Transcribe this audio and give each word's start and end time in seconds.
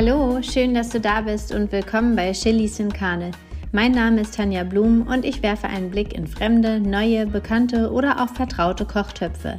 Hallo, 0.00 0.40
schön, 0.42 0.74
dass 0.74 0.90
du 0.90 1.00
da 1.00 1.22
bist 1.22 1.52
und 1.52 1.72
willkommen 1.72 2.14
bei 2.14 2.30
Chilis 2.30 2.78
in 2.78 2.92
Karne. 2.92 3.32
Mein 3.72 3.90
Name 3.90 4.20
ist 4.20 4.36
Tanja 4.36 4.62
Blum 4.62 5.04
und 5.08 5.24
ich 5.24 5.42
werfe 5.42 5.66
einen 5.66 5.90
Blick 5.90 6.12
in 6.12 6.28
fremde, 6.28 6.78
neue, 6.78 7.26
bekannte 7.26 7.90
oder 7.90 8.22
auch 8.22 8.28
vertraute 8.28 8.84
Kochtöpfe. 8.84 9.58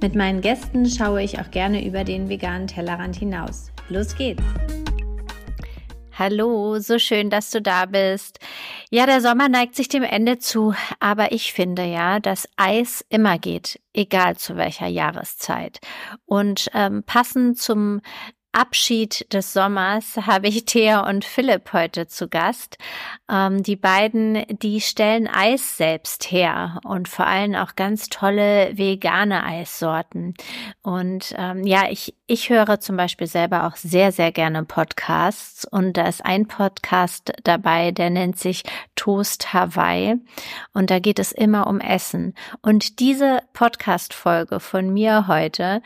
Mit 0.00 0.14
meinen 0.14 0.40
Gästen 0.40 0.88
schaue 0.88 1.24
ich 1.24 1.40
auch 1.40 1.50
gerne 1.50 1.84
über 1.84 2.04
den 2.04 2.28
veganen 2.28 2.68
Tellerrand 2.68 3.16
hinaus. 3.16 3.72
Los 3.88 4.14
geht's! 4.14 4.44
Hallo, 6.16 6.78
so 6.78 7.00
schön, 7.00 7.28
dass 7.28 7.50
du 7.50 7.60
da 7.60 7.86
bist. 7.86 8.38
Ja, 8.90 9.06
der 9.06 9.20
Sommer 9.20 9.48
neigt 9.48 9.74
sich 9.74 9.88
dem 9.88 10.04
Ende 10.04 10.38
zu, 10.38 10.74
aber 11.00 11.32
ich 11.32 11.52
finde 11.52 11.86
ja, 11.86 12.20
dass 12.20 12.48
Eis 12.56 13.04
immer 13.08 13.36
geht, 13.36 13.80
egal 13.94 14.36
zu 14.36 14.56
welcher 14.56 14.86
Jahreszeit. 14.86 15.80
Und 16.24 16.68
ähm, 16.72 17.02
passend 17.04 17.58
zum 17.58 18.00
Abschied 18.52 19.32
des 19.32 19.52
Sommers 19.52 20.16
habe 20.16 20.48
ich 20.48 20.66
Thea 20.66 21.08
und 21.08 21.24
Philipp 21.24 21.72
heute 21.72 22.06
zu 22.06 22.28
Gast. 22.28 22.76
Ähm, 23.30 23.62
die 23.62 23.76
beiden, 23.76 24.44
die 24.48 24.80
stellen 24.80 25.26
Eis 25.26 25.78
selbst 25.78 26.30
her 26.30 26.78
und 26.84 27.08
vor 27.08 27.26
allem 27.26 27.54
auch 27.54 27.74
ganz 27.76 28.08
tolle 28.08 28.76
vegane 28.76 29.42
Eissorten. 29.44 30.34
Und 30.82 31.34
ähm, 31.38 31.64
ja, 31.66 31.84
ich, 31.90 32.14
ich 32.32 32.48
höre 32.48 32.80
zum 32.80 32.96
Beispiel 32.96 33.26
selber 33.26 33.66
auch 33.66 33.76
sehr, 33.76 34.10
sehr 34.10 34.32
gerne 34.32 34.64
Podcasts 34.64 35.66
und 35.66 35.98
da 35.98 36.06
ist 36.06 36.24
ein 36.24 36.48
Podcast 36.48 37.30
dabei, 37.44 37.90
der 37.90 38.08
nennt 38.08 38.38
sich 38.38 38.62
Toast 38.96 39.52
Hawaii 39.52 40.14
und 40.72 40.90
da 40.90 40.98
geht 40.98 41.18
es 41.18 41.32
immer 41.32 41.66
um 41.66 41.78
Essen. 41.78 42.34
Und 42.62 43.00
diese 43.00 43.40
Podcast-Folge 43.52 44.60
von 44.60 44.94
mir 44.94 45.26
heute 45.28 45.82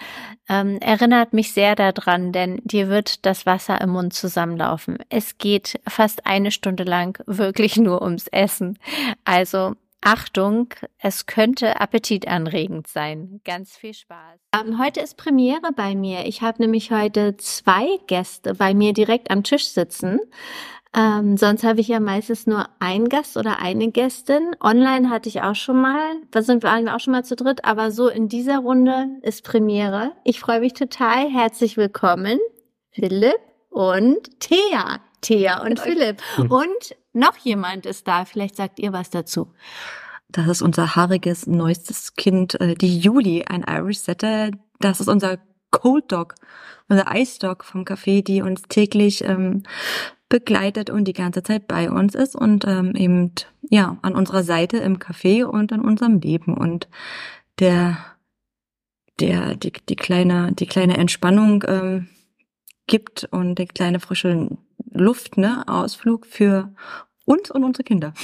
ähm, 0.48 0.78
erinnert 0.78 1.32
mich 1.32 1.52
sehr 1.52 1.74
daran, 1.74 2.30
denn 2.30 2.60
dir 2.62 2.88
wird 2.88 3.26
das 3.26 3.45
Wasser 3.45 3.80
im 3.80 3.90
Mund 3.90 4.15
zusammenlaufen. 4.15 4.98
Es 5.09 5.38
geht 5.38 5.80
fast 5.88 6.26
eine 6.26 6.52
Stunde 6.52 6.84
lang 6.84 7.21
wirklich 7.26 7.76
nur 7.76 8.02
ums 8.02 8.28
Essen. 8.28 8.78
Also 9.24 9.74
Achtung, 10.07 10.68
es 10.99 11.26
könnte 11.26 11.80
appetitanregend 11.80 12.87
sein. 12.87 13.40
Ganz 13.45 13.76
viel 13.76 13.93
Spaß. 13.93 14.38
Ähm, 14.54 14.79
heute 14.79 15.01
ist 15.01 15.16
Premiere 15.16 15.73
bei 15.74 15.96
mir. 15.96 16.26
Ich 16.26 16.43
habe 16.43 16.62
nämlich 16.62 16.93
heute 16.93 17.37
zwei 17.38 17.88
Gäste 18.07 18.54
bei 18.54 18.73
mir 18.73 18.93
direkt 18.93 19.32
am 19.32 19.43
Tisch 19.43 19.66
sitzen. 19.66 20.21
Ähm, 20.96 21.37
sonst 21.37 21.65
habe 21.65 21.80
ich 21.80 21.88
ja 21.88 21.99
meistens 21.99 22.46
nur 22.46 22.68
einen 22.79 23.09
Gast 23.09 23.37
oder 23.37 23.59
eine 23.59 23.90
Gästin. 23.90 24.54
Online 24.60 25.10
hatte 25.10 25.29
ich 25.29 25.43
auch 25.43 25.57
schon 25.57 25.80
mal, 25.80 26.15
da 26.30 26.40
sind 26.40 26.62
wir 26.62 26.95
auch 26.95 27.01
schon 27.01 27.12
mal 27.12 27.24
zu 27.24 27.34
dritt, 27.34 27.65
aber 27.65 27.90
so 27.90 28.07
in 28.07 28.29
dieser 28.29 28.59
Runde 28.59 29.09
ist 29.23 29.43
Premiere. 29.43 30.12
Ich 30.23 30.38
freue 30.38 30.60
mich 30.60 30.74
total. 30.74 31.29
Herzlich 31.29 31.77
willkommen, 31.77 32.38
Philipp 32.93 33.40
und 33.71 34.38
Thea. 34.38 35.01
Thea 35.21 35.62
und 35.62 35.80
Philipp. 35.80 36.23
Und 36.38 36.95
noch 37.16 37.36
jemand 37.38 37.86
ist 37.86 38.06
da. 38.06 38.24
Vielleicht 38.24 38.56
sagt 38.56 38.78
ihr 38.78 38.92
was 38.92 39.10
dazu. 39.10 39.52
Das 40.28 40.48
ist 40.48 40.62
unser 40.62 40.96
haariges 40.96 41.46
neuestes 41.46 42.14
Kind, 42.14 42.60
äh, 42.60 42.74
die 42.74 42.98
Juli, 42.98 43.45
ein 43.45 43.64
Irish 43.68 43.98
Setter. 43.98 44.50
Das 44.80 45.00
ist 45.00 45.09
unser 45.09 45.38
Cold 45.70 46.10
Dog, 46.12 46.34
unser 46.88 47.14
Ice 47.14 47.38
Dog 47.38 47.64
vom 47.64 47.82
Café, 47.82 48.22
die 48.22 48.42
uns 48.42 48.62
täglich 48.68 49.24
ähm, 49.24 49.62
begleitet 50.28 50.90
und 50.90 51.04
die 51.04 51.12
ganze 51.12 51.42
Zeit 51.42 51.68
bei 51.68 51.90
uns 51.90 52.14
ist 52.14 52.34
und 52.34 52.66
ähm, 52.66 52.94
eben 52.96 53.32
ja 53.70 53.96
an 54.02 54.14
unserer 54.14 54.42
Seite 54.42 54.78
im 54.78 54.98
Café 54.98 55.44
und 55.44 55.70
in 55.72 55.80
unserem 55.80 56.18
Leben 56.18 56.56
und 56.56 56.88
der 57.59 57.96
der 59.20 59.54
die, 59.54 59.72
die 59.72 59.96
kleine 59.96 60.52
die 60.52 60.66
kleine 60.66 60.96
Entspannung 60.96 61.64
ähm, 61.68 62.09
gibt 62.87 63.28
und 63.30 63.56
die 63.56 63.66
kleine 63.66 64.00
frische 64.00 64.50
Luft 64.92 65.37
ne 65.37 65.62
Ausflug 65.69 66.26
für 66.26 66.75
uns 67.27 67.50
und 67.50 67.65
unsere 67.65 67.84
Kinder. 67.84 68.15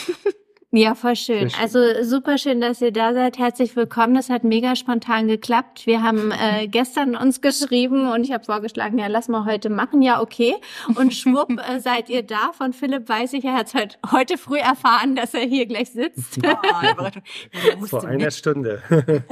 Ja, 0.74 0.94
voll 0.94 1.16
schön. 1.16 1.50
schön. 1.50 1.60
Also 1.60 2.02
super 2.02 2.38
schön, 2.38 2.62
dass 2.62 2.80
ihr 2.80 2.92
da 2.92 3.12
seid. 3.12 3.38
Herzlich 3.38 3.76
willkommen. 3.76 4.14
Das 4.14 4.30
hat 4.30 4.42
mega 4.42 4.74
spontan 4.74 5.28
geklappt. 5.28 5.86
Wir 5.86 6.02
haben 6.02 6.30
äh, 6.32 6.66
gestern 6.66 7.14
uns 7.14 7.42
geschrieben 7.42 8.10
und 8.10 8.24
ich 8.24 8.32
habe 8.32 8.42
vorgeschlagen, 8.42 8.96
ja, 8.96 9.06
lass 9.08 9.28
mal 9.28 9.44
heute 9.44 9.68
machen. 9.68 10.00
Ja, 10.00 10.22
okay. 10.22 10.54
Und 10.94 11.12
schwupp 11.12 11.50
äh, 11.68 11.78
seid 11.78 12.08
ihr 12.08 12.22
da. 12.22 12.52
Von 12.54 12.72
Philipp 12.72 13.06
weiß 13.06 13.34
ich, 13.34 13.44
er 13.44 13.52
hat 13.52 13.74
heute, 13.74 13.98
heute 14.10 14.38
früh 14.38 14.60
erfahren, 14.60 15.14
dass 15.14 15.34
er 15.34 15.42
hier 15.42 15.66
gleich 15.66 15.90
sitzt. 15.90 16.38
Oh, 16.42 17.86
Vor 17.86 18.04
einer 18.04 18.30
Stunde. 18.30 18.82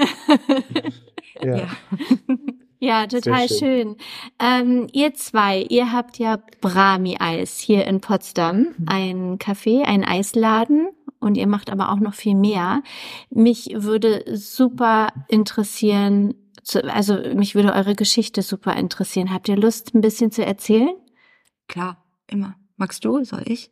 ja. 1.42 1.56
ja. 1.56 1.68
Ja, 2.80 3.06
total 3.06 3.46
schön. 3.46 3.58
schön. 3.58 3.96
Ähm, 4.38 4.86
ihr 4.92 5.12
zwei, 5.12 5.60
ihr 5.68 5.92
habt 5.92 6.18
ja 6.18 6.38
Brahmi-Eis 6.62 7.58
hier 7.58 7.86
in 7.86 8.00
Potsdam, 8.00 8.68
mhm. 8.78 8.86
ein 8.86 9.38
Café, 9.38 9.82
ein 9.82 10.02
Eisladen 10.02 10.88
und 11.20 11.36
ihr 11.36 11.46
macht 11.46 11.70
aber 11.70 11.92
auch 11.92 12.00
noch 12.00 12.14
viel 12.14 12.34
mehr. 12.34 12.82
Mich 13.28 13.70
würde 13.74 14.24
super 14.34 15.08
interessieren, 15.28 16.34
also 16.88 17.18
mich 17.34 17.54
würde 17.54 17.74
eure 17.74 17.94
Geschichte 17.94 18.40
super 18.40 18.74
interessieren. 18.76 19.30
Habt 19.30 19.50
ihr 19.50 19.56
Lust, 19.56 19.94
ein 19.94 20.00
bisschen 20.00 20.30
zu 20.30 20.44
erzählen? 20.44 20.96
Klar, 21.68 22.02
immer. 22.28 22.56
Magst 22.78 23.04
du? 23.04 23.22
Soll 23.24 23.42
ich? 23.44 23.70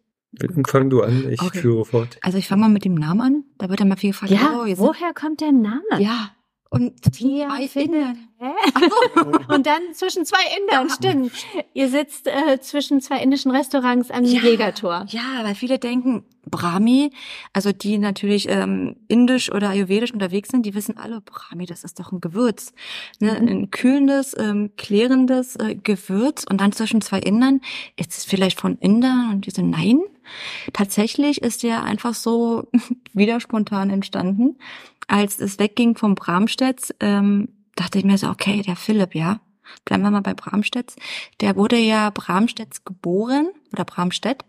Fang 0.67 0.91
du 0.91 1.01
an, 1.01 1.27
ich 1.31 1.41
okay. 1.41 1.61
führe 1.61 1.87
fort. 1.87 2.19
Also 2.21 2.37
ich 2.37 2.47
fange 2.47 2.61
mal 2.61 2.69
mit 2.69 2.85
dem 2.85 2.95
Namen 2.95 3.21
an. 3.23 3.45
Da 3.57 3.71
wird 3.71 3.81
dann 3.81 3.89
mal 3.89 3.97
viel 3.97 4.11
gefragt. 4.11 4.31
Ja, 4.31 4.63
oh, 4.63 4.67
woher 4.77 5.15
kommt 5.15 5.41
der 5.41 5.53
Name? 5.53 5.81
Ja, 5.99 6.33
und 6.71 7.15
zwei 7.15 7.83
Indern. 7.83 8.29
und 9.49 9.67
dann 9.67 9.83
zwischen 9.95 10.25
zwei 10.25 10.43
Indern, 10.61 10.89
ja. 10.89 10.95
stimmt. 10.95 11.33
Ihr 11.75 11.89
sitzt 11.89 12.27
äh, 12.27 12.61
zwischen 12.61 13.01
zwei 13.01 13.21
indischen 13.23 13.51
Restaurants 13.51 14.11
am 14.11 14.25
ja, 14.25 14.41
Jägertor. 14.41 15.07
Ja, 15.09 15.43
weil 15.43 15.55
viele 15.55 15.79
denken, 15.79 16.25
Brahmi, 16.49 17.11
also 17.53 17.73
die 17.73 17.99
natürlich 17.99 18.49
ähm, 18.49 18.97
indisch 19.09 19.51
oder 19.53 19.71
ayurvedisch 19.71 20.13
unterwegs 20.13 20.51
sind, 20.51 20.65
die 20.65 20.75
wissen 20.75 20.97
alle, 20.97 21.21
Brahmi, 21.21 21.67
das 21.67 21.85
ist 21.85 21.99
doch 22.01 22.13
ein 22.13 22.21
Gewürz. 22.21 22.73
Ne? 23.19 23.39
Mhm. 23.41 23.49
Ein 23.49 23.71
kühlendes, 23.71 24.37
ähm, 24.39 24.71
klärendes 24.77 25.57
äh, 25.57 25.75
Gewürz. 25.75 26.45
Und 26.49 26.61
dann 26.61 26.73
zwischen 26.73 27.01
zwei 27.01 27.19
Indern, 27.19 27.61
ist 27.97 28.17
es 28.17 28.25
vielleicht 28.25 28.61
von 28.61 28.77
Indern 28.79 29.33
und 29.33 29.47
diese 29.47 29.63
Nein. 29.63 30.01
Tatsächlich 30.73 31.43
ist 31.43 31.63
der 31.63 31.83
einfach 31.85 32.15
so 32.15 32.69
wieder 33.13 33.41
spontan 33.41 33.91
entstanden. 33.91 34.59
Als 35.07 35.39
es 35.41 35.59
wegging 35.59 35.97
vom 35.97 36.15
Bramstedts, 36.15 36.95
ähm, 37.01 37.49
dachte 37.77 37.99
ich 37.99 38.05
mir 38.05 38.19
so, 38.19 38.29
okay, 38.29 38.63
der 38.63 38.77
Philipp, 38.77 39.15
ja, 39.15 39.41
bleiben 39.85 40.03
wir 40.03 40.11
mal 40.11 40.21
bei 40.21 40.35
Bramstedts. 40.35 40.97
Der 41.41 41.57
wurde 41.57 41.77
ja 41.77 42.11
Bramstedts 42.11 42.85
geboren 42.85 43.49
oder 43.73 43.85
Bramstedt. 43.85 44.45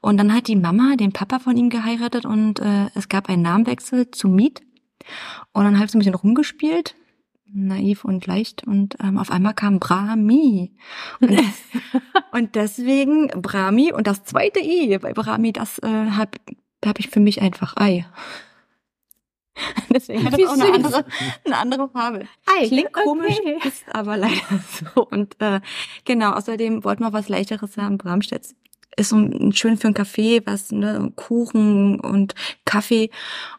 Und 0.00 0.16
dann 0.16 0.34
hat 0.34 0.48
die 0.48 0.56
Mama 0.56 0.96
den 0.96 1.12
Papa 1.12 1.38
von 1.38 1.56
ihm 1.56 1.70
geheiratet 1.70 2.24
und 2.24 2.60
äh, 2.60 2.88
es 2.94 3.08
gab 3.08 3.28
einen 3.28 3.42
Namenwechsel 3.42 4.10
zu 4.10 4.28
Miet. 4.28 4.62
Und 5.52 5.64
dann 5.64 5.76
habe 5.76 5.86
ich 5.86 5.90
so 5.90 5.98
ein 5.98 6.00
bisschen 6.00 6.14
rumgespielt, 6.14 6.94
naiv 7.54 8.04
und 8.04 8.26
leicht 8.26 8.66
und 8.66 8.96
ähm, 9.02 9.18
auf 9.18 9.30
einmal 9.30 9.54
kam 9.54 9.78
Brahmi 9.78 10.72
und, 11.20 11.38
und 12.32 12.54
deswegen 12.54 13.28
Brahmi 13.28 13.92
und 13.92 14.06
das 14.06 14.24
zweite 14.24 14.60
I 14.60 14.98
bei 14.98 15.12
Brahmi, 15.12 15.52
das 15.52 15.78
äh, 15.80 15.88
habe 15.88 16.38
hab 16.84 16.98
ich 16.98 17.08
für 17.08 17.20
mich 17.20 17.42
einfach 17.42 17.76
Ei. 17.76 18.06
Deswegen 19.90 20.24
hat 20.24 20.38
es 20.38 20.48
auch 20.48 20.54
eine 20.54 20.72
andere, 20.72 21.04
eine 21.44 21.56
andere 21.58 21.88
Farbe. 21.88 22.26
Ei, 22.46 22.66
Klingt 22.68 22.92
komisch, 22.92 23.38
okay. 23.38 23.58
ist 23.68 23.84
aber 23.92 24.16
leider 24.16 24.40
so. 24.94 25.06
Und 25.06 25.40
äh, 25.40 25.60
genau, 26.04 26.32
außerdem 26.32 26.84
wollten 26.84 27.02
wir 27.02 27.12
was 27.12 27.28
leichteres 27.28 27.76
haben. 27.76 27.98
Bramstedt 27.98 28.54
ist 28.96 29.10
so 29.10 29.16
schön 29.52 29.76
für 29.76 29.88
ein 29.88 29.94
Café, 29.94 30.42
was, 30.44 30.70
ne, 30.70 31.12
Kuchen 31.16 31.98
und 32.00 32.34
Kaffee. 32.64 33.10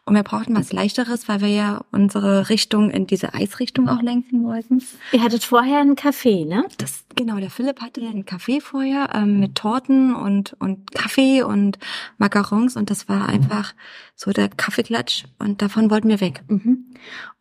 Und 0.04 0.14
wir 0.14 0.22
brauchten 0.22 0.54
was 0.56 0.72
leichteres, 0.72 1.28
weil 1.28 1.40
wir 1.40 1.48
ja 1.48 1.84
unsere 1.90 2.48
Richtung 2.48 2.90
in 2.90 3.06
diese 3.06 3.34
Eisrichtung 3.34 3.88
auch 3.88 4.02
lenken 4.02 4.44
wollten. 4.44 4.82
Ihr 5.12 5.22
hattet 5.22 5.44
vorher 5.44 5.80
ein 5.80 5.96
Café, 5.96 6.46
ne? 6.46 6.64
Das, 6.78 7.03
genau, 7.14 7.38
der 7.38 7.50
Philipp 7.50 7.80
hatte 7.80 8.00
ein 8.00 8.24
Café 8.24 8.60
vorher 8.60 9.10
ähm, 9.14 9.40
mit 9.40 9.54
Torten 9.54 10.14
und, 10.14 10.54
und 10.58 10.92
Kaffee 10.92 11.42
und 11.42 11.78
Macarons 12.18 12.76
und 12.76 12.90
das 12.90 13.08
war 13.08 13.28
einfach 13.28 13.74
so 14.14 14.32
der 14.32 14.48
Kaffeeklatsch 14.48 15.24
und 15.38 15.62
davon 15.62 15.90
wollten 15.90 16.08
wir 16.08 16.20
weg. 16.20 16.42
Mhm. 16.48 16.86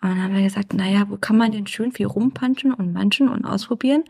Und 0.01 0.09
dann 0.09 0.21
haben 0.21 0.36
wir 0.36 0.44
gesagt, 0.44 0.74
naja, 0.74 1.06
wo 1.09 1.18
kann 1.18 1.38
man 1.38 1.51
denn 1.51 1.68
schön 1.68 1.92
viel 1.92 2.07
rumpanschen 2.07 2.74
und 2.74 2.94
manchen 2.94 3.30
und 3.30 3.45
ausprobieren? 3.45 4.03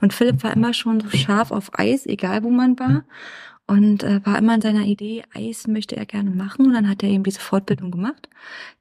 Und 0.00 0.12
Philipp 0.12 0.42
war 0.42 0.52
immer 0.52 0.74
schon 0.74 1.00
so 1.00 1.10
scharf 1.16 1.50
auf 1.50 1.78
Eis, 1.78 2.06
egal 2.06 2.42
wo 2.42 2.50
man 2.50 2.78
war. 2.78 3.04
Und 3.68 4.02
äh, 4.02 4.24
war 4.24 4.38
immer 4.38 4.54
in 4.54 4.62
seiner 4.62 4.86
Idee, 4.86 5.22
Eis 5.34 5.66
möchte 5.66 5.94
er 5.94 6.06
gerne 6.06 6.30
machen. 6.30 6.66
Und 6.66 6.72
dann 6.72 6.88
hat 6.88 7.02
er 7.02 7.10
eben 7.10 7.22
diese 7.22 7.40
Fortbildung 7.40 7.90
gemacht. 7.90 8.28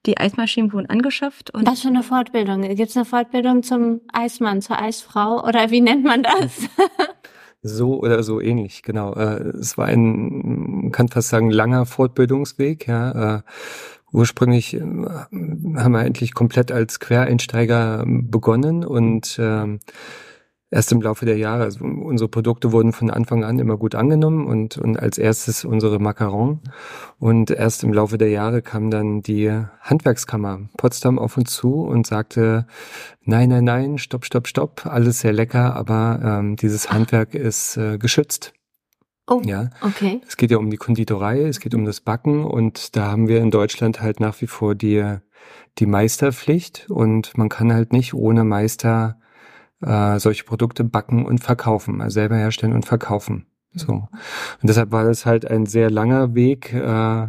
Die 0.06 0.18
Eismaschinen 0.18 0.72
wurden 0.72 0.90
angeschafft. 0.90 1.54
Und 1.54 1.68
Was 1.68 1.82
für 1.82 1.90
eine 1.90 2.04
Fortbildung? 2.04 2.62
Gibt 2.62 2.90
es 2.90 2.96
eine 2.96 3.04
Fortbildung 3.04 3.64
zum 3.64 4.00
Eismann, 4.14 4.62
zur 4.62 4.82
Eisfrau? 4.82 5.46
Oder 5.46 5.72
wie 5.72 5.82
nennt 5.82 6.04
man 6.04 6.24
das? 6.24 6.70
So 7.64 8.00
oder 8.00 8.22
so 8.24 8.40
ähnlich, 8.40 8.84
genau. 8.84 9.14
Äh, 9.16 9.50
es 9.60 9.78
war 9.78 9.88
ein, 9.88 10.84
man 10.84 10.92
kann 10.92 11.08
fast 11.08 11.30
sagen, 11.30 11.50
langer 11.50 11.86
Fortbildungsweg. 11.86 12.88
Ja. 12.88 13.38
Äh, 13.38 13.42
ursprünglich 14.12 14.76
äh, 14.76 14.80
haben 14.80 15.92
wir 15.92 16.06
endlich 16.06 16.34
komplett 16.34 16.72
als 16.72 17.00
Quereinsteiger 17.00 18.06
begonnen 18.06 18.86
und 18.86 19.38
ähm, 19.42 19.80
erst 20.70 20.92
im 20.92 21.02
Laufe 21.02 21.26
der 21.26 21.38
Jahre, 21.38 21.64
also 21.64 21.84
unsere 21.84 22.30
Produkte 22.30 22.72
wurden 22.72 22.92
von 22.92 23.10
Anfang 23.10 23.44
an 23.44 23.60
immer 23.60 23.78
gut 23.78 23.96
angenommen 23.96 24.46
und, 24.48 24.78
und 24.78 24.98
als 24.98 25.18
erstes 25.18 25.64
unsere 25.64 26.00
Macaron. 26.00 26.60
Und 27.20 27.52
erst 27.52 27.84
im 27.84 27.94
Laufe 27.94 28.18
der 28.18 28.30
Jahre 28.30 28.62
kam 28.62 28.92
dann 28.92 29.22
die 29.22 29.52
Handwerkskammer 29.82 30.70
Potsdam 30.78 31.20
auf 31.20 31.38
uns 31.38 31.54
zu 31.54 31.82
und 31.82 32.06
sagte, 32.06 32.68
nein, 33.24 33.50
nein, 33.50 33.64
nein, 33.64 33.98
stopp, 33.98 34.26
stopp, 34.26 34.48
stopp, 34.48 34.86
alles 34.86 35.22
sehr 35.22 35.34
lecker, 35.34 35.76
aber 35.76 36.20
ähm, 36.24 36.56
dieses 36.58 36.92
Handwerk 36.92 37.34
ist 37.34 37.78
äh, 37.78 37.98
geschützt. 37.98 38.54
Oh, 39.30 39.42
Ja, 39.44 39.72
okay. 39.82 40.22
es 40.26 40.38
geht 40.38 40.52
ja 40.52 40.58
um 40.58 40.70
die 40.70 40.78
Konditorei, 40.78 41.42
es 41.42 41.60
geht 41.60 41.76
um 41.76 41.84
das 41.84 42.00
Backen 42.00 42.46
und 42.46 42.96
da 42.96 43.08
haben 43.12 43.28
wir 43.28 43.42
in 43.42 43.52
Deutschland 43.52 44.00
halt 44.00 44.22
nach 44.22 44.40
wie 44.40 44.48
vor 44.48 44.74
die, 44.74 45.18
die 45.80 45.86
Meisterpflicht 45.86 46.90
und 46.90 47.38
man 47.38 47.50
kann 47.50 47.74
halt 47.74 47.92
nicht 47.92 48.14
ohne 48.14 48.46
Meister 48.46 49.20
äh, 49.82 50.20
solche 50.20 50.44
Produkte 50.44 50.84
backen 50.84 51.26
und 51.26 51.40
verkaufen, 51.40 52.02
also 52.02 52.16
selber 52.16 52.36
herstellen 52.36 52.74
und 52.74 52.86
verkaufen. 52.86 53.46
So. 53.74 53.94
Und 53.94 54.10
deshalb 54.64 54.92
war 54.92 55.04
das 55.04 55.26
halt 55.26 55.50
ein 55.50 55.66
sehr 55.66 55.90
langer 55.90 56.34
Weg 56.36 56.74
äh, 56.74 57.28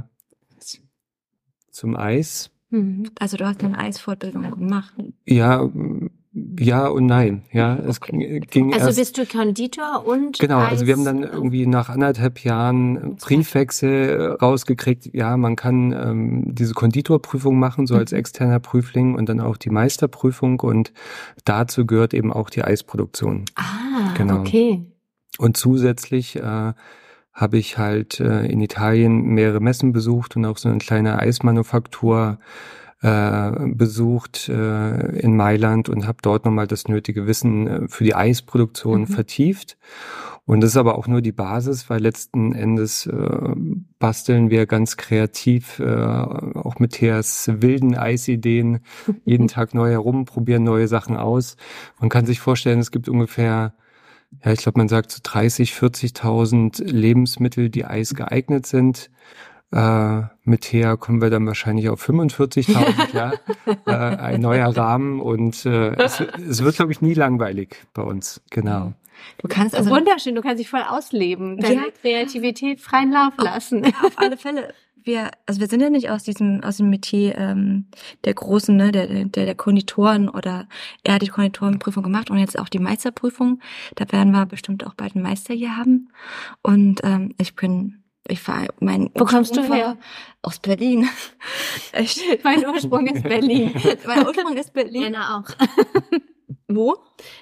zum 1.71 1.97
Eis. 1.97 2.51
Mhm. 2.71 3.11
Also 3.19 3.37
du 3.37 3.47
hast 3.47 3.63
eine 3.63 3.79
Eisfortbildung 3.79 4.51
gemacht. 4.51 4.95
Ja, 5.27 5.69
ja 6.59 6.87
und 6.89 7.07
nein. 7.07 7.43
Ja, 7.53 7.77
es 7.77 8.01
ging 8.01 8.73
Also 8.75 8.87
erst. 8.87 8.99
bist 8.99 9.19
du 9.19 9.27
Konditor 9.27 10.05
und 10.07 10.39
Genau, 10.39 10.59
also 10.59 10.87
wir 10.87 10.95
haben 10.95 11.05
dann 11.05 11.23
irgendwie 11.23 11.67
nach 11.67 11.89
anderthalb 11.89 12.41
Jahren 12.45 13.17
Briefwechsel 13.17 14.09
äh, 14.09 14.25
rausgekriegt, 14.45 15.11
ja, 15.15 15.37
man 15.37 15.57
kann 15.57 15.93
ähm, 15.93 16.55
diese 16.55 16.75
Konditorprüfung 16.75 17.59
machen, 17.59 17.87
so 17.87 17.95
als 17.97 18.13
Mhm. 18.13 18.19
externer 18.19 18.61
Prüfling 18.61 19.15
und 19.15 19.29
dann 19.29 19.41
auch 19.41 19.57
die 19.57 19.71
Meisterprüfung 19.71 20.61
und 20.61 20.93
dazu 21.45 21.87
gehört 21.87 22.15
eben 22.15 22.33
auch 22.33 22.51
die 22.51 22.63
Eisproduktion. 22.65 23.45
Ah, 23.57 24.15
Genau. 24.17 24.41
okay. 24.41 24.83
Und 25.39 25.57
zusätzlich 25.57 26.37
äh, 26.37 26.73
habe 27.33 27.57
ich 27.59 27.79
halt 27.79 28.19
äh, 28.19 28.47
in 28.47 28.61
Italien 28.61 29.23
mehrere 29.23 29.61
Messen 29.61 29.93
besucht 29.93 30.35
und 30.37 30.45
auch 30.45 30.59
so 30.59 30.69
eine 30.69 30.79
kleine 30.79 31.19
Eismanufaktur 31.21 32.39
äh, 33.03 33.51
besucht 33.75 34.49
äh, 34.49 35.19
in 35.21 35.37
Mailand 35.37 35.89
und 35.89 36.07
habe 36.07 36.19
dort 36.23 36.45
nochmal 36.45 36.67
das 36.67 36.89
nötige 36.89 37.27
Wissen 37.27 37.67
äh, 37.67 37.89
für 37.89 38.05
die 38.05 38.15
Eisproduktion 38.15 39.03
Mhm. 39.03 39.07
vertieft. 39.07 39.79
Und 40.47 40.63
das 40.63 40.71
ist 40.71 40.77
aber 40.79 40.97
auch 40.97 41.07
nur 41.07 41.21
die 41.21 41.33
Basis, 41.33 41.91
weil 41.91 42.01
letzten 42.01 42.55
Endes 42.55 43.07
äh, 43.07 43.55
basteln 43.99 44.49
wir 44.49 44.65
ganz 44.65 44.97
kreativ, 44.97 45.79
äh, 45.79 45.85
auch 45.95 46.79
mit 46.79 46.93
Theas 46.93 47.51
wilden 47.53 47.95
Eisideen, 47.95 48.81
jeden 49.27 49.49
Tag 49.49 49.75
neu 49.75 49.91
herum, 49.91 50.25
probieren 50.25 50.65
neue 50.65 50.89
Sachen 50.89 51.17
aus. 51.17 51.57
Man 52.01 52.09
kann 52.09 52.25
sich 52.25 52.41
vorstellen, 52.41 52.79
es 52.79 52.91
gibt 52.91 53.09
ungefähr 53.09 53.75
ja, 54.45 54.53
ich 54.53 54.61
glaube, 54.61 54.79
man 54.79 54.89
sagt 54.89 55.11
so 55.11 55.21
30, 55.23 55.73
40.000 55.73 56.85
Lebensmittel, 56.85 57.71
die 57.71 57.85
Eis 57.87 58.15
geeignet 58.15 58.67
sind. 58.67 59.11
Äh, 59.71 60.23
mit 60.45 60.63
Thea 60.63 60.97
kommen 60.97 61.21
wir 61.21 61.29
dann 61.29 61.47
wahrscheinlich 61.47 61.91
auf 61.91 62.07
45.000, 62.09 63.15
ja. 63.15 63.33
Äh, 63.87 63.93
ein 63.93 64.41
neuer 64.41 64.75
Rahmen 64.75 65.21
und 65.21 65.67
äh, 65.67 65.91
es, 65.97 66.21
es 66.21 66.63
wird, 66.63 66.77
glaube 66.77 66.93
ich, 66.93 67.03
nie 67.03 67.13
langweilig 67.15 67.77
bei 67.93 68.03
uns. 68.03 68.41
Genau. 68.51 68.95
Du 69.39 69.49
kannst 69.49 69.75
also 69.75 69.91
Wunderschön, 69.91 70.35
du 70.35 70.43
kannst 70.43 70.61
dich 70.61 70.71
voll 70.71 70.83
ausleben, 70.89 71.59
deine 71.59 71.75
Ja. 71.75 71.91
Kreativität 72.01 72.81
freien 72.81 73.13
Lauf 73.13 73.35
lassen. 73.37 73.85
auf 74.03 74.17
alle 74.17 74.37
Fälle. 74.37 74.73
Wir, 75.05 75.31
also 75.47 75.61
wir 75.61 75.69
sind 75.69 75.81
ja 75.81 75.91
nicht 75.91 76.11
aus 76.11 76.23
diesem, 76.23 76.63
aus 76.63 76.79
dem 76.79 76.91
Metier 76.91 77.37
ähm, 77.39 77.87
der 78.25 78.35
großen, 78.35 78.77
ne, 78.77 78.93
der, 78.93 79.07
der, 79.07 79.47
der 79.47 79.55
Konditoren 79.55 80.29
oder 80.29 80.67
er 81.03 81.15
hat 81.15 81.23
die 81.23 81.29
Konditorenprüfung 81.29 82.03
gemacht 82.03 82.31
und 82.31 82.39
jetzt 82.39 82.59
auch 82.59 82.69
die 82.69 82.79
Meisterprüfung. 82.79 83.61
Da 83.95 84.11
werden 84.13 84.33
wir 84.33 84.45
bestimmt 84.47 84.87
auch 84.87 84.95
bald 84.95 85.15
einen 85.15 85.25
Meister 85.25 85.55
hier 85.55 85.77
haben. 85.77 86.11
Und 86.63 87.01
ähm, 87.05 87.35
ich 87.39 87.55
bin, 87.55 88.03
ich 88.27 88.47
war 88.49 88.67
mein 88.81 89.11
Wo 89.15 89.25
kommst 89.25 89.57
du 89.57 89.63
her? 89.63 89.97
Aus 90.43 90.59
Berlin. 90.59 91.09
Mein 92.45 92.67
Ursprung 92.67 93.07
ist 93.07 93.23
Berlin. 93.23 93.73
mein 94.07 94.27
Ursprung 94.27 94.57
ist 94.57 94.73
Berlin. 94.73 95.03
Jana 95.03 95.39
auch. 95.39 95.51
Wo? 96.69 96.97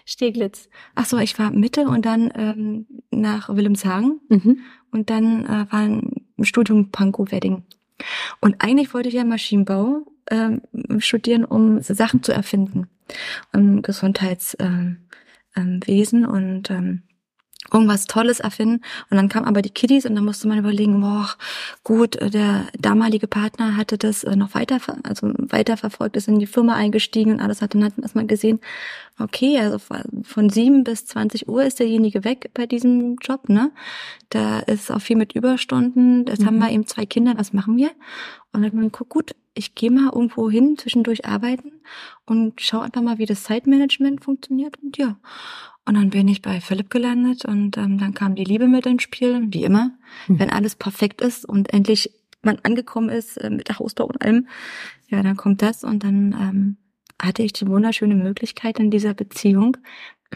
Steglitz. 0.05 0.69
Ach 0.95 1.05
so, 1.05 1.19
ich 1.19 1.39
war 1.39 1.51
Mitte 1.51 1.87
und 1.89 2.07
dann 2.07 2.33
ähm, 2.35 2.87
nach 3.11 3.49
Wilhelmshagen 3.49 4.21
Mhm. 4.29 4.61
und 4.93 5.11
dann 5.11 5.45
äh, 5.45 5.67
war 5.71 5.81
ein 5.81 6.27
Studium 6.43 6.91
Pankow-Wedding. 6.91 7.65
Und 8.41 8.63
eigentlich 8.63 8.95
wollte 8.95 9.09
ich 9.09 9.15
ja 9.17 9.25
Maschinenbau 9.25 10.07
ähm, 10.31 10.63
studieren, 10.99 11.45
um 11.45 11.81
Sachen 11.83 12.23
zu 12.23 12.33
erfinden. 12.33 12.89
Im 13.53 13.83
Gesundheitswesen 13.83 14.67
ähm, 14.67 15.07
ähm, 15.57 15.81
Wesen 15.87 16.27
und 16.27 16.71
ähm, 16.71 17.03
irgendwas 17.73 18.07
Tolles 18.07 18.41
erfinden. 18.41 18.83
Und 19.11 19.17
dann 19.17 19.29
kamen 19.29 19.47
aber 19.47 19.63
die 19.63 19.71
Kiddies 19.71 20.07
und 20.07 20.15
dann 20.15 20.25
musste 20.25 20.49
man 20.49 20.59
überlegen, 20.59 21.01
boah, 21.01 21.29
gut, 21.85 22.17
äh, 22.17 22.31
der 22.31 22.67
damalige 22.79 23.27
Partner 23.27 23.77
hatte 23.77 23.99
das 23.99 24.25
äh, 24.25 24.37
noch 24.37 24.55
weiter, 24.55 24.79
also 25.03 25.33
weiter 25.39 25.77
verfolgt, 25.77 26.17
ist 26.17 26.29
in 26.29 26.39
die 26.39 26.47
Firma 26.47 26.75
eingestiegen 26.75 27.33
und 27.33 27.41
alles 27.41 27.63
hat 27.63 27.75
dann 27.75 27.85
hat 27.85 27.97
man 27.97 28.05
erstmal 28.05 28.27
gesehen, 28.27 28.61
okay, 29.19 29.59
also 29.59 29.79
von 30.23 30.51
sieben 30.51 30.85
bis 30.85 31.07
20 31.07 31.49
Uhr 31.49 31.65
ist 31.65 31.81
derjenige 31.81 32.25
weg 32.25 32.51
bei 32.55 32.67
diesem 32.67 33.17
Job, 33.17 33.49
ne? 33.49 33.71
Da 34.31 34.59
ist 34.61 34.91
auch 34.93 35.01
viel 35.01 35.17
mit 35.17 35.35
Überstunden, 35.35 36.25
das 36.25 36.41
Mhm. 36.41 36.47
haben 36.47 36.59
wir 36.59 36.71
eben 36.71 36.87
zwei 36.87 37.07
Kinder, 37.07 37.35
was 37.37 37.53
machen 37.53 37.77
wir? 37.77 37.89
Und 38.53 38.63
dann 38.63 38.65
hat 38.67 38.75
man 38.75 38.85
geguckt, 38.85 39.11
gut, 39.11 39.35
ich 39.55 39.75
gehe 39.75 39.91
mal 39.91 40.11
irgendwo 40.13 40.51
hin, 40.51 40.77
zwischendurch 40.77 41.25
arbeiten 41.27 41.73
und 42.27 42.61
schau 42.61 42.81
einfach 42.81 43.01
mal, 43.03 43.19
wie 43.19 43.27
das 43.27 43.45
Zeitmanagement 43.45 44.23
funktioniert 44.23 44.77
und 44.83 44.99
ja. 44.99 45.17
Und 45.87 45.95
dann 45.95 46.11
bin 46.11 46.27
ich 46.27 46.43
bei 46.43 46.61
Philipp 46.61 46.91
gelandet 46.91 47.45
und 47.45 47.77
ähm, 47.79 47.99
dann 47.99 48.13
kam 48.13 48.35
die 48.35 48.45
Liebe 48.45 48.67
mit 48.67 48.87
ins 48.87 49.05
Spiel, 49.05 49.47
wie 49.51 49.63
immer. 49.63 49.93
Mhm. 50.27 50.41
Wenn 50.41 50.51
alles 50.51 50.75
perfekt 50.75 51.21
ist 51.21 51.49
und 51.49 51.73
endlich 51.73 52.11
man 52.43 52.59
angekommen 52.63 53.09
ist 53.09 53.37
äh, 53.37 53.51
mit 53.51 53.69
der 53.69 53.79
Hausbau 53.79 54.07
und 54.07 54.21
allem, 54.21 54.49
ja, 55.09 55.23
dann 55.23 55.37
kommt 55.37 55.63
das 55.63 55.85
und 55.85 56.03
dann 56.03 56.33
ähm, 56.33 56.77
hatte 57.21 57.43
ich 57.43 57.53
die 57.53 57.69
wunderschöne 57.69 58.15
Möglichkeit 58.15 58.79
in 58.79 58.91
dieser 58.91 59.15
Beziehung, 59.15 59.77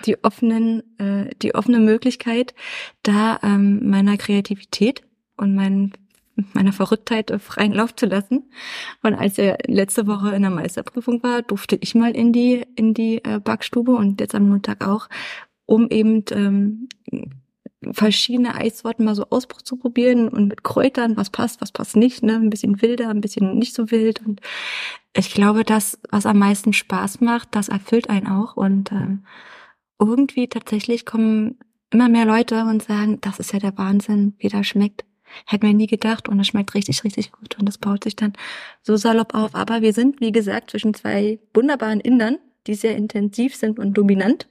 die 0.07 0.23
offenen, 0.23 0.83
äh, 0.99 1.31
die 1.43 1.55
offene 1.55 1.81
Möglichkeit, 1.81 2.55
da 3.03 3.41
ähm, 3.43 3.89
meiner 3.91 4.17
Kreativität 4.17 5.03
und 5.37 5.55
mein, 5.55 5.93
meiner 6.53 6.73
Verrücktheit 6.73 7.31
äh, 7.31 7.39
freien 7.39 7.73
Lauf 7.73 7.95
zu 7.95 8.07
lassen. 8.07 8.51
Und 9.03 9.15
als 9.15 9.39
er 9.39 9.59
letzte 9.67 10.07
Woche 10.07 10.35
in 10.35 10.43
der 10.43 10.51
Meisterprüfung 10.51 11.23
war, 11.23 11.43
durfte 11.43 11.77
ich 11.81 11.95
mal 11.95 12.17
in 12.17 12.33
die 12.33 12.65
in 12.77 12.95
die 12.95 13.25
äh, 13.25 13.41
Backstube 13.41 13.93
und 13.93 14.21
jetzt 14.21 14.35
am 14.35 14.49
Montag 14.49 14.87
auch, 14.87 15.09
um 15.67 15.89
eben 15.91 16.25
ähm, 16.33 16.89
verschiedene 17.93 18.55
Eissorten 18.55 19.05
mal 19.05 19.15
so 19.15 19.27
auszuprobieren 19.31 20.29
und 20.29 20.49
mit 20.49 20.65
Kräutern, 20.65 21.17
was 21.17 21.31
passt, 21.31 21.61
was 21.61 21.73
passt 21.73 21.97
nicht, 21.97 22.23
ne, 22.23 22.35
ein 22.35 22.51
bisschen 22.51 22.83
wilder, 22.83 23.09
ein 23.09 23.23
bisschen 23.23 23.59
nicht 23.59 23.75
so 23.75 23.91
wild 23.91 24.25
und 24.27 24.41
ich 25.17 25.35
glaube, 25.35 25.65
das, 25.65 25.99
was 26.11 26.27
am 26.27 26.39
meisten 26.39 26.73
Spaß 26.73 27.21
macht, 27.21 27.49
das 27.55 27.69
erfüllt 27.69 28.09
einen 28.11 28.29
auch 28.29 28.57
und 28.57 28.93
ähm, 28.93 29.25
irgendwie 29.99 30.49
tatsächlich 30.49 31.05
kommen 31.05 31.59
immer 31.91 32.09
mehr 32.09 32.25
Leute 32.25 32.65
und 32.65 32.83
sagen, 32.83 33.21
das 33.21 33.41
ist 33.41 33.53
ja 33.53 33.59
der 33.59 33.77
Wahnsinn, 33.77 34.35
wie 34.39 34.49
das 34.49 34.67
schmeckt. 34.67 35.05
Hätten 35.47 35.67
wir 35.67 35.75
nie 35.75 35.87
gedacht 35.87 36.29
und 36.29 36.41
es 36.41 36.49
schmeckt 36.49 36.75
richtig, 36.75 37.05
richtig 37.05 37.33
gut 37.33 37.59
und 37.59 37.67
das 37.69 37.79
baut 37.79 38.05
sich 38.05 38.17
dann 38.17 38.33
so 38.83 38.97
salopp 38.97 39.35
auf. 39.35 39.55
Aber 39.55 39.83
wir 39.83 39.93
sind, 39.93 40.21
wie 40.21 40.33
gesagt, 40.33 40.71
zwischen 40.71 40.95
zwei 40.95 41.39
wunderbaren 41.55 42.01
Indern, 42.01 42.39
die 42.67 42.75
sehr 42.75 42.97
intensiv 42.97 43.57
sind 43.57 43.79
und 43.79 43.95
dominant. 43.95 44.49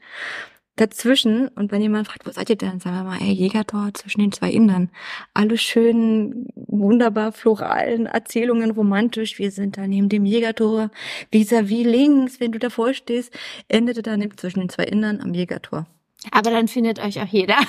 Dazwischen, 0.79 1.49
und 1.49 1.73
wenn 1.73 1.81
jemand 1.81 2.07
fragt, 2.07 2.25
wo 2.25 2.31
seid 2.31 2.49
ihr 2.49 2.55
denn, 2.55 2.79
sagen 2.79 2.95
wir 2.95 3.03
mal, 3.03 3.19
ey, 3.19 3.33
Jägertor 3.33 3.93
zwischen 3.93 4.21
den 4.21 4.31
zwei 4.31 4.49
Indern. 4.49 4.89
Alle 5.33 5.57
schön, 5.57 6.47
wunderbar 6.55 7.33
floralen 7.33 8.05
Erzählungen, 8.05 8.71
romantisch. 8.71 9.39
Wir 9.39 9.51
sind 9.51 9.75
da 9.75 9.85
neben 9.87 10.07
dem 10.07 10.25
Jägertor, 10.25 10.89
vis-à-vis 11.33 11.85
links, 11.85 12.39
wenn 12.39 12.53
du 12.53 12.59
davor 12.59 12.93
stehst, 12.93 13.37
endete 13.67 14.01
dann 14.01 14.25
zwischen 14.37 14.61
den 14.61 14.69
zwei 14.69 14.85
Indern 14.85 15.19
am 15.19 15.33
Jägertor. 15.33 15.85
Aber 16.31 16.51
dann 16.51 16.67
findet 16.67 16.99
euch 16.99 17.19
auch 17.21 17.27
jeder. 17.27 17.57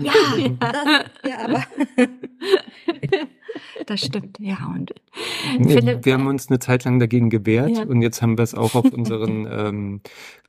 Ja, 0.02 0.12
das, 0.58 1.04
ja, 1.24 1.38
aber 1.44 1.64
das 3.86 4.00
stimmt, 4.00 4.38
ja. 4.40 4.56
Und 4.74 4.92
Philipp, 5.68 6.04
wir 6.04 6.14
haben 6.14 6.26
uns 6.26 6.48
eine 6.48 6.58
Zeit 6.58 6.84
lang 6.84 6.98
dagegen 6.98 7.30
gewehrt 7.30 7.70
Ja. 7.76 7.82
und 7.84 8.02
jetzt 8.02 8.22
haben 8.22 8.38
wir 8.38 8.42
es 8.42 8.54
auch 8.54 8.74
auf 8.74 8.92
unseren 8.92 9.46
ähm, 9.50 10.00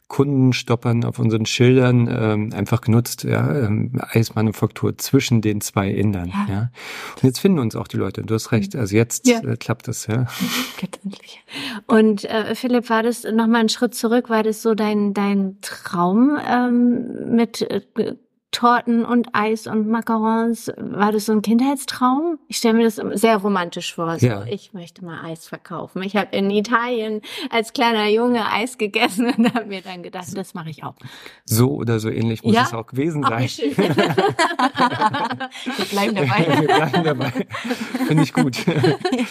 Kundenstoppern, 0.07 1.05
auf 1.05 1.19
unseren 1.19 1.45
Schildern 1.45 2.09
ähm, 2.11 2.49
einfach 2.53 2.81
genutzt, 2.81 3.23
ja, 3.23 3.55
ähm, 3.65 3.93
Eismanufaktur 4.11 4.97
zwischen 4.97 5.39
den 5.39 5.61
zwei 5.61 5.89
Indern, 5.89 6.27
Ja. 6.27 6.47
ja. 6.49 6.71
Und 7.15 7.23
jetzt 7.23 7.39
finden 7.39 7.59
uns 7.59 7.77
auch 7.77 7.87
die 7.87 7.95
Leute, 7.95 8.21
du 8.21 8.33
hast 8.33 8.51
recht, 8.51 8.75
also 8.75 8.93
jetzt 8.93 9.25
Ja. 9.25 9.39
äh, 9.39 9.55
klappt 9.55 9.87
das, 9.87 10.07
ja. 10.07 10.25
Und 11.87 12.25
äh, 12.25 12.55
Philipp, 12.55 12.89
war 12.89 13.03
das 13.03 13.23
nochmal 13.23 13.61
einen 13.61 13.69
Schritt 13.69 13.95
zurück? 13.95 14.29
War 14.29 14.43
das 14.43 14.61
so 14.61 14.75
dein, 14.75 15.13
dein 15.13 15.57
Traum, 15.61 16.37
ähm, 16.45 17.33
mit 17.35 17.61
äh, 17.61 17.81
Torten 18.51 19.05
und 19.05 19.29
Eis 19.33 19.65
und 19.65 19.87
Macarons, 19.87 20.71
war 20.77 21.13
das 21.13 21.27
so 21.27 21.31
ein 21.31 21.41
Kindheitstraum? 21.41 22.37
Ich 22.47 22.57
stelle 22.57 22.73
mir 22.75 22.83
das 22.83 22.99
sehr 23.13 23.37
romantisch 23.37 23.95
vor. 23.95 24.19
So, 24.19 24.27
ja. 24.27 24.43
ich 24.45 24.73
möchte 24.73 25.05
mal 25.05 25.23
Eis 25.23 25.47
verkaufen. 25.47 26.03
Ich 26.03 26.17
habe 26.17 26.35
in 26.35 26.51
Italien 26.51 27.21
als 27.49 27.71
kleiner 27.71 28.09
Junge 28.09 28.51
Eis 28.51 28.77
gegessen 28.77 29.33
und 29.37 29.53
habe 29.53 29.65
mir 29.65 29.81
dann 29.81 30.03
gedacht, 30.03 30.27
das 30.35 30.53
mache 30.53 30.69
ich 30.69 30.83
auch. 30.83 30.95
So 31.45 31.71
oder 31.71 31.99
so 31.99 32.09
ähnlich 32.09 32.43
muss 32.43 32.55
ja? 32.55 32.63
es 32.63 32.73
auch 32.73 32.87
gewesen 32.87 33.23
sein. 33.23 33.41
Wir 35.77 35.85
bleiben 35.89 36.15
dabei. 36.15 36.59
Wir 36.59 36.67
bleiben 36.67 37.03
dabei. 37.03 37.31
Finde 38.07 38.23
ich 38.23 38.33
gut. 38.33 38.57
Ja. 39.11 39.25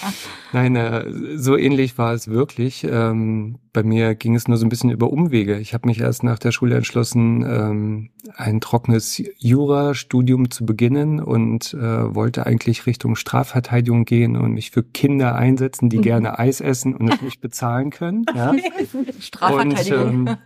Nein, 0.52 0.76
äh, 0.76 1.36
so 1.36 1.56
ähnlich 1.56 1.96
war 1.96 2.12
es 2.12 2.28
wirklich. 2.28 2.84
Ähm, 2.84 3.58
bei 3.72 3.82
mir 3.82 4.14
ging 4.14 4.34
es 4.34 4.48
nur 4.48 4.56
so 4.56 4.66
ein 4.66 4.68
bisschen 4.68 4.90
über 4.90 5.10
Umwege. 5.10 5.58
Ich 5.58 5.74
habe 5.74 5.88
mich 5.88 6.00
erst 6.00 6.24
nach 6.24 6.38
der 6.38 6.50
Schule 6.50 6.76
entschlossen, 6.76 7.44
ähm, 7.48 8.10
ein 8.36 8.60
trockenes 8.60 9.22
Jurastudium 9.38 10.50
zu 10.50 10.66
beginnen 10.66 11.20
und 11.20 11.74
äh, 11.74 12.14
wollte 12.14 12.46
eigentlich 12.46 12.86
Richtung 12.86 13.16
Strafverteidigung 13.16 14.04
gehen 14.04 14.36
und 14.36 14.52
mich 14.52 14.70
für 14.70 14.82
Kinder 14.82 15.34
einsetzen, 15.36 15.88
die 15.88 15.98
mhm. 15.98 16.02
gerne 16.02 16.38
Eis 16.38 16.60
essen 16.60 16.96
und 16.96 17.12
es 17.12 17.22
nicht 17.22 17.40
bezahlen 17.40 17.90
können. 17.90 18.24
Ja? 18.34 18.54
Strafverteidigung. 19.20 20.20
Und, 20.20 20.28
ähm, 20.28 20.36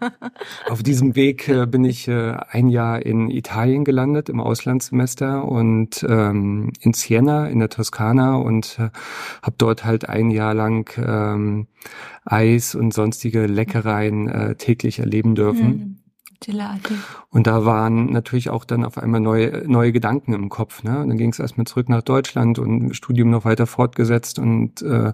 auf 0.68 0.82
diesem 0.82 1.16
Weg 1.16 1.48
äh, 1.48 1.66
bin 1.66 1.84
ich 1.84 2.08
äh, 2.08 2.36
ein 2.50 2.68
Jahr 2.68 3.04
in 3.04 3.30
Italien 3.30 3.84
gelandet 3.84 4.28
im 4.28 4.40
Auslandssemester 4.40 5.44
und 5.44 6.04
ähm, 6.08 6.72
in 6.80 6.92
Siena 6.92 7.48
in 7.48 7.58
der 7.58 7.70
Toskana 7.70 8.36
und 8.36 8.78
äh, 8.78 8.90
habe 9.42 9.56
dort 9.58 9.84
halt 9.84 10.08
ein 10.08 10.30
Jahr 10.30 10.54
lang 10.54 10.90
ähm, 10.98 11.66
Eis 12.24 12.74
und 12.74 12.94
sonstige 12.94 13.46
Leckereien 13.46 14.28
äh, 14.28 14.54
täglich 14.56 14.98
erleben 14.98 15.34
dürfen. 15.34 15.66
Mhm. 15.66 15.96
Und 17.30 17.46
da 17.46 17.64
waren 17.64 18.12
natürlich 18.12 18.50
auch 18.50 18.64
dann 18.64 18.84
auf 18.84 18.98
einmal 18.98 19.20
neue, 19.20 19.64
neue 19.66 19.92
Gedanken 19.92 20.34
im 20.34 20.48
Kopf. 20.48 20.82
Ne? 20.82 21.00
Und 21.00 21.08
dann 21.08 21.18
ging 21.18 21.30
es 21.30 21.38
erstmal 21.38 21.66
zurück 21.66 21.88
nach 21.88 22.02
Deutschland 22.02 22.58
und 22.58 22.94
Studium 22.94 23.30
noch 23.30 23.44
weiter 23.44 23.66
fortgesetzt 23.66 24.38
und 24.38 24.82
äh, 24.82 25.12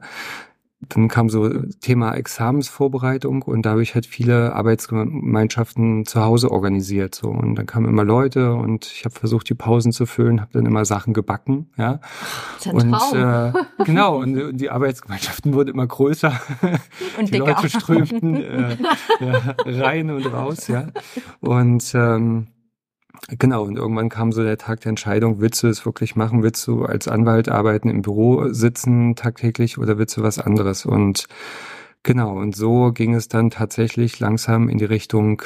dann 0.89 1.09
kam 1.09 1.29
so 1.29 1.49
Thema 1.81 2.15
Examensvorbereitung 2.15 3.43
und 3.43 3.67
da 3.67 3.71
habe 3.71 3.83
ich 3.83 3.95
halt 3.95 4.07
viele 4.07 4.55
Arbeitsgemeinschaften 4.55 6.07
zu 6.07 6.25
Hause 6.25 6.51
organisiert 6.51 7.15
so 7.15 7.29
und 7.29 7.55
dann 7.57 7.67
kamen 7.67 7.87
immer 7.87 8.03
Leute 8.03 8.55
und 8.55 8.87
ich 8.87 9.05
habe 9.05 9.15
versucht 9.15 9.49
die 9.51 9.55
Pausen 9.55 9.93
zu 9.93 10.07
füllen, 10.07 10.41
habe 10.41 10.53
dann 10.55 10.65
immer 10.65 10.87
Sachen 10.87 11.13
gebacken, 11.13 11.69
ja. 11.77 12.01
und 12.73 12.95
äh, 13.13 13.53
genau 13.85 14.21
und 14.21 14.57
die 14.57 14.71
Arbeitsgemeinschaften 14.71 15.53
wurden 15.53 15.69
immer 15.69 15.87
größer 15.87 16.41
und 17.19 17.29
die 17.29 17.33
dicker. 17.33 17.47
Leute 17.47 17.69
strömten 17.69 18.37
äh, 18.43 18.77
ja, 19.21 19.55
rein 19.67 20.11
und 20.11 20.27
raus, 20.33 20.67
ja 20.69 20.89
und 21.41 21.95
ähm, 21.95 22.47
Genau, 23.29 23.65
und 23.65 23.77
irgendwann 23.77 24.09
kam 24.09 24.33
so 24.33 24.43
der 24.43 24.59
Tag 24.59 24.81
der 24.81 24.91
Entscheidung, 24.91 25.41
willst 25.41 25.63
du 25.63 25.69
es 25.69 25.85
wirklich 25.85 26.17
machen? 26.17 26.43
Willst 26.43 26.67
du 26.67 26.85
als 26.85 27.09
Anwalt 27.09 27.49
arbeiten, 27.49 27.89
im 27.89 28.03
Büro 28.03 28.53
sitzen 28.53 29.15
tagtäglich 29.17 29.79
oder 29.79 29.99
willst 29.99 30.17
du 30.17 30.23
was 30.23 30.39
anderes? 30.39 30.87
Und 30.87 31.27
genau, 32.03 32.37
und 32.39 32.57
so 32.57 32.93
ging 32.93 33.15
es 33.15 33.29
dann 33.29 33.51
tatsächlich 33.51 34.19
langsam 34.21 34.69
in 34.69 34.79
die 34.79 34.85
Richtung 34.85 35.43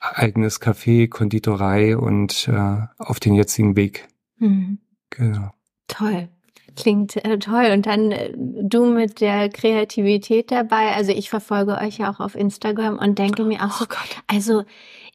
eigenes 0.00 0.60
Café, 0.60 1.08
Konditorei 1.08 1.96
und 1.96 2.48
äh, 2.48 2.86
auf 2.98 3.20
den 3.20 3.34
jetzigen 3.34 3.76
Weg. 3.76 4.08
Mhm. 4.38 4.78
Genau. 5.10 5.50
Toll. 5.88 6.28
Klingt 6.74 7.22
äh, 7.24 7.38
toll. 7.38 7.70
Und 7.72 7.86
dann 7.86 8.12
äh, 8.12 8.32
du 8.34 8.86
mit 8.86 9.20
der 9.20 9.48
Kreativität 9.48 10.50
dabei. 10.50 10.92
Also 10.92 11.12
ich 11.12 11.30
verfolge 11.30 11.76
euch 11.76 11.98
ja 11.98 12.10
auch 12.10 12.20
auf 12.20 12.34
Instagram 12.34 12.98
und 12.98 13.18
denke 13.18 13.44
mir 13.44 13.62
auch 13.62 13.82
oh 13.82 13.86
Gott. 13.88 14.22
also 14.26 14.62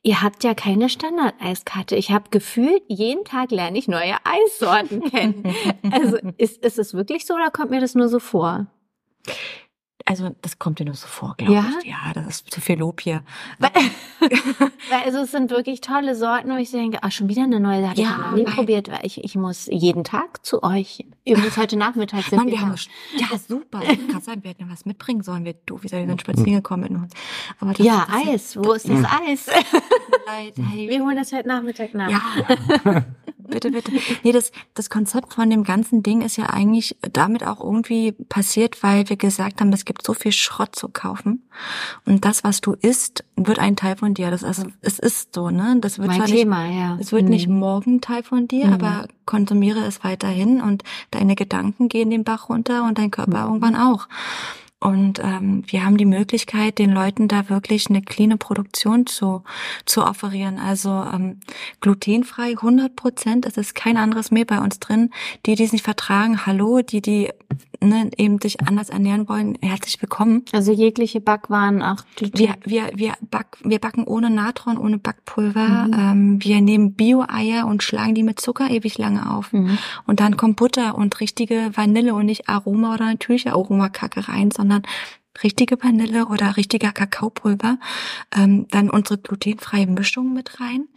Ihr 0.08 0.22
habt 0.22 0.46
ja 0.46 0.54
keine 0.54 0.88
Standardeiskarte. 0.88 1.98
Ich 1.98 2.12
habe 2.12 2.30
gefühlt, 2.30 2.82
jeden 2.88 3.26
Tag 3.26 3.52
lerne 3.52 3.78
ich 3.78 3.90
neue 3.90 4.16
Eissorten 4.24 5.02
kennen. 5.02 5.44
Also 5.92 6.18
ist, 6.38 6.64
ist 6.64 6.80
es 6.80 6.94
wirklich 6.94 7.26
so 7.26 7.34
oder 7.34 7.52
kommt 7.52 7.72
mir 7.72 7.82
das 7.82 7.94
nur 7.94 8.08
so 8.08 8.20
vor? 8.20 8.68
Also 10.06 10.30
das 10.42 10.58
kommt 10.60 10.80
dir 10.80 10.86
nur 10.86 10.94
so 10.94 11.08
vor, 11.08 11.36
glaube 11.38 11.54
ja? 11.54 11.66
ich. 11.82 11.90
Ja, 11.90 12.14
das 12.14 12.28
ist 12.28 12.52
zu 12.52 12.62
viel 12.62 12.78
Lob 12.80 13.02
hier. 13.02 13.24
Weil, 13.60 13.72
weil 14.90 15.02
also 15.06 15.20
es 15.20 15.32
sind 15.32 15.50
wirklich 15.52 15.82
tolle 15.82 16.16
Sorten, 16.16 16.50
wo 16.50 16.56
ich 16.56 16.72
denke, 16.72 17.00
ah, 17.02 17.12
schon 17.12 17.28
wieder 17.28 17.44
eine 17.44 17.60
neue, 17.60 17.82
da 17.82 17.90
habe 17.90 18.02
ja, 18.02 18.12
ich 18.12 18.18
noch 18.18 18.32
nie 18.32 18.44
probiert, 18.44 18.90
weil 18.90 19.00
ich, 19.04 19.24
ich 19.24 19.36
muss 19.36 19.68
jeden 19.70 20.04
Tag 20.04 20.46
zu 20.46 20.64
euch. 20.64 21.06
Ihr 21.24 21.38
müsst 21.38 21.58
heute 21.58 21.76
Nachmittag 21.78 22.24
sind 22.24 22.38
Mann, 22.38 22.48
wir 22.48 22.62
haben, 22.62 22.76
Ja, 23.18 23.38
super. 23.38 23.82
Ich 23.84 24.08
kann 24.12 24.22
sagen, 24.22 24.44
wir 24.44 24.52
hätten 24.52 24.70
was 24.70 24.86
mitbringen 24.86 25.24
sollen. 25.24 25.44
Wir, 25.44 25.56
du, 25.66 25.80
wie 25.80 25.92
wir 25.92 26.06
sind 26.06 26.22
spazieren 26.22 26.56
gekommen. 26.56 27.10
Aber 27.60 27.74
das, 27.74 27.86
ja, 27.86 28.08
das 28.10 28.28
Eis. 28.28 28.58
Wo 28.58 28.74
ist 28.74 28.88
das 28.88 29.04
Eis? 29.04 29.48
Leid, 30.26 30.54
hey. 30.72 30.90
Wir 30.90 31.04
holen 31.04 31.18
das 31.18 31.34
heute 31.34 31.48
Nachmittag 31.48 31.94
nach. 31.94 32.10
Ja. 32.10 33.06
bitte, 33.48 33.72
bitte. 33.72 33.92
Nee, 34.24 34.32
das, 34.32 34.52
das 34.74 34.90
Konzept 34.90 35.34
von 35.34 35.50
dem 35.50 35.64
ganzen 35.64 36.04
Ding 36.04 36.22
ist 36.22 36.38
ja 36.38 36.46
eigentlich 36.46 36.96
damit 37.14 37.46
auch 37.46 37.60
irgendwie 37.60 38.14
passiert, 38.30 38.84
weil 38.84 39.10
wir 39.10 39.18
gesagt 39.18 39.62
haben, 39.62 39.72
es 39.74 39.86
gibt 39.86 40.06
so 40.06 40.14
viel 40.14 40.32
Schrott 40.32 40.76
zu 40.76 40.90
kaufen. 40.90 41.48
Und 42.06 42.26
das, 42.26 42.44
was 42.44 42.62
du 42.62 42.74
isst, 42.74 43.24
wird 43.36 43.60
ein 43.60 43.76
Teil 43.76 43.96
von 43.96 44.14
dir. 44.14 44.32
Das, 44.32 44.44
also, 44.44 44.64
es 44.82 45.00
ist 45.00 45.34
so, 45.34 45.50
ne? 45.50 45.78
Das 45.80 46.00
wird 46.00 46.10
mein 46.10 46.26
Thema, 46.26 46.68
nicht, 46.68 46.78
ja. 46.78 46.98
Es 47.00 47.12
wird 47.12 47.24
mhm. 47.24 47.30
nicht 47.30 47.48
morgen 47.48 48.02
Teil 48.02 48.24
von 48.24 48.48
dir, 48.48 48.68
mhm. 48.68 48.74
aber 48.74 49.08
konsumiere 49.26 49.86
es 49.86 50.04
weiterhin 50.04 50.62
und 50.62 50.84
deine 51.12 51.36
Gedanken 51.36 51.90
gehen 51.90 52.10
den 52.10 52.24
Bach 52.24 52.50
runter 52.50 52.84
und 52.84 52.98
dein 52.98 53.12
Körper 53.12 53.42
mhm. 53.42 53.48
irgendwann 53.48 53.76
auch. 53.76 54.08
Und 54.80 55.20
ähm, 55.24 55.64
wir 55.66 55.84
haben 55.84 55.98
die 55.98 56.06
Möglichkeit, 56.06 56.78
den 56.78 56.92
Leuten 56.92 57.28
da 57.28 57.50
wirklich 57.50 57.90
eine 57.90 58.04
cleane 58.04 58.38
Produktion 58.38 59.08
zu, 59.08 59.44
zu 59.86 60.04
offerieren. 60.04 60.60
Also 60.60 60.90
ähm, 60.90 61.40
glutenfrei 61.82 62.50
100 62.52 62.96
Prozent. 62.96 63.48
Es 63.48 63.58
ist 63.58 63.74
kein 63.74 63.98
anderes 63.98 64.30
Mehl 64.30 64.46
bei 64.46 64.60
uns 64.60 64.80
drin. 64.80 65.10
Die, 65.48 65.56
die 65.56 65.64
es 65.64 65.72
nicht 65.72 65.84
vertragen, 65.84 66.46
hallo. 66.46 66.82
Die, 66.84 67.02
die 67.02 67.32
ne, 67.82 68.12
eben 68.18 68.40
sich 68.40 68.62
anders 68.62 68.90
ernähren 68.90 69.28
wollen, 69.28 69.58
herzlich 69.64 70.00
willkommen. 70.00 70.46
Also 70.54 70.72
jegliche 70.72 71.22
Backwaren 71.22 71.82
auch 71.82 72.04
Gluten. 72.16 72.38
Wir, 72.38 72.56
wir, 72.64 72.92
wir, 72.94 73.14
back, 73.32 73.58
wir 73.64 73.80
backen 73.80 74.04
ohne 74.04 74.30
Natron, 74.30 74.78
ohne 74.78 75.00
Backpulver. 75.00 75.88
Mhm. 75.88 75.94
Ähm, 75.94 76.44
wir 76.44 76.62
nehmen 76.62 76.94
Bio-Eier 76.94 77.66
und 77.66 77.82
schlagen 77.82 78.14
die 78.14 78.24
mit 78.24 78.40
Zucker 78.40 78.70
ewig 78.70 79.00
lange 79.00 79.32
auf. 79.32 79.52
Mhm. 79.54 79.80
Und 80.06 80.20
dann 80.20 80.38
kommt 80.38 80.58
Butter 80.58 80.96
und 80.96 81.20
richtige 81.20 81.72
Vanille 81.74 82.14
und 82.14 82.28
nicht 82.28 82.48
Aroma 82.48 82.94
oder 82.94 83.06
natürliche 83.06 83.54
Aromakacke 83.54 84.28
rein, 84.28 84.52
sondern 84.52 84.67
sondern 84.68 84.84
richtige 85.44 85.82
Vanille 85.82 86.28
oder 86.28 86.58
richtiger 86.58 86.92
Kakaopulver, 86.92 87.78
ähm, 88.36 88.68
dann 88.70 88.90
unsere 88.90 89.18
glutenfreie 89.18 89.88
Mischung 89.88 90.34
mit 90.34 90.60
rein. 90.60 90.88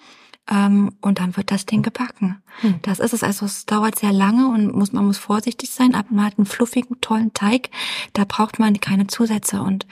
Ähm, 0.50 0.96
und 1.00 1.20
dann 1.20 1.36
wird 1.36 1.52
das 1.52 1.64
Ding 1.64 1.82
gebacken. 1.82 2.42
Hm. 2.62 2.80
Das 2.82 2.98
ist 2.98 3.12
es. 3.12 3.22
Also 3.22 3.46
es 3.46 3.66
dauert 3.66 3.96
sehr 3.96 4.12
lange 4.12 4.48
und 4.48 4.74
muss, 4.74 4.92
man 4.92 5.06
muss 5.06 5.18
vorsichtig 5.18 5.70
sein, 5.70 5.94
aber 5.94 6.08
man 6.10 6.24
hat 6.24 6.38
einen 6.38 6.46
fluffigen, 6.46 7.00
tollen 7.00 7.32
Teig. 7.34 7.68
Da 8.14 8.24
braucht 8.24 8.58
man 8.58 8.80
keine 8.80 9.06
Zusätze. 9.06 9.62
Und 9.62 9.86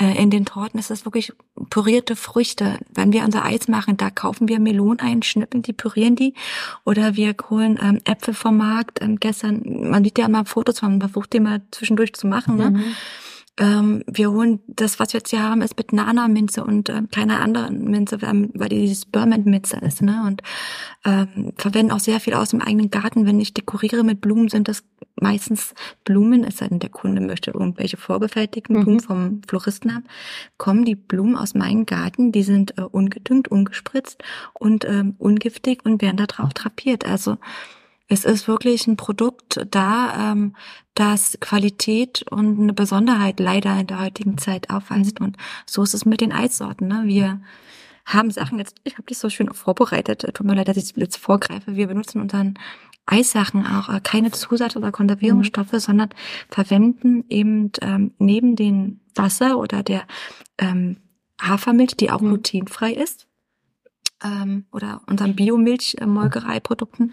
äh, 0.00 0.16
in 0.16 0.30
den 0.30 0.44
Torten 0.44 0.78
ist 0.78 0.92
es 0.92 1.04
wirklich 1.04 1.32
pürierte 1.68 2.14
Früchte. 2.14 2.78
Wenn 2.94 3.12
wir 3.12 3.24
unser 3.24 3.44
Eis 3.44 3.66
machen, 3.66 3.96
da 3.96 4.10
kaufen 4.10 4.46
wir 4.46 4.60
Melonen 4.60 5.00
ein, 5.00 5.22
schnippeln 5.22 5.62
die, 5.62 5.72
pürieren 5.72 6.14
die. 6.14 6.34
Oder 6.84 7.16
wir 7.16 7.34
holen 7.50 7.76
ähm, 7.82 8.00
Äpfel 8.04 8.34
vom 8.34 8.58
Markt. 8.58 9.02
Ähm, 9.02 9.18
gestern, 9.18 9.62
man 9.90 10.04
sieht 10.04 10.18
ja 10.18 10.26
immer 10.26 10.44
Fotos, 10.44 10.82
man 10.82 11.00
versucht 11.00 11.32
die 11.32 11.40
mal 11.40 11.62
zwischendurch 11.72 12.12
zu 12.12 12.28
machen. 12.28 12.56
Ne? 12.56 12.84
Ähm, 13.56 14.02
wir 14.08 14.32
holen 14.32 14.60
das, 14.66 14.98
was 14.98 15.12
wir 15.12 15.18
jetzt 15.18 15.30
hier 15.30 15.42
haben, 15.42 15.62
ist 15.62 15.76
mit 15.76 15.92
Nana-Minze 15.92 16.64
und 16.64 16.88
ähm, 16.88 17.08
keiner 17.10 17.40
anderen 17.40 17.84
Minze, 17.84 18.20
weil 18.20 18.68
die 18.68 18.80
dieses 18.80 19.06
Burman-Minze 19.06 19.76
ist, 19.76 20.02
ne? 20.02 20.24
Und 20.26 20.42
ähm, 21.04 21.52
verwenden 21.56 21.92
auch 21.92 22.00
sehr 22.00 22.18
viel 22.18 22.34
aus 22.34 22.50
dem 22.50 22.60
eigenen 22.60 22.90
Garten. 22.90 23.26
Wenn 23.26 23.38
ich 23.38 23.54
dekoriere 23.54 24.02
mit 24.02 24.20
Blumen, 24.20 24.48
sind 24.48 24.66
das 24.66 24.82
meistens 25.20 25.74
Blumen, 26.04 26.42
es 26.42 26.56
sei 26.56 26.66
denn, 26.66 26.80
der 26.80 26.90
Kunde 26.90 27.20
möchte 27.20 27.52
irgendwelche 27.52 27.96
vorgefertigten 27.96 28.80
Blumen 28.80 28.96
mhm. 28.96 29.00
vom 29.00 29.40
Floristen 29.46 29.94
haben, 29.94 30.04
kommen 30.58 30.84
die 30.84 30.96
Blumen 30.96 31.36
aus 31.36 31.54
meinem 31.54 31.86
Garten, 31.86 32.32
die 32.32 32.42
sind 32.42 32.76
äh, 32.76 32.82
ungedüngt, 32.82 33.48
ungespritzt 33.48 34.24
und 34.54 34.84
ähm, 34.84 35.14
ungiftig 35.18 35.84
und 35.84 36.02
werden 36.02 36.16
da 36.16 36.26
drauf 36.26 36.52
drapiert. 36.54 37.06
Also 37.06 37.36
es 38.14 38.24
ist 38.24 38.48
wirklich 38.48 38.86
ein 38.86 38.96
Produkt 38.96 39.66
da, 39.70 40.32
ähm, 40.32 40.54
das 40.94 41.36
Qualität 41.40 42.24
und 42.30 42.60
eine 42.60 42.72
Besonderheit 42.72 43.40
leider 43.40 43.78
in 43.78 43.88
der 43.88 44.00
heutigen 44.00 44.38
Zeit 44.38 44.70
aufweist. 44.70 45.20
Und 45.20 45.36
so 45.66 45.82
ist 45.82 45.94
es 45.94 46.06
mit 46.06 46.20
den 46.20 46.32
Eissorten. 46.32 46.86
Ne? 46.86 47.02
Wir 47.06 47.40
haben 48.06 48.30
Sachen 48.30 48.58
jetzt, 48.58 48.76
ich 48.84 48.94
habe 48.94 49.04
dich 49.04 49.18
so 49.18 49.28
schön 49.28 49.52
vorbereitet. 49.52 50.24
Tut 50.32 50.46
mir 50.46 50.54
leid, 50.54 50.68
dass 50.68 50.76
ich 50.76 50.94
jetzt 50.96 51.16
vorgreife. 51.16 51.74
Wir 51.74 51.88
benutzen 51.88 52.20
unseren 52.20 52.54
Eissachen 53.06 53.66
auch 53.66 53.88
äh, 53.88 54.00
keine 54.00 54.30
Zusatz- 54.30 54.76
oder 54.76 54.92
Konservierungsstoffe, 54.92 55.72
mhm. 55.72 55.78
sondern 55.78 56.10
verwenden 56.48 57.24
eben 57.28 57.72
ähm, 57.82 58.14
neben 58.18 58.54
dem 58.54 59.00
Wasser 59.16 59.58
oder 59.58 59.82
der 59.82 60.04
ähm, 60.58 60.98
Hafermilch, 61.42 61.96
die 61.96 62.10
auch 62.10 62.20
mhm. 62.20 62.28
glutenfrei 62.28 62.92
ist, 62.92 63.26
ähm, 64.24 64.64
oder 64.72 65.02
unseren 65.06 65.36
Biomilchmolkereiprodukten 65.36 67.12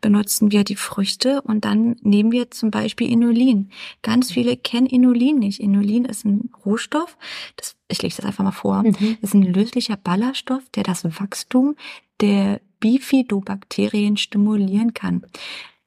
benutzen 0.00 0.50
wir 0.52 0.64
die 0.64 0.76
Früchte 0.76 1.40
und 1.42 1.64
dann 1.64 1.96
nehmen 2.02 2.32
wir 2.32 2.50
zum 2.50 2.70
Beispiel 2.70 3.10
Inulin. 3.10 3.70
Ganz 4.02 4.32
viele 4.32 4.56
kennen 4.56 4.86
Inulin 4.86 5.38
nicht. 5.38 5.60
Inulin 5.60 6.04
ist 6.04 6.24
ein 6.24 6.50
Rohstoff, 6.64 7.16
das, 7.56 7.76
ich 7.88 8.02
lese 8.02 8.18
das 8.18 8.26
einfach 8.26 8.44
mal 8.44 8.50
vor, 8.52 8.82
Mhm. 8.82 9.18
ist 9.20 9.34
ein 9.34 9.42
löslicher 9.42 9.96
Ballaststoff, 9.96 10.62
der 10.74 10.82
das 10.82 11.04
Wachstum 11.04 11.76
der 12.20 12.60
Bifidobakterien 12.80 14.16
stimulieren 14.16 14.94
kann. 14.94 15.22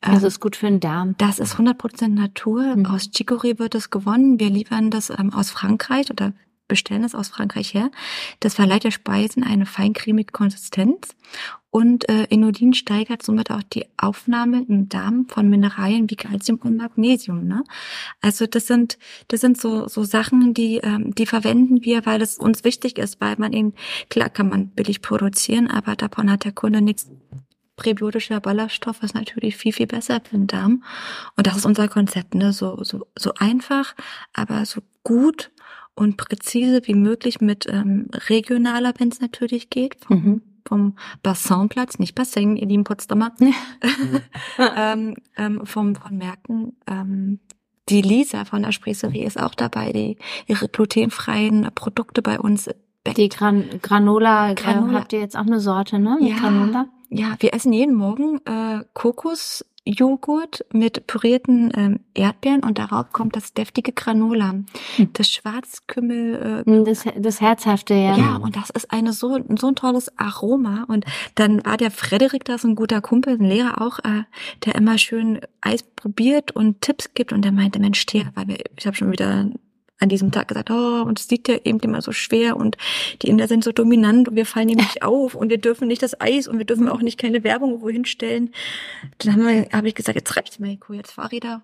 Das 0.02 0.22
Ähm, 0.24 0.28
ist 0.28 0.40
gut 0.40 0.56
für 0.56 0.66
den 0.68 0.80
Darm. 0.80 1.16
das 1.20 1.40
ist 1.40 1.58
100% 1.58 2.16
Natur. 2.16 2.76
Mhm. 2.76 2.86
Aus 2.88 3.10
Chicorée 3.14 3.60
wird 3.60 3.76
es 3.76 3.90
gewonnen. 3.90 4.40
Wir 4.40 4.50
liefern 4.50 4.90
das 4.90 5.10
ähm, 5.12 5.32
aus 5.34 5.52
Frankreich 5.52 6.10
oder 6.10 6.34
bestellen 6.72 7.04
es 7.04 7.14
aus 7.14 7.28
Frankreich 7.28 7.74
her. 7.74 7.92
Das 8.40 8.56
verleiht 8.56 8.86
der 8.86 8.92
Speisen 8.92 9.44
eine 9.44 9.66
feincremige 9.66 10.32
Konsistenz 10.32 11.10
und 11.70 12.08
äh, 12.08 12.24
Inulin 12.30 12.74
steigert 12.74 13.24
somit 13.24 13.52
auch 13.52 13.62
die 13.64 13.86
Aufnahme 13.98 14.66
im 14.68 14.88
Darm 14.88 15.28
von 15.28 15.50
Mineralien 15.50 16.10
wie 16.10 16.16
Calcium 16.16 16.60
und 16.64 16.78
Magnesium. 16.78 17.46
Ne? 17.46 17.64
Also 18.22 18.48
das 18.48 18.68
sind 18.68 18.98
das 19.28 19.42
sind 19.42 19.60
so 19.60 19.88
so 19.90 20.06
Sachen, 20.06 20.54
die 20.54 20.78
ähm, 20.78 21.14
die 21.14 21.26
verwenden 21.26 21.84
wir, 21.84 22.06
weil 22.06 22.22
es 22.22 22.38
uns 22.38 22.64
wichtig 22.64 22.98
ist, 22.98 23.20
weil 23.20 23.36
man 23.38 23.52
ihn 23.52 23.74
klar 24.10 24.30
kann 24.30 24.48
man 24.48 24.70
billig 24.70 25.02
produzieren, 25.02 25.70
aber 25.70 25.96
davon 25.98 26.32
hat 26.32 26.46
der 26.46 26.54
Kunde 26.54 26.82
nichts 26.82 27.10
präbiotischer 27.82 28.40
Ballaststoff 28.40 29.02
ist 29.02 29.16
natürlich 29.16 29.58
viel, 29.58 29.74
viel 29.74 29.88
besser 29.88 30.22
für 30.24 30.38
den 30.38 30.46
Darm. 30.46 30.84
Und 31.36 31.48
das 31.48 31.58
ist 31.58 31.66
unser 31.66 31.88
Konzept, 31.88 32.36
ne? 32.36 32.54
So, 32.54 32.84
so, 32.84 33.08
so 33.18 33.34
einfach, 33.40 33.96
aber 34.34 34.66
so 34.66 34.82
gut 35.04 35.52
und 36.02 36.18
präzise 36.18 36.82
wie 36.86 36.96
möglich 36.96 37.42
mit 37.42 37.66
ähm, 37.70 38.08
regionaler, 38.28 38.94
wenn 38.98 39.10
es 39.10 39.22
natürlich 39.22 39.70
geht, 39.70 39.96
vom, 40.04 40.18
Mhm. 40.18 40.42
vom 40.68 40.96
Bassinplatz, 41.24 42.00
nicht 42.00 42.16
Bassin, 42.16 42.58
ihr 42.58 42.68
lieben 42.68 42.84
Potsdamer, 42.84 43.32
ähm, 44.76 45.16
ähm, 45.38 45.62
vom, 45.66 45.96
von 45.96 46.18
Märkten. 46.18 46.76
Ähm, 46.88 47.40
die 47.90 48.02
Lisa 48.02 48.46
von 48.46 48.64
der 48.64 48.72
Spräßerie 48.72 49.24
ist 49.24 49.40
auch 49.40 49.56
dabei, 49.56 49.92
die 49.92 50.18
ihre 50.48 50.68
glutenfreien 50.70 51.68
Produkte 51.76 52.22
bei 52.22 52.40
uns 52.40 52.70
Die 53.18 53.30
Gran 53.30 53.66
Granola, 53.82 54.54
Granola. 54.54 54.92
Äh, 54.94 54.96
habt 55.02 55.14
ihr 55.14 55.20
jetzt 55.20 55.36
auch 55.36 55.46
eine 55.46 55.60
Sorte, 55.60 56.00
ne? 56.00 56.18
Mit 56.20 56.30
Ja. 56.32 56.38
Granola? 56.38 56.86
Ja, 57.10 57.36
wir 57.40 57.54
essen 57.54 57.74
jeden 57.74 57.96
Morgen 57.96 58.40
äh, 58.46 58.86
Kokosjoghurt 59.86 60.66
mit 60.74 61.08
pürierten 61.08 61.72
ähm, 61.76 62.00
Erdbeeren 62.14 62.64
und 62.64 62.78
darauf 62.78 63.12
kommt 63.12 63.36
das 63.36 63.54
deftige 63.54 63.92
Granola. 63.92 64.52
Hm. 64.96 65.10
Das 65.14 65.30
Schwarzkümmel. 65.30 66.64
Äh, 66.66 66.70
Hm, 66.70 66.86
Das, 66.86 67.06
das 67.18 67.42
Herzhafte, 67.42 67.94
ja. 67.94 68.18
ja. 68.18 68.36
und 68.36 68.56
das 68.56 68.70
ist 68.70 68.92
eine 68.92 69.14
so 69.14 69.40
so 69.58 69.68
ein 69.68 69.76
tolles 69.76 70.16
Aroma. 70.18 70.86
Und 70.88 71.06
dann 71.36 71.66
war 71.66 71.78
der 71.78 71.92
Frederik, 71.92 72.46
das 72.46 72.58
ist 72.58 72.66
ein 72.66 72.76
guter 72.76 73.02
Kumpel, 73.02 73.34
ein 73.34 73.46
Lehrer 73.46 73.82
auch, 73.82 74.00
äh, 74.00 74.24
der 74.66 74.76
immer 74.76 74.98
schön 74.98 75.40
Eis 75.62 75.84
probiert 75.84 76.52
und 76.52 76.82
Tipps 76.82 77.14
gibt. 77.14 77.34
Und 77.34 77.44
der 77.44 77.52
meinte, 77.52 77.80
Mensch, 77.80 78.06
Thea, 78.06 78.32
weil 78.36 78.48
wir, 78.48 78.58
ich 78.78 78.86
habe 78.86 78.96
schon 78.96 79.12
wieder 79.12 79.50
an 80.02 80.10
diesem 80.10 80.32
Tag 80.32 80.50
gesagt, 80.50 80.70
oh, 80.70 81.04
und 81.04 81.20
es 81.20 81.30
liegt 81.30 81.48
ja 81.48 81.58
eben 81.64 81.80
immer 81.80 82.02
so 82.02 82.12
schwer 82.12 82.58
und 82.58 82.78
die 83.22 83.30
Inder 83.30 83.48
sind 83.48 83.64
so 83.64 83.72
dominant 83.72 84.28
und 84.28 84.36
wir 84.36 84.46
fallen 84.46 84.70
ihnen 84.70 84.82
nicht 84.82 85.04
auf 85.04 85.36
und 85.36 85.50
wir 85.50 85.60
dürfen 85.60 85.88
nicht 85.88 86.04
das 86.04 86.20
Eis 86.20 86.48
und 86.48 86.58
wir 86.58 86.66
dürfen 86.66 86.90
auch 86.90 87.02
nicht 87.02 87.20
keine 87.20 87.44
Werbung 87.44 87.82
wohin 87.82 88.06
stellen. 88.06 88.52
Dann 89.20 89.46
habe 89.72 89.88
ich 89.88 89.96
gesagt, 89.96 90.18
jetzt 90.18 90.36
reicht's 90.36 90.60
hole 90.60 90.98
jetzt 90.98 91.12
Fahrräder 91.12 91.64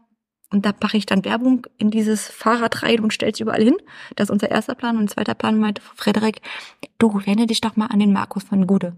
und 0.49 0.65
da 0.65 0.73
mache 0.81 0.97
ich 0.97 1.05
dann 1.05 1.25
Werbung 1.25 1.67
in 1.77 1.91
dieses 1.91 2.27
Fahrrad 2.27 2.83
rein 2.83 3.01
und 3.01 3.13
stell's 3.13 3.39
überall 3.39 3.63
hin. 3.63 3.77
Das 4.15 4.29
ist 4.29 4.31
unser 4.31 4.49
erster 4.49 4.75
Plan. 4.75 4.97
Und 4.97 5.09
zweiter 5.09 5.33
Plan 5.33 5.59
meinte 5.59 5.81
Frederik, 5.81 6.41
du 6.99 7.21
wende 7.25 7.47
dich 7.47 7.59
doch 7.59 7.75
mal 7.75 7.87
an 7.87 7.99
den 7.99 8.13
Markus 8.13 8.43
von 8.43 8.65
Gude. 8.65 8.95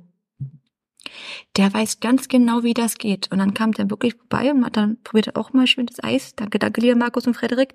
Der 1.58 1.74
weiß 1.74 2.02
ganz 2.02 2.28
genau, 2.28 2.64
wie 2.64 2.76
das 2.76 3.00
geht. 3.00 3.32
Und 3.32 3.40
dann 3.40 3.56
kam 3.56 3.72
der 3.72 3.90
wirklich 3.90 4.16
vorbei 4.16 4.52
und 4.52 4.64
hat 4.64 4.78
dann 4.78 5.02
probiert 5.02 5.36
auch 5.36 5.54
mal 5.54 5.66
schön 5.66 5.88
das 5.88 6.04
Eis. 6.04 6.36
Danke, 6.36 6.60
danke, 6.60 6.82
lieber 6.82 6.96
Markus 6.96 7.26
und 7.26 7.34
Frederik. 7.34 7.74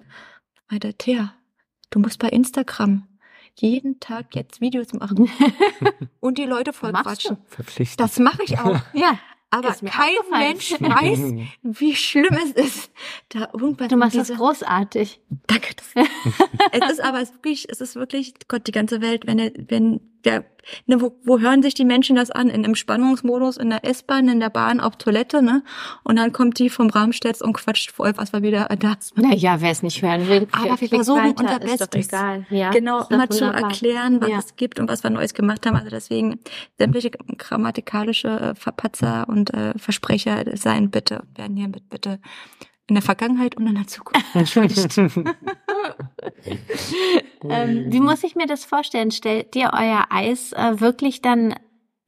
Meinte, 0.71 0.95
Thea, 0.95 1.35
du 1.95 2.01
musst 2.01 2.19
bei 2.19 2.29
Instagram 2.29 3.07
jeden 3.57 4.01
Tag 4.01 4.35
jetzt 4.35 4.61
Videos 4.61 4.93
machen 4.95 5.31
und 6.21 6.39
die 6.39 6.45
Leute 6.45 6.73
voll 6.73 6.93
quatschen. 6.93 7.37
Verpflichtend. 7.47 8.01
Das 8.01 8.19
mache 8.19 8.43
ich 8.43 8.59
auch. 8.59 8.81
Ja. 8.95 9.19
Aber 9.51 9.73
kein. 9.73 10.11
Mensch 10.33 10.73
weiß, 10.73 11.35
wie 11.63 11.95
schlimm 11.95 12.37
es 12.45 12.51
ist, 12.51 12.91
da 13.29 13.51
irgendwas 13.53 13.87
Du 13.87 13.97
machst 13.97 14.15
in 14.15 14.19
das 14.19 14.27
diese- 14.27 14.39
großartig. 14.41 15.21
Danke. 15.47 15.77
Es 16.73 16.91
ist 16.91 17.01
aber 17.01 17.21
es 17.21 17.29
ist 17.31 17.35
wirklich, 17.37 17.67
es 17.71 17.81
ist 17.81 17.95
wirklich, 17.95 18.35
Gott, 18.49 18.67
die 18.67 18.73
ganze 18.73 19.01
Welt, 19.01 19.29
wenn, 19.29 19.39
wenn 19.69 20.01
der, 20.25 20.45
ne, 20.87 21.01
wo, 21.01 21.17
wo 21.25 21.39
hören 21.39 21.63
sich 21.63 21.75
die 21.75 21.85
Menschen 21.85 22.17
das 22.17 22.31
an? 22.31 22.49
In 22.49 22.65
einem 22.65 22.75
Spannungsmodus, 22.75 23.57
in 23.57 23.71
der 23.71 23.85
S-Bahn, 23.85 24.29
in 24.29 24.41
der 24.41 24.51
Bahn, 24.51 24.81
auf 24.81 24.97
Toilette, 24.97 25.43
ne? 25.43 25.63
Und 26.03 26.17
dann 26.17 26.33
kommt 26.33 26.59
die 26.59 26.71
vom 26.71 26.89
Rahmenstädts 26.91 27.43
und 27.43 27.53
quatscht 27.55 27.93
voll, 27.93 28.13
was 28.17 28.33
wir 28.33 28.43
wieder 28.43 28.67
da 28.79 28.93
ist. 28.93 29.17
Naja, 29.17 29.61
wer 29.61 29.71
es 29.71 29.83
nicht 29.83 30.03
hören 30.03 30.29
will, 30.29 30.49
Aber 30.53 30.81
wir 30.81 30.89
versuchen 30.89 31.37
weiter, 31.37 31.61
unser 31.61 31.87
Bestes. 31.87 32.09
Ja, 32.51 32.71
genau, 32.71 33.07
immer 33.09 33.29
zu 33.29 33.45
erklären, 33.45 34.21
was 34.21 34.29
Ja. 34.29 34.39
es 34.39 34.57
gibt 34.57 34.81
und 34.81 34.89
was 34.89 35.03
wir 35.03 35.11
Neues 35.11 35.35
gemacht 35.35 35.67
haben. 35.67 35.77
Also 35.77 35.91
deswegen 35.91 36.41
sämtliche 36.79 37.11
grammatikalische 37.11 38.29
äh, 38.29 38.55
Verpatzer 38.55 39.29
und 39.29 39.53
äh, 39.53 39.79
Versprecher 39.79 40.45
seien 40.57 40.91
bitte, 40.91 41.23
werden 41.35 41.57
hiermit 41.57 41.89
bitte 41.91 42.21
in 42.87 42.95
der 42.95 43.03
Vergangenheit 43.03 43.57
und 43.57 43.67
in 43.67 43.75
der 43.75 43.87
Zukunft 43.87 44.35
entschuldigt. 44.35 45.01
Ähm, 47.47 47.93
wie 47.93 48.01
muss 48.01 48.25
ich 48.25 48.37
mir 48.37 48.47
das 48.47 48.65
vorstellen? 48.65 49.11
Stellt 49.11 49.55
ihr 49.55 49.71
euer 49.75 50.07
Eis 50.09 50.53
äh, 50.53 50.81
wirklich 50.81 51.21
dann 51.21 51.55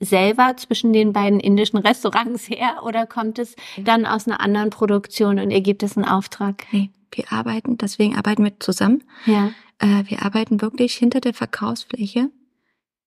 selber 0.01 0.57
zwischen 0.57 0.93
den 0.93 1.13
beiden 1.13 1.41
indischen 1.41 1.79
Restaurants 1.79 2.49
her 2.49 2.83
oder 2.85 3.07
kommt 3.07 3.39
es 3.39 3.55
dann 3.79 4.07
aus 4.07 4.27
einer 4.27 4.41
anderen 4.41 4.71
Produktion 4.71 5.39
und 5.39 5.51
ihr 5.51 5.61
gebt 5.61 5.83
es 5.83 5.97
in 5.97 6.05
Auftrag? 6.05 6.65
Nee, 6.73 6.91
wir 7.13 7.33
arbeiten, 7.33 7.77
deswegen 7.79 8.17
arbeiten 8.17 8.45
wir 8.45 8.59
zusammen. 8.61 9.05
Ja. 9.27 9.53
Äh, 9.79 10.05
wir 10.07 10.23
arbeiten 10.25 10.61
wirklich 10.61 10.95
hinter 10.95 11.21
der 11.21 11.35
Verkaufsfläche. 11.35 12.31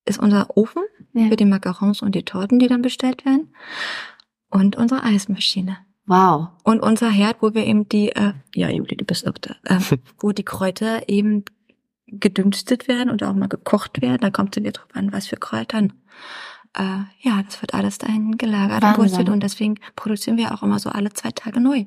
Ist 0.04 0.18
unser 0.18 0.56
Ofen 0.56 0.82
ja. 1.12 1.28
für 1.28 1.36
die 1.36 1.44
Macarons 1.44 2.02
und 2.02 2.14
die 2.14 2.24
Torten, 2.24 2.58
die 2.58 2.68
dann 2.68 2.82
bestellt 2.82 3.24
werden. 3.24 3.54
Und 4.48 4.76
unsere 4.76 5.02
Eismaschine. 5.02 5.78
Wow. 6.10 6.48
Und 6.64 6.80
unser 6.80 7.08
Herd, 7.08 7.36
wo 7.40 7.54
wir 7.54 7.64
eben 7.64 7.88
die, 7.88 8.08
äh, 8.08 8.32
ja, 8.52 8.68
Juli, 8.68 8.96
du 8.96 9.04
bist 9.04 9.28
auch 9.28 9.38
da, 9.40 9.54
äh, 9.64 9.78
wo 10.18 10.32
die 10.32 10.42
Kräuter 10.42 11.08
eben 11.08 11.44
gedünstet 12.08 12.88
werden 12.88 13.10
und 13.10 13.22
auch 13.22 13.32
mal 13.32 13.48
gekocht 13.48 14.02
werden. 14.02 14.18
Da 14.20 14.30
kommt 14.30 14.56
es 14.56 14.60
wieder 14.60 14.72
drauf 14.72 14.88
an, 14.92 15.12
was 15.12 15.28
für 15.28 15.36
Kräutern. 15.36 15.92
Äh, 16.76 17.04
ja, 17.20 17.44
das 17.44 17.62
wird 17.62 17.74
alles 17.74 17.98
dahin 17.98 18.36
gelagert 18.38 18.82
und 18.82 18.94
produziert. 18.94 19.28
Und 19.28 19.44
deswegen 19.44 19.76
produzieren 19.94 20.36
wir 20.36 20.52
auch 20.52 20.64
immer 20.64 20.80
so 20.80 20.90
alle 20.90 21.12
zwei 21.12 21.30
Tage 21.30 21.60
neu. 21.60 21.84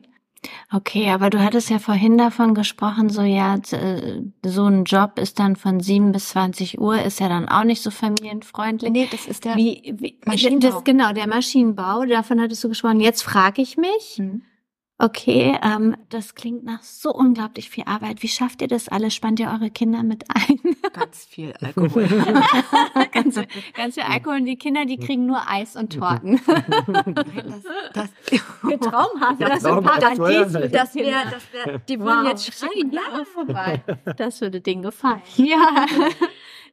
Okay, 0.72 1.10
aber 1.10 1.30
du 1.30 1.44
hattest 1.44 1.70
ja 1.70 1.80
vorhin 1.80 2.18
davon 2.18 2.54
gesprochen, 2.54 3.10
so 3.10 3.22
ja, 3.22 3.56
äh, 3.72 4.22
so 4.44 4.66
ein 4.66 4.84
Job 4.84 5.20
ist 5.20 5.40
dann 5.40 5.56
von 5.56 5.80
7 5.80 6.12
bis 6.12 6.30
20 6.30 6.80
Uhr, 6.80 7.02
ist 7.02 7.20
ja 7.20 7.30
dann 7.30 7.48
auch 7.48 7.64
nicht 7.64 7.82
so 7.82 7.92
familienfreundlich. 7.92 8.92
Nee, 8.92 9.08
das 9.10 9.26
ist 9.26 9.46
der 9.46 9.56
Wie, 9.56 9.94
wie 9.98 10.18
Maschinenbau. 10.26 10.70
Das, 10.70 10.84
genau, 10.84 11.14
der 11.14 11.28
Maschinenbau, 11.28 12.06
davon 12.06 12.42
hattest 12.42 12.64
du 12.64 12.70
gesprochen. 12.70 13.00
Jetzt 13.00 13.24
frage 13.24 13.62
ich 13.62 13.78
mich, 13.78 14.18
Mhm. 14.18 14.42
Okay, 15.04 15.58
ähm, 15.62 15.98
das 16.10 16.34
klingt 16.34 16.64
nach 16.64 16.82
so 16.82 17.14
unglaublich 17.14 17.70
viel 17.70 17.84
Arbeit. 17.86 18.24
Wie 18.24 18.30
schafft 18.30 18.62
ihr 18.62 18.70
das 18.70 18.88
alles? 18.88 19.14
Spannt 19.14 19.40
ihr 19.40 19.50
eure 19.50 19.70
Kinder 19.70 20.02
mit 20.02 20.24
ein? 20.30 20.60
ganz 20.94 21.26
viel 21.26 21.54
Alkohol. 21.60 22.08
ganz, 23.12 23.40
ganz 23.74 23.96
viel 23.96 24.04
Alkohol 24.04 24.38
und 24.38 24.46
die 24.46 24.56
Kinder, 24.56 24.86
die 24.86 24.98
kriegen 24.98 25.26
nur 25.26 25.42
Eis 25.50 25.76
und 25.76 25.94
Torten. 25.94 26.40
das, 26.48 27.64
das, 27.94 28.10
Wie 28.64 28.78
traumhaft. 28.78 29.42
Ja, 29.42 29.50
das 29.50 29.66
ein 29.66 29.74
traumhaft, 29.74 30.18
Paradies 30.18 30.54
ja. 30.54 30.68
das 30.68 30.92
Kinder. 30.94 31.24
das 31.32 31.54
wäre, 31.54 31.82
die 31.88 32.00
Wow. 32.00 32.28
jetzt 32.28 32.54
schreien. 32.54 32.92
Jahre 32.92 33.26
vorbei. 33.26 33.82
Das 34.18 34.40
würde 34.42 34.62
denen 34.62 34.84
gefallen. 34.84 35.22
Ja. 35.36 35.86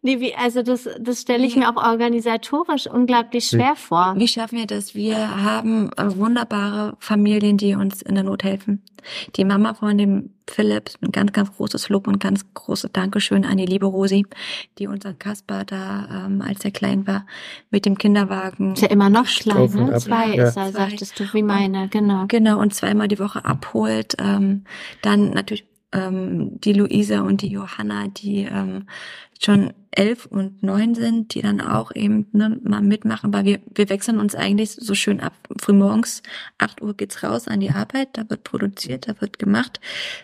Nee, 0.03 0.19
wie, 0.21 0.35
also 0.35 0.63
das, 0.63 0.89
das 0.99 1.21
stelle 1.21 1.47
ich 1.47 1.57
mir 1.57 1.69
auch 1.69 1.77
organisatorisch 1.77 2.87
unglaublich 2.87 3.45
schwer 3.49 3.77
vor. 3.77 4.15
Wie 4.17 4.29
schaffen 4.29 4.57
wir 4.59 4.67
das? 4.67 4.95
Wir 4.95 5.43
haben 5.45 5.91
äh, 5.99 6.17
wunderbare 6.17 6.97
Familien, 7.01 7.59
die 7.59 7.75
uns 7.75 8.01
in 8.01 8.15
der 8.15 8.25
Not 8.25 8.43
helfen. 8.43 8.83
Die 9.37 9.45
Mama 9.45 9.75
von 9.75 9.99
dem 9.99 10.31
Philipp, 10.49 10.91
ein 11.03 11.13
ganz, 11.13 11.33
ganz 11.33 11.55
großes 11.55 11.91
Lob 11.91 12.09
und 12.09 12.19
ganz 12.19 12.47
großes 12.55 12.93
Dankeschön 12.93 13.45
an 13.45 13.59
die 13.59 13.67
liebe 13.67 13.85
Rosi, 13.87 14.25
die 14.79 14.87
unser 14.87 15.13
Kasper 15.13 15.65
da, 15.65 16.27
ähm, 16.27 16.41
als 16.41 16.65
er 16.65 16.71
klein 16.71 17.07
war, 17.07 17.27
mit 17.71 17.85
dem 17.85 17.99
Kinderwagen 17.99 18.73
Ist 18.73 18.83
ja 18.83 18.89
immer 18.89 19.11
noch 19.11 19.27
klein, 19.27 19.71
ne? 19.71 19.99
Zwei 19.99 20.35
Ja. 20.35 20.45
ist 20.49 20.57
er, 20.57 20.71
Zwei. 20.71 20.73
sagtest 20.73 21.21
du, 21.21 21.25
wie 21.35 21.43
meine, 21.43 21.89
genau. 21.89 22.25
Genau, 22.27 22.59
und 22.59 22.73
zweimal 22.75 23.09
die 23.09 23.19
Woche 23.19 23.45
abholt. 23.45 24.15
Ähm, 24.19 24.65
dann 25.03 25.31
natürlich 25.31 25.67
ähm, 25.93 26.59
die 26.61 26.73
Luisa 26.73 27.21
und 27.21 27.43
die 27.43 27.49
Johanna, 27.49 28.09
die 28.09 28.43
ähm, 28.51 28.87
schon 29.43 29.73
elf 29.91 30.27
und 30.27 30.63
neun 30.63 30.95
sind, 30.95 31.35
die 31.35 31.43
dann 31.43 31.61
auch 31.61 31.95
eben 31.95 32.27
ne, 32.33 32.61
mal 32.63 32.83
mitmachen, 32.83 33.33
weil 33.33 33.45
wir, 33.45 33.61
wir 33.75 33.89
wechseln 33.89 34.21
uns 34.21 34.35
eigentlich 34.35 34.73
so 34.73 34.95
schön 34.95 35.21
ab. 35.21 35.33
Frühmorgens, 35.61 36.23
8 36.59 36.83
Uhr 36.83 36.95
geht's 36.95 37.23
raus 37.23 37.49
an 37.49 37.61
die 37.61 37.71
Arbeit, 37.71 38.11
da 38.13 38.29
wird 38.29 38.45
produziert, 38.45 39.09
da 39.09 39.21
wird 39.21 39.39
gemacht. 39.39 39.81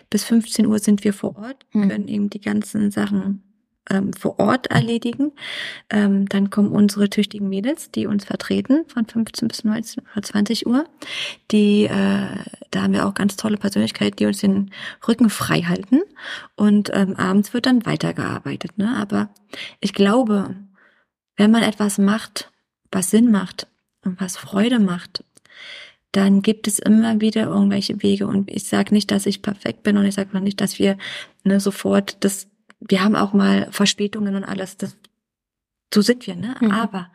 Bis 0.09 0.23
15 0.23 0.67
Uhr 0.67 0.79
sind 0.79 1.03
wir 1.03 1.13
vor 1.13 1.35
Ort, 1.37 1.65
Mhm. 1.73 1.89
können 1.89 2.07
eben 2.07 2.29
die 2.29 2.41
ganzen 2.41 2.91
Sachen 2.91 3.43
ähm, 3.89 4.13
vor 4.13 4.39
Ort 4.39 4.67
erledigen. 4.67 5.31
Ähm, 5.89 6.27
dann 6.27 6.49
kommen 6.49 6.71
unsere 6.71 7.09
tüchtigen 7.09 7.49
Mädels, 7.49 7.91
die 7.91 8.07
uns 8.07 8.25
vertreten 8.25 8.85
von 8.87 9.05
15 9.05 9.47
bis 9.47 9.63
19 9.63 10.03
oder 10.13 10.21
20 10.21 10.67
Uhr. 10.67 10.85
Die, 11.51 11.85
äh, 11.85 12.27
da 12.71 12.81
haben 12.81 12.93
wir 12.93 13.05
auch 13.05 13.13
ganz 13.13 13.35
tolle 13.35 13.57
Persönlichkeiten, 13.57 14.15
die 14.17 14.25
uns 14.25 14.39
den 14.39 14.71
Rücken 15.07 15.29
frei 15.29 15.61
halten. 15.61 16.01
Und 16.55 16.91
ähm, 16.93 17.15
abends 17.15 17.53
wird 17.53 17.65
dann 17.65 17.85
weitergearbeitet. 17.85 18.77
Ne? 18.77 18.95
Aber 18.97 19.29
ich 19.79 19.93
glaube, 19.93 20.55
wenn 21.35 21.51
man 21.51 21.63
etwas 21.63 21.97
macht, 21.97 22.51
was 22.91 23.11
Sinn 23.11 23.31
macht 23.31 23.67
und 24.03 24.19
was 24.19 24.37
Freude 24.37 24.79
macht, 24.79 25.23
dann 26.11 26.41
gibt 26.41 26.67
es 26.67 26.79
immer 26.79 27.21
wieder 27.21 27.43
irgendwelche 27.43 28.01
Wege. 28.01 28.27
Und 28.27 28.49
ich 28.49 28.63
sage 28.63 28.93
nicht, 28.93 29.11
dass 29.11 29.25
ich 29.25 29.41
perfekt 29.41 29.83
bin 29.83 29.97
und 29.97 30.05
ich 30.05 30.15
sage 30.15 30.39
nicht, 30.39 30.61
dass 30.61 30.79
wir 30.79 30.97
ne, 31.43 31.59
sofort 31.59 32.17
das 32.23 32.47
wir 32.79 33.03
haben 33.03 33.15
auch 33.15 33.33
mal 33.33 33.67
Verspätungen 33.71 34.35
und 34.35 34.43
alles. 34.43 34.77
Das, 34.77 34.97
so 35.93 36.01
sind 36.01 36.27
wir, 36.27 36.35
ne? 36.35 36.55
Mhm. 36.59 36.71
Aber 36.71 37.11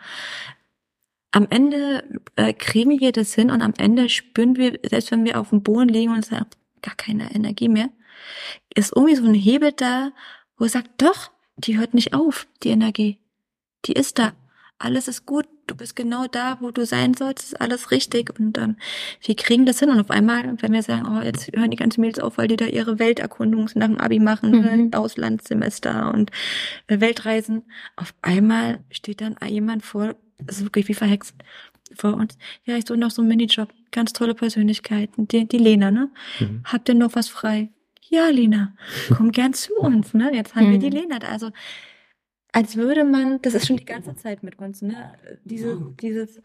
am 1.31 1.47
Ende 1.49 2.21
äh, 2.37 2.53
kriegen 2.53 3.01
wir 3.01 3.13
das 3.13 3.35
hin 3.35 3.51
und 3.51 3.63
am 3.63 3.75
Ende 3.79 4.09
spüren 4.09 4.57
wir, 4.57 4.79
selbst 4.85 5.11
wenn 5.11 5.25
wir 5.25 5.41
auf 5.41 5.51
dem 5.51 5.63
Boden 5.63 5.89
liegen 5.89 6.13
und 6.13 6.25
sagen, 6.25 6.47
gar 6.83 6.95
keine 6.95 7.35
Energie 7.35 7.69
mehr, 7.69 7.89
ist 8.75 8.93
irgendwie 8.95 9.17
so 9.17 9.25
ein 9.25 9.35
Hebel 9.35 9.73
da, 9.73 10.13
wo 10.59 10.67
sagt, 10.67 10.91
doch, 11.01 11.31
die 11.57 11.79
hört 11.79 11.95
nicht 11.95 12.13
auf, 12.15 12.47
die 12.63 12.71
Energie. 12.71 13.19
Die 13.87 13.93
ist 13.93 14.19
da 14.19 14.33
alles 14.83 15.09
ist 15.09 15.27
gut, 15.27 15.47
du 15.67 15.75
bist 15.75 15.97
genau 15.97 16.27
da, 16.27 16.59
wo 16.61 16.71
du 16.71 16.85
sein 16.87 17.15
sollst, 17.15 17.45
ist 17.45 17.61
alles 17.61 17.91
richtig 17.91 18.39
und 18.39 18.59
ähm, 18.59 18.77
wir 19.25 19.37
kriegen 19.37 19.67
das 19.67 19.79
hin 19.79 19.91
und 19.91 20.01
auf 20.01 20.11
einmal, 20.11 20.57
wenn 20.61 20.73
wir 20.73 20.83
sagen, 20.83 21.07
oh, 21.07 21.23
jetzt 21.23 21.51
hören 21.55 21.71
die 21.71 21.77
ganzen 21.77 22.01
Mädels 22.01 22.19
auf, 22.19 22.39
weil 22.39 22.49
die 22.49 22.57
da 22.57 22.67
ihre 22.67 22.99
Welterkundung 22.99 23.71
nach 23.75 23.87
dem 23.87 23.99
Abi 23.99 24.19
machen, 24.19 24.51
mhm. 24.51 24.63
Ne, 24.63 24.91
Auslandssemester 24.93 26.13
und 26.13 26.31
äh, 26.89 27.01
Weltreisen, 27.01 27.63
auf 27.97 28.15
einmal 28.23 28.81
steht 28.91 29.21
dann 29.21 29.37
jemand 29.47 29.85
vor, 29.85 30.15
das 30.39 30.59
ist 30.59 30.65
wirklich 30.65 30.89
wie 30.89 30.95
verhext, 30.95 31.35
vor 31.95 32.15
uns, 32.15 32.39
ja, 32.65 32.77
ich 32.77 32.87
so 32.87 32.95
noch 32.97 33.11
so 33.11 33.23
einen 33.23 33.29
Minijob, 33.29 33.73
ganz 33.91 34.13
tolle 34.13 34.35
Persönlichkeiten, 34.35 35.29
die, 35.29 35.47
die 35.47 35.59
Lena, 35.59 35.91
ne? 35.91 36.11
Mhm. 36.41 36.63
Habt 36.65 36.89
ihr 36.89 36.95
noch 36.95 37.15
was 37.15 37.29
frei? 37.29 37.71
Ja, 38.09 38.29
Lena, 38.29 38.75
komm 39.15 39.33
gern 39.33 39.55
zu 39.55 39.75
uns, 39.75 40.15
ne? 40.15 40.35
Jetzt 40.35 40.55
haben 40.55 40.69
mhm. 40.69 40.73
wir 40.73 40.79
die 40.79 40.91
Lena 40.91 41.19
da, 41.19 41.29
also 41.29 41.51
als 42.53 42.77
würde 42.77 43.05
man, 43.05 43.43
das 43.43 43.55
ist 43.55 43.67
schon 43.67 43.79
die 43.79 43.85
ganze 43.85 44.15
Zeit 44.15 44.43
mit 44.43 44.59
uns, 44.59 44.83
ne? 44.83 45.15
Diese, 45.45 45.95
dieses, 46.01 46.43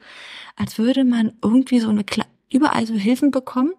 als 0.56 0.78
würde 0.78 1.04
man 1.04 1.34
irgendwie 1.44 1.80
so 1.80 1.90
eine, 1.90 2.06
überall 2.52 2.86
so 2.88 2.94
Hilfen 2.94 3.32
bekommen. 3.32 3.74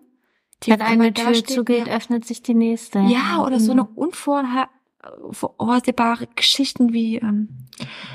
Die 0.65 0.73
Wenn 0.73 0.83
eine 0.83 1.15
Tür 1.15 1.35
steht, 1.35 1.51
zugeht, 1.51 1.87
ja. 1.87 1.97
öffnet 1.97 2.27
sich 2.27 2.43
die 2.43 2.55
nächste. 2.55 2.99
Ja, 3.01 3.45
oder 3.45 3.61
so 3.61 3.73
eine 3.73 3.85
unvorsehbare 3.85 6.27
Geschichten 6.35 6.93
wie, 6.93 7.17
ähm, 7.17 7.49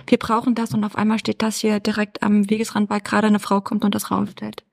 wir 0.07 0.19
brauchen 0.19 0.53
das 0.53 0.73
und 0.73 0.83
auf 0.83 0.97
einmal 0.97 1.19
steht 1.19 1.41
das 1.41 1.57
hier 1.57 1.79
direkt 1.79 2.21
am 2.21 2.49
Wegesrand, 2.49 2.89
weil 2.89 2.99
gerade 3.01 3.27
eine 3.27 3.39
Frau 3.39 3.61
kommt 3.61 3.85
und 3.85 3.95
das 3.95 4.11
Raum 4.11 4.27
stellt. 4.27 4.65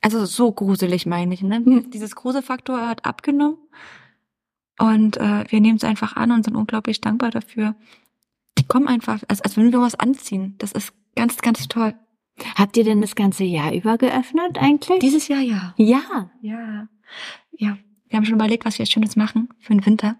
Also 0.00 0.24
so 0.24 0.50
gruselig 0.50 1.04
meine 1.06 1.34
ich, 1.34 1.42
ne? 1.42 1.56
Hm. 1.56 1.90
Dieses 1.90 2.16
Gruselfaktor 2.16 2.88
hat 2.88 3.04
abgenommen 3.04 3.58
und 4.78 5.18
äh, 5.18 5.44
wir 5.48 5.60
nehmen 5.60 5.76
es 5.76 5.84
einfach 5.84 6.16
an 6.16 6.32
und 6.32 6.44
sind 6.44 6.56
unglaublich 6.56 7.00
dankbar 7.00 7.30
dafür 7.30 7.76
die 8.58 8.66
kommen 8.66 8.88
einfach, 8.88 9.22
als, 9.28 9.40
als 9.40 9.56
würden 9.56 9.72
wir 9.72 9.80
was 9.80 9.94
anziehen. 9.94 10.54
Das 10.58 10.72
ist 10.72 10.92
ganz, 11.16 11.38
ganz 11.38 11.68
toll. 11.68 11.94
Habt 12.56 12.76
ihr 12.76 12.84
denn 12.84 13.00
das 13.00 13.14
ganze 13.14 13.44
Jahr 13.44 13.72
über 13.72 13.96
geöffnet 13.96 14.58
eigentlich? 14.58 14.98
Dieses 14.98 15.28
Jahr 15.28 15.40
ja. 15.40 15.74
Ja. 15.76 16.30
Ja. 16.40 16.88
Ja. 17.52 17.78
Wir 18.08 18.16
haben 18.16 18.24
schon 18.24 18.34
überlegt, 18.34 18.64
was 18.64 18.78
wir 18.78 18.86
Schönes 18.86 19.16
machen 19.16 19.48
für 19.60 19.72
den 19.72 19.84
Winter. 19.86 20.16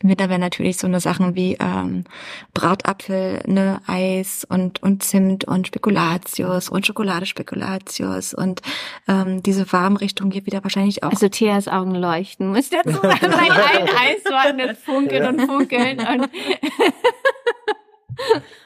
Im 0.00 0.08
Winter 0.08 0.28
wären 0.28 0.40
natürlich 0.40 0.76
so 0.78 0.86
eine 0.86 1.00
Sachen 1.00 1.34
wie 1.34 1.56
ähm, 1.60 2.04
Bratapfel, 2.52 3.42
ne, 3.46 3.80
Eis 3.86 4.46
und 4.48 4.82
und 4.82 5.02
Zimt 5.02 5.44
und 5.44 5.66
Spekulatius 5.66 6.68
und 6.68 6.86
Schokoladespekulatius 6.86 8.34
und 8.34 8.62
ähm, 9.08 9.42
diese 9.42 9.70
Warmrichtung 9.72 10.30
hier 10.30 10.46
wieder 10.46 10.62
wahrscheinlich 10.62 11.02
auch. 11.02 11.10
Also 11.10 11.28
Theas 11.28 11.68
Augen 11.68 11.94
leuchten. 11.94 12.48
Muss 12.48 12.70
dazu 12.70 12.92
sagen, 12.92 13.18
bei 13.20 13.50
allen 13.50 13.88
Eissorten 13.88 14.58
das 14.58 14.78
funkeln 14.78 15.26
und 15.26 15.46
funkeln 15.46 15.98
und 15.98 16.30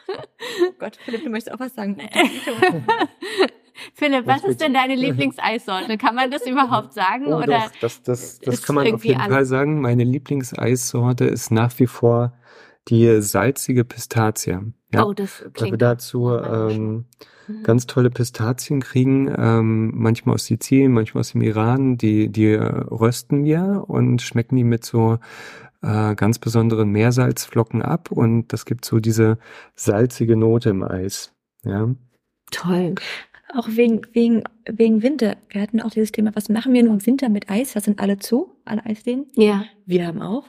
oh 0.08 0.72
Gott, 0.78 0.98
Philipp, 1.04 1.24
du 1.24 1.30
möchtest 1.30 1.54
auch 1.54 1.60
was 1.60 1.74
sagen. 1.74 1.98
Philipp, 3.94 4.26
was, 4.26 4.42
was 4.42 4.50
ist 4.50 4.60
denn 4.60 4.74
deine 4.74 4.94
Lieblingseissorte? 4.94 5.98
Kann 5.98 6.14
man 6.14 6.30
das 6.30 6.46
überhaupt 6.46 6.94
sagen? 6.94 7.26
Oh, 7.28 7.36
oder 7.36 7.58
doch, 7.58 7.70
das, 7.80 8.02
das, 8.02 8.38
das 8.40 8.62
kann 8.62 8.76
man 8.76 8.92
auf 8.92 9.04
jeden 9.04 9.20
Fall 9.20 9.44
sagen. 9.44 9.80
Meine 9.80 10.04
Lieblingseissorte 10.04 11.24
ist 11.24 11.50
nach 11.50 11.78
wie 11.78 11.86
vor 11.86 12.32
die 12.88 13.20
salzige 13.20 13.84
Pistazie. 13.84 14.58
Ja, 14.92 15.04
oh, 15.04 15.12
das 15.12 15.38
klingt 15.38 15.60
weil 15.60 15.70
wir 15.72 15.78
dazu 15.78 16.30
ähm, 16.30 17.04
mhm. 17.46 17.62
ganz 17.62 17.86
tolle 17.86 18.10
Pistazien 18.10 18.80
kriegen, 18.80 19.32
ähm, 19.36 19.92
manchmal 19.94 20.36
aus 20.36 20.46
Sizilien, 20.46 20.92
manchmal 20.92 21.20
aus 21.20 21.32
dem 21.32 21.42
Iran. 21.42 21.98
Die, 21.98 22.30
die 22.30 22.54
rösten 22.54 23.44
wir 23.44 23.84
und 23.86 24.22
schmecken 24.22 24.56
die 24.56 24.64
mit 24.64 24.84
so 24.84 25.18
äh, 25.82 26.14
ganz 26.14 26.38
besonderen 26.38 26.90
Meersalzflocken 26.90 27.82
ab 27.82 28.10
und 28.10 28.52
das 28.52 28.64
gibt 28.64 28.84
so 28.84 28.98
diese 28.98 29.38
salzige 29.74 30.36
Note 30.36 30.70
im 30.70 30.82
Eis. 30.82 31.34
Ja. 31.64 31.88
Toll. 32.50 32.94
Auch 33.54 33.68
wegen, 33.70 34.02
wegen, 34.12 34.44
wegen 34.66 35.02
Winter. 35.02 35.36
Wir 35.48 35.62
hatten 35.62 35.80
auch 35.80 35.90
dieses 35.90 36.12
Thema, 36.12 36.34
was 36.34 36.48
machen 36.48 36.74
wir 36.74 36.82
nun 36.82 36.94
im 36.94 37.06
Winter 37.06 37.28
mit 37.28 37.48
Eis? 37.48 37.72
Das 37.72 37.84
sind 37.84 38.00
alle 38.00 38.18
zu, 38.18 38.54
alle 38.64 38.84
Eisläden. 38.84 39.26
Ja. 39.34 39.64
Wir 39.86 40.06
haben 40.06 40.20
auch. 40.20 40.44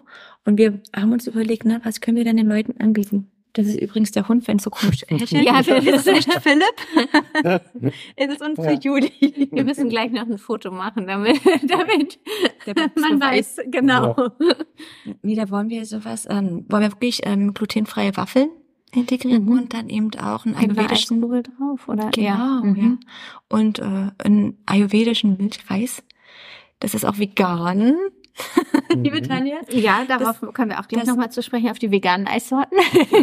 Und 0.45 0.57
wir 0.57 0.81
haben 0.95 1.13
uns 1.13 1.27
überlegt, 1.27 1.63
na, 1.65 1.79
was 1.83 2.01
können 2.01 2.17
wir 2.17 2.25
denn 2.25 2.37
den 2.37 2.49
Leuten 2.49 2.79
anbieten? 2.81 3.31
Das 3.53 3.65
ist 3.65 3.79
übrigens 3.81 4.11
der 4.11 4.27
Hund, 4.27 4.47
wenn 4.47 4.57
es 4.57 4.63
so 4.63 4.69
komisch 4.69 5.03
häschelt. 5.07 5.43
ja, 5.45 5.61
das 5.61 5.85
ist 5.85 6.05
nicht 6.11 6.31
Philipp. 6.41 7.61
es 8.15 8.33
ist 8.33 8.41
unsere 8.41 8.73
ja. 8.73 8.79
Juli. 8.79 9.11
Wir 9.51 9.63
müssen 9.63 9.89
gleich 9.89 10.11
noch 10.11 10.27
ein 10.27 10.37
Foto 10.37 10.71
machen, 10.71 11.07
damit, 11.07 11.39
damit 11.67 12.19
man 12.95 13.19
weiß, 13.19 13.61
genau. 13.67 14.15
Ja. 14.39 14.55
Nee, 15.23 15.35
da 15.35 15.49
wollen 15.49 15.69
wir 15.69 15.85
sowas, 15.85 16.27
ähm, 16.29 16.65
wollen 16.69 16.83
wir 16.83 16.91
wirklich 16.91 17.21
ähm, 17.23 17.53
glutenfreie 17.53 18.15
Waffeln 18.17 18.49
integrieren 18.93 19.45
mhm. 19.45 19.51
und 19.51 19.73
dann 19.73 19.89
eben 19.89 20.13
auch 20.15 20.45
einen 20.45 20.55
ayurvedischen 20.55 21.21
drauf, 21.21 21.87
oder? 21.87 22.09
Genau, 22.11 22.27
ja. 22.27 22.61
Mhm. 22.63 22.75
ja. 22.75 22.97
Und 23.49 23.79
äh, 23.79 24.11
einen 24.17 24.57
ayurvedischen 24.65 25.37
Milchreis. 25.37 26.03
Das 26.79 26.93
ist 26.93 27.05
auch 27.05 27.17
vegan. 27.17 27.95
liebe 28.95 29.21
mhm. 29.21 29.27
Tanja. 29.27 29.57
Ja, 29.71 30.05
darauf 30.05 30.39
das, 30.39 30.53
können 30.53 30.71
wir 30.71 30.79
auch 30.79 30.87
gleich 30.87 31.05
nochmal 31.05 31.31
zu 31.31 31.43
sprechen, 31.43 31.69
auf 31.69 31.79
die 31.79 31.91
veganen 31.91 32.27
Eissorten. 32.27 32.77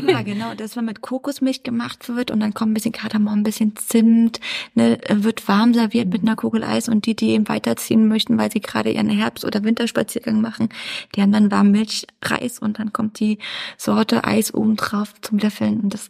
ja, 0.09 0.23
genau, 0.23 0.55
das, 0.55 0.77
wenn 0.77 0.85
mit 0.85 1.01
Kokosmilch 1.01 1.63
gemacht 1.63 2.09
wird 2.09 2.31
und 2.31 2.41
dann 2.41 2.55
kommt 2.55 2.73
ein 2.73 2.75
bisschen 2.75 2.93
Kardamom, 2.93 3.41
ein 3.41 3.43
bisschen 3.43 3.77
Zimt, 3.77 4.41
ne, 4.75 4.99
wird 5.09 5.47
warm 5.49 5.75
serviert 5.75 6.09
mit 6.09 6.23
einer 6.23 6.37
Kugel 6.37 6.65
Eis 6.65 6.89
und 6.89 7.07
die, 7.07 7.17
die 7.17 7.31
eben 7.31 7.49
weiterziehen 7.49 8.09
möchten, 8.09 8.39
weil 8.39 8.51
sie 8.51 8.61
gerade 8.61 8.91
ihren 8.91 9.11
Herbst- 9.11 9.45
oder 9.45 9.65
Winterspaziergang 9.65 10.41
machen, 10.41 10.69
die 11.15 11.23
haben 11.23 11.33
dann 11.33 11.51
warm 11.51 11.71
Milchreis 11.71 12.59
und 12.59 12.79
dann 12.79 12.93
kommt 12.93 13.21
die 13.21 13.39
Sorte 13.77 14.25
Eis 14.25 14.53
oben 14.55 14.77
drauf 14.77 15.15
zum 15.21 15.39
Löffeln 15.39 15.81
und 15.81 15.95
das 15.95 16.09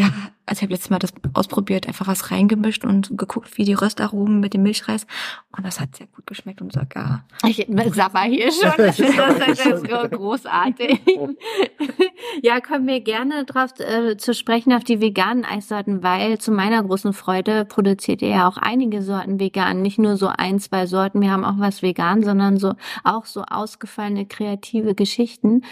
ja, 0.00 0.10
also 0.46 0.60
ich 0.60 0.62
habe 0.62 0.72
letztes 0.72 0.90
Mal 0.90 0.98
das 0.98 1.12
ausprobiert, 1.34 1.86
einfach 1.86 2.06
was 2.06 2.30
reingemischt 2.30 2.86
und 2.86 3.18
geguckt, 3.18 3.58
wie 3.58 3.64
die 3.64 3.74
Röstaromen 3.74 4.40
mit 4.40 4.54
dem 4.54 4.62
Milchreis. 4.62 5.06
Und 5.54 5.66
das 5.66 5.78
hat 5.78 5.94
sehr 5.94 6.06
gut 6.06 6.26
geschmeckt 6.26 6.62
und 6.62 6.72
sogar. 6.72 7.26
Ich 7.46 7.66
sabber 7.92 8.22
hier 8.22 8.50
schon. 8.62 8.72
Das 8.78 8.98
ist, 8.98 9.18
das 9.18 9.66
ist 9.66 10.10
großartig. 10.10 11.00
ja, 12.42 12.60
kommen 12.60 12.86
wir 12.86 13.00
gerne 13.00 13.44
drauf 13.44 13.78
äh, 13.78 14.16
zu 14.16 14.32
sprechen 14.32 14.72
auf 14.72 14.84
die 14.84 15.02
veganen 15.02 15.44
Eissorten, 15.44 16.02
weil 16.02 16.38
zu 16.38 16.50
meiner 16.50 16.82
großen 16.82 17.12
Freude 17.12 17.66
produziert 17.66 18.22
ihr 18.22 18.30
ja 18.30 18.48
auch 18.48 18.56
einige 18.56 19.02
Sorten 19.02 19.38
vegan. 19.38 19.82
Nicht 19.82 19.98
nur 19.98 20.16
so 20.16 20.28
ein, 20.28 20.60
zwei 20.60 20.86
Sorten. 20.86 21.20
Wir 21.20 21.30
haben 21.30 21.44
auch 21.44 21.58
was 21.58 21.82
vegan, 21.82 22.22
sondern 22.22 22.56
so 22.56 22.72
auch 23.04 23.26
so 23.26 23.42
ausgefallene 23.42 24.24
kreative 24.24 24.94
Geschichten. 24.94 25.62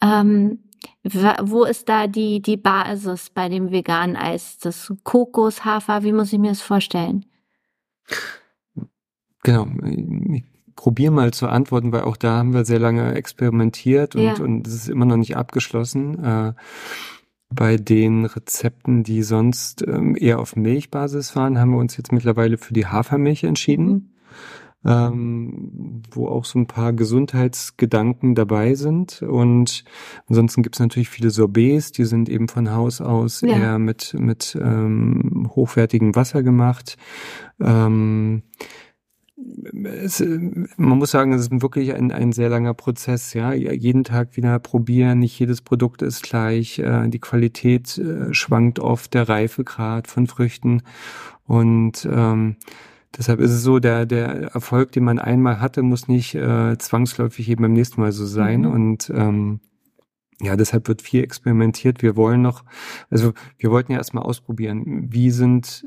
Ähm, 0.00 0.60
wo 1.04 1.64
ist 1.64 1.88
da 1.88 2.06
die, 2.06 2.40
die 2.40 2.56
Basis 2.56 3.30
bei 3.30 3.48
dem 3.48 3.72
veganen 3.72 4.16
Eis? 4.16 4.58
Das 4.58 4.92
Kokos, 5.02 5.64
Hafer, 5.64 6.04
wie 6.04 6.12
muss 6.12 6.32
ich 6.32 6.38
mir 6.38 6.50
das 6.50 6.62
vorstellen? 6.62 7.26
Genau. 9.42 9.66
Ich 10.32 10.44
probiere 10.76 11.12
mal 11.12 11.32
zu 11.32 11.48
antworten, 11.48 11.92
weil 11.92 12.02
auch 12.02 12.16
da 12.16 12.38
haben 12.38 12.54
wir 12.54 12.64
sehr 12.64 12.78
lange 12.78 13.14
experimentiert 13.14 14.14
und, 14.14 14.22
ja. 14.22 14.34
und 14.34 14.66
es 14.66 14.74
ist 14.74 14.88
immer 14.88 15.04
noch 15.04 15.16
nicht 15.16 15.36
abgeschlossen. 15.36 16.22
Äh, 16.22 16.52
bei 17.50 17.76
den 17.76 18.24
Rezepten, 18.24 19.02
die 19.02 19.22
sonst 19.22 19.86
ähm, 19.86 20.16
eher 20.18 20.38
auf 20.38 20.56
Milchbasis 20.56 21.36
waren, 21.36 21.58
haben 21.58 21.72
wir 21.72 21.78
uns 21.78 21.96
jetzt 21.96 22.12
mittlerweile 22.12 22.56
für 22.58 22.72
die 22.72 22.86
Hafermilch 22.86 23.44
entschieden. 23.44 23.86
Mhm 23.86 24.08
ähm, 24.84 26.02
wo 26.10 26.28
auch 26.28 26.44
so 26.44 26.58
ein 26.58 26.66
paar 26.66 26.92
Gesundheitsgedanken 26.92 28.34
dabei 28.34 28.74
sind. 28.74 29.22
Und 29.22 29.84
ansonsten 30.28 30.62
gibt 30.62 30.76
es 30.76 30.80
natürlich 30.80 31.08
viele 31.08 31.30
Sorbets, 31.30 31.92
die 31.92 32.04
sind 32.04 32.28
eben 32.28 32.48
von 32.48 32.70
Haus 32.72 33.00
aus 33.00 33.40
ja. 33.42 33.56
eher 33.56 33.78
mit, 33.78 34.14
mit 34.18 34.58
ähm, 34.60 35.50
hochwertigem 35.54 36.14
Wasser 36.14 36.42
gemacht. 36.42 36.96
Ähm, 37.60 38.42
es, 39.84 40.20
man 40.76 40.98
muss 40.98 41.10
sagen, 41.10 41.32
es 41.32 41.42
ist 41.42 41.62
wirklich 41.62 41.94
ein, 41.94 42.12
ein 42.12 42.32
sehr 42.32 42.48
langer 42.48 42.74
Prozess, 42.74 43.34
ja. 43.34 43.52
Jeden 43.52 44.04
Tag 44.04 44.36
wieder 44.36 44.58
probieren, 44.58 45.20
nicht 45.20 45.38
jedes 45.38 45.62
Produkt 45.62 46.02
ist 46.02 46.22
gleich, 46.22 46.78
äh, 46.78 47.08
die 47.08 47.18
Qualität 47.18 47.98
äh, 47.98 48.32
schwankt 48.32 48.78
oft, 48.78 49.14
der 49.14 49.28
Reifegrad 49.28 50.06
von 50.06 50.26
Früchten 50.26 50.82
und 51.46 52.08
ähm, 52.10 52.56
Deshalb 53.16 53.40
ist 53.40 53.50
es 53.50 53.62
so, 53.62 53.78
der, 53.78 54.06
der 54.06 54.54
Erfolg, 54.54 54.92
den 54.92 55.04
man 55.04 55.18
einmal 55.18 55.60
hatte, 55.60 55.82
muss 55.82 56.08
nicht 56.08 56.34
äh, 56.34 56.76
zwangsläufig 56.78 57.48
eben 57.48 57.62
beim 57.62 57.72
nächsten 57.72 58.00
Mal 58.00 58.12
so 58.12 58.24
sein. 58.24 58.60
Mhm. 58.60 58.70
Und 58.70 59.12
ähm, 59.14 59.60
ja, 60.40 60.56
deshalb 60.56 60.88
wird 60.88 61.02
viel 61.02 61.22
experimentiert. 61.22 62.02
Wir 62.02 62.16
wollen 62.16 62.42
noch, 62.42 62.64
also 63.10 63.32
wir 63.58 63.70
wollten 63.70 63.92
ja 63.92 63.98
erstmal 63.98 64.24
ausprobieren, 64.24 65.08
wie 65.12 65.30
sind 65.30 65.84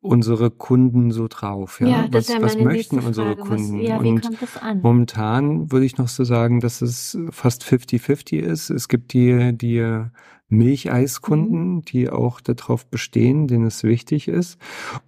unsere 0.00 0.50
Kunden 0.50 1.10
so 1.10 1.28
drauf? 1.28 1.80
Ja, 1.80 1.88
ja 1.88 2.08
was, 2.10 2.28
was 2.28 2.56
möchten 2.56 3.00
unsere 3.00 3.36
Frage. 3.36 3.48
Kunden? 3.48 3.78
Was, 3.80 3.88
ja, 3.88 3.96
und 3.98 4.82
momentan 4.82 5.72
würde 5.72 5.86
ich 5.86 5.96
noch 5.96 6.08
so 6.08 6.24
sagen, 6.24 6.60
dass 6.60 6.82
es 6.82 7.18
fast 7.30 7.64
50-50 7.64 8.36
ist. 8.36 8.70
Es 8.70 8.88
gibt 8.88 9.12
die, 9.12 9.56
die 9.56 10.04
Milcheiskunden, 10.56 11.76
mhm. 11.76 11.82
die 11.82 12.10
auch 12.10 12.40
darauf 12.40 12.86
bestehen, 12.86 13.46
denen 13.46 13.66
es 13.66 13.84
wichtig 13.84 14.28
ist. 14.28 14.58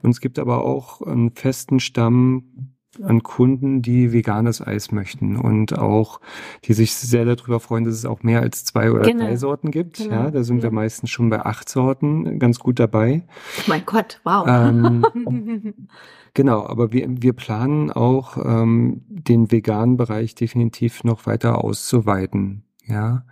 Und 0.02 0.11
es 0.11 0.20
gibt 0.20 0.38
aber 0.38 0.64
auch 0.64 1.02
einen 1.02 1.30
festen 1.32 1.80
Stamm 1.80 2.76
an 3.02 3.22
Kunden, 3.22 3.82
die 3.82 4.12
veganes 4.12 4.66
Eis 4.66 4.90
möchten 4.92 5.37
und 5.37 5.78
auch, 5.78 6.20
die 6.64 6.72
sich 6.72 6.94
sehr 6.94 7.24
darüber 7.24 7.61
freuen, 7.61 7.85
dass 7.85 7.94
es 7.94 8.06
auch 8.06 8.22
mehr 8.22 8.40
als 8.40 8.64
zwei 8.64 8.90
oder 8.90 9.02
genau. 9.02 9.24
drei 9.24 9.37
Sorten 9.37 9.70
gibt. 9.70 9.98
Genau. 9.98 10.14
Ja, 10.14 10.30
da 10.30 10.42
sind 10.42 10.59
ja. 10.59 10.64
wir 10.64 10.70
meistens 10.70 11.11
schon 11.11 11.30
bei 11.30 11.44
acht 11.44 11.68
Sorten 11.68 12.38
ganz 12.38 12.59
gut 12.59 12.78
dabei. 12.78 13.24
Oh 13.61 13.64
mein 13.66 13.85
Gott, 13.85 14.20
wow. 14.24 14.46
Ähm, 14.48 15.04
genau, 16.35 16.66
aber 16.66 16.92
wir, 16.92 17.06
wir 17.09 17.32
planen 17.32 17.90
auch, 17.90 18.38
ähm, 18.44 19.02
den 19.09 19.50
veganen 19.50 19.96
Bereich 19.96 20.35
definitiv 20.35 21.04
noch 21.04 21.26
weiter 21.26 21.62
auszuweiten. 21.62 22.64
Ja, 22.87 23.24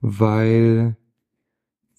weil 0.00 0.96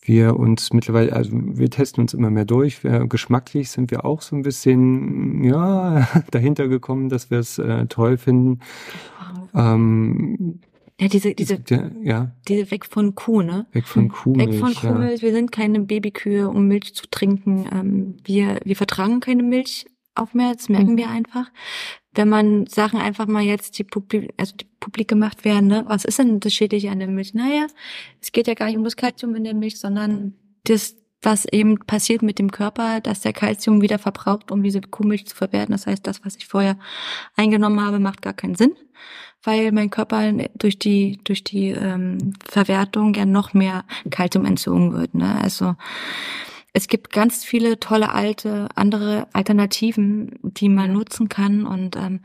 wir 0.01 0.35
uns 0.37 0.73
mittlerweile, 0.73 1.13
also 1.13 1.31
wir 1.33 1.69
testen 1.69 2.01
uns 2.01 2.13
immer 2.13 2.29
mehr 2.29 2.45
durch. 2.45 2.83
Wir, 2.83 3.07
geschmacklich 3.07 3.69
sind 3.69 3.91
wir 3.91 4.03
auch 4.05 4.21
so 4.21 4.35
ein 4.35 4.41
bisschen, 4.41 5.43
ja, 5.43 6.07
dahinter 6.31 6.67
gekommen, 6.67 7.09
dass 7.09 7.29
wir 7.29 7.39
es 7.39 7.59
äh, 7.59 7.85
toll 7.87 8.17
finden. 8.17 8.59
Ähm, 9.53 10.59
ja, 10.99 11.07
diese, 11.07 11.33
diese, 11.33 11.63
ja, 11.67 11.89
ja. 12.03 12.35
diese 12.47 12.69
weg 12.69 12.85
von 12.85 13.15
Kuh, 13.15 13.41
ne? 13.41 13.65
Weg 13.71 13.87
von 13.87 14.09
Kuhmilch. 14.09 14.51
Weg 14.51 14.59
von 14.59 14.73
Kuhmilch. 14.73 15.21
Ja. 15.21 15.27
Wir 15.27 15.33
sind 15.33 15.51
keine 15.51 15.79
Babykühe, 15.79 16.47
um 16.47 16.67
Milch 16.67 16.93
zu 16.93 17.09
trinken. 17.09 17.67
Ähm, 17.71 18.17
wir, 18.23 18.59
wir 18.63 18.75
vertragen 18.75 19.19
keine 19.19 19.43
Milch 19.43 19.87
auf 20.13 20.33
mehr, 20.33 20.53
das 20.53 20.69
merken 20.69 20.93
mhm. 20.93 20.97
wir 20.97 21.09
einfach. 21.09 21.49
Wenn 22.13 22.27
man 22.27 22.67
Sachen 22.67 22.99
einfach 22.99 23.27
mal 23.27 23.43
jetzt 23.43 23.77
die 23.79 23.83
publik, 23.83 24.33
also 24.37 24.55
die 24.55 24.65
publik 24.79 25.07
gemacht 25.07 25.45
werden, 25.45 25.67
ne, 25.67 25.83
was 25.87 26.05
ist 26.05 26.19
denn 26.19 26.39
das 26.39 26.53
Schädliche 26.53 26.91
an 26.91 26.99
der 26.99 27.07
Milch? 27.07 27.33
Naja, 27.33 27.67
es 28.19 28.31
geht 28.31 28.47
ja 28.47 28.53
gar 28.53 28.65
nicht 28.65 28.77
um 28.77 28.83
das 28.83 28.97
Kalzium 28.97 29.35
in 29.35 29.45
der 29.45 29.53
Milch, 29.53 29.79
sondern 29.79 30.33
das, 30.65 30.95
was 31.21 31.45
eben 31.45 31.79
passiert 31.79 32.21
mit 32.21 32.39
dem 32.39 32.51
Körper, 32.51 32.99
dass 32.99 33.21
der 33.21 33.33
Kalzium 33.33 33.81
wieder 33.81 33.99
verbraucht, 33.99 34.51
um 34.51 34.63
diese 34.63 34.81
Kuhmilch 34.81 35.27
zu 35.27 35.35
verwerten. 35.35 35.71
Das 35.71 35.87
heißt, 35.87 36.05
das, 36.05 36.25
was 36.25 36.35
ich 36.35 36.47
vorher 36.47 36.77
eingenommen 37.35 37.79
habe, 37.85 37.99
macht 37.99 38.21
gar 38.21 38.33
keinen 38.33 38.55
Sinn, 38.55 38.73
weil 39.43 39.71
mein 39.71 39.89
Körper 39.89 40.33
durch 40.55 40.79
die 40.79 41.19
durch 41.23 41.43
die 41.43 41.69
ähm, 41.69 42.33
Verwertung 42.43 43.13
ja 43.13 43.25
noch 43.25 43.53
mehr 43.53 43.85
Kalzium 44.09 44.45
entzogen 44.45 44.93
wird. 44.93 45.13
Ne? 45.13 45.39
Also 45.41 45.75
es 46.73 46.87
gibt 46.87 47.11
ganz 47.11 47.43
viele 47.43 47.79
tolle 47.79 48.11
alte 48.13 48.69
andere 48.75 49.27
Alternativen, 49.33 50.39
die 50.41 50.69
man 50.69 50.93
nutzen 50.93 51.27
kann. 51.29 51.65
Und 51.65 51.95
ähm, 51.97 52.21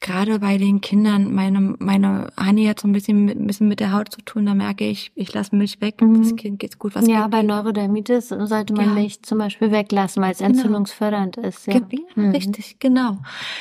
gerade 0.00 0.38
bei 0.38 0.56
den 0.56 0.80
Kindern, 0.80 1.34
meine, 1.34 1.76
meine 1.78 2.32
Hani 2.38 2.64
hat 2.66 2.80
so 2.80 2.88
ein 2.88 2.92
bisschen 2.92 3.26
mit, 3.26 3.38
ein 3.38 3.46
bisschen 3.46 3.68
mit 3.68 3.80
der 3.80 3.92
Haut 3.92 4.10
zu 4.10 4.22
tun, 4.22 4.46
da 4.46 4.54
merke 4.54 4.86
ich, 4.88 5.12
ich 5.14 5.32
lasse 5.34 5.54
Milch 5.54 5.80
weg, 5.82 6.00
mhm. 6.00 6.22
das 6.22 6.36
Kind 6.36 6.58
geht's 6.58 6.78
gut. 6.78 6.94
Was 6.94 7.06
ja, 7.06 7.28
bei 7.28 7.42
Neurodermitis 7.42 8.28
sollte 8.30 8.72
man 8.72 8.86
ja. 8.86 8.94
Milch 8.94 9.22
zum 9.22 9.38
Beispiel 9.38 9.70
weglassen, 9.70 10.22
weil 10.22 10.32
es 10.32 10.38
genau. 10.38 10.50
entzündungsfördernd 10.50 11.36
ist. 11.36 11.66
Ja, 11.66 11.74
ja 11.74 11.80
mhm. 12.14 12.30
richtig, 12.30 12.78
genau. 12.78 13.18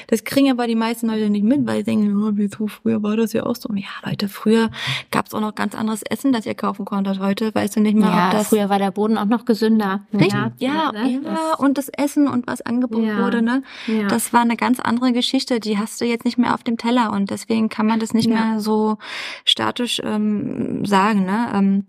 Das 0.08 0.24
kriegen 0.24 0.50
aber 0.50 0.66
die 0.68 0.76
meisten 0.76 1.08
Leute 1.08 1.30
nicht 1.30 1.44
mit, 1.44 1.68
weil 1.68 1.80
sie 1.80 1.84
denken, 1.84 2.16
oh, 2.24 2.32
wieso, 2.34 2.68
früher 2.68 3.04
war 3.04 3.18
das 3.18 3.34
ja 3.34 3.46
auch 3.46 3.56
so. 3.56 3.70
Ja, 3.74 3.90
Leute, 4.06 4.30
früher 4.30 4.72
gab's 5.12 5.34
auch 5.34 5.42
noch 5.42 5.56
ganz 5.56 5.76
anderes 5.76 6.04
Essen, 6.04 6.32
das 6.32 6.46
ihr 6.46 6.56
kaufen 6.56 6.86
konntet. 6.86 7.20
Heute 7.20 7.54
weißt 7.54 7.76
du 7.76 7.82
nicht 7.82 7.98
mehr, 7.98 8.08
ja, 8.08 8.28
ob 8.28 8.32
das... 8.32 8.48
früher 8.48 8.70
war 8.70 8.80
der 8.80 8.92
Boden 8.92 9.18
auch 9.18 9.26
noch 9.26 9.44
gesünder. 9.44 10.06
Richtig, 10.14 10.32
ja, 10.32 10.52
ja, 10.58 10.92
ja, 10.94 11.08
ja 11.08 11.54
und 11.58 11.78
das 11.78 11.90
Essen 11.90 12.30
und 12.30 12.48
was 12.48 12.62
angeboten 12.62 13.18
wurde, 13.18 13.42
ne? 13.42 13.62
Ja. 13.88 14.08
Das 14.08 14.32
war 14.32 14.42
eine 14.42 14.56
ganz 14.56 14.80
andere 14.80 15.12
Geschichte, 15.12 15.60
die 15.60 15.78
hast 15.78 16.00
du 16.00 16.06
jetzt 16.06 16.24
nicht 16.24 16.29
mehr 16.38 16.54
auf 16.54 16.64
dem 16.64 16.78
Teller 16.78 17.12
und 17.12 17.30
deswegen 17.30 17.70
kann 17.70 17.86
man 17.86 18.00
das 18.00 18.14
nicht 18.14 18.30
ja. 18.30 18.36
mehr 18.36 18.60
so 18.60 18.98
statisch 19.46 20.02
ähm, 20.04 20.86
sagen. 20.86 21.26
Ne? 21.26 21.52
Ähm, 21.54 21.86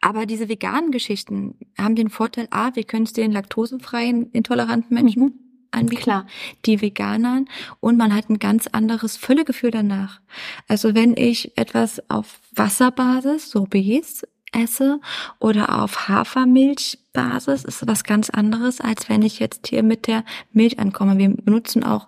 aber 0.00 0.26
diese 0.26 0.48
veganen 0.48 0.90
Geschichten 0.90 1.56
haben 1.78 1.94
den 1.94 2.10
Vorteil, 2.10 2.48
a, 2.50 2.74
wir 2.74 2.84
können 2.84 3.04
es 3.04 3.12
den 3.12 3.32
laktosefreien, 3.32 4.30
intoleranten 4.32 4.94
Menschen 4.94 5.22
mhm. 5.22 5.32
anbieten, 5.70 6.02
Klar. 6.02 6.26
die 6.66 6.80
Veganern 6.80 7.46
und 7.80 7.96
man 7.96 8.14
hat 8.14 8.30
ein 8.30 8.38
ganz 8.38 8.66
anderes 8.66 9.16
Füllegefühl 9.16 9.70
danach. 9.70 10.20
Also 10.68 10.94
wenn 10.94 11.16
ich 11.16 11.56
etwas 11.56 12.02
auf 12.10 12.40
Wasserbasis, 12.54 13.50
Sorbets, 13.50 14.22
esse 14.54 15.00
oder 15.40 15.82
auf 15.82 16.08
Hafermilchbasis 16.08 17.64
ist 17.64 17.86
was 17.86 18.04
ganz 18.04 18.30
anderes, 18.30 18.80
als 18.80 19.08
wenn 19.08 19.22
ich 19.22 19.38
jetzt 19.38 19.66
hier 19.66 19.82
mit 19.82 20.06
der 20.06 20.24
Milch 20.52 20.78
ankomme. 20.78 21.18
Wir 21.18 21.30
benutzen 21.30 21.84
auch 21.84 22.06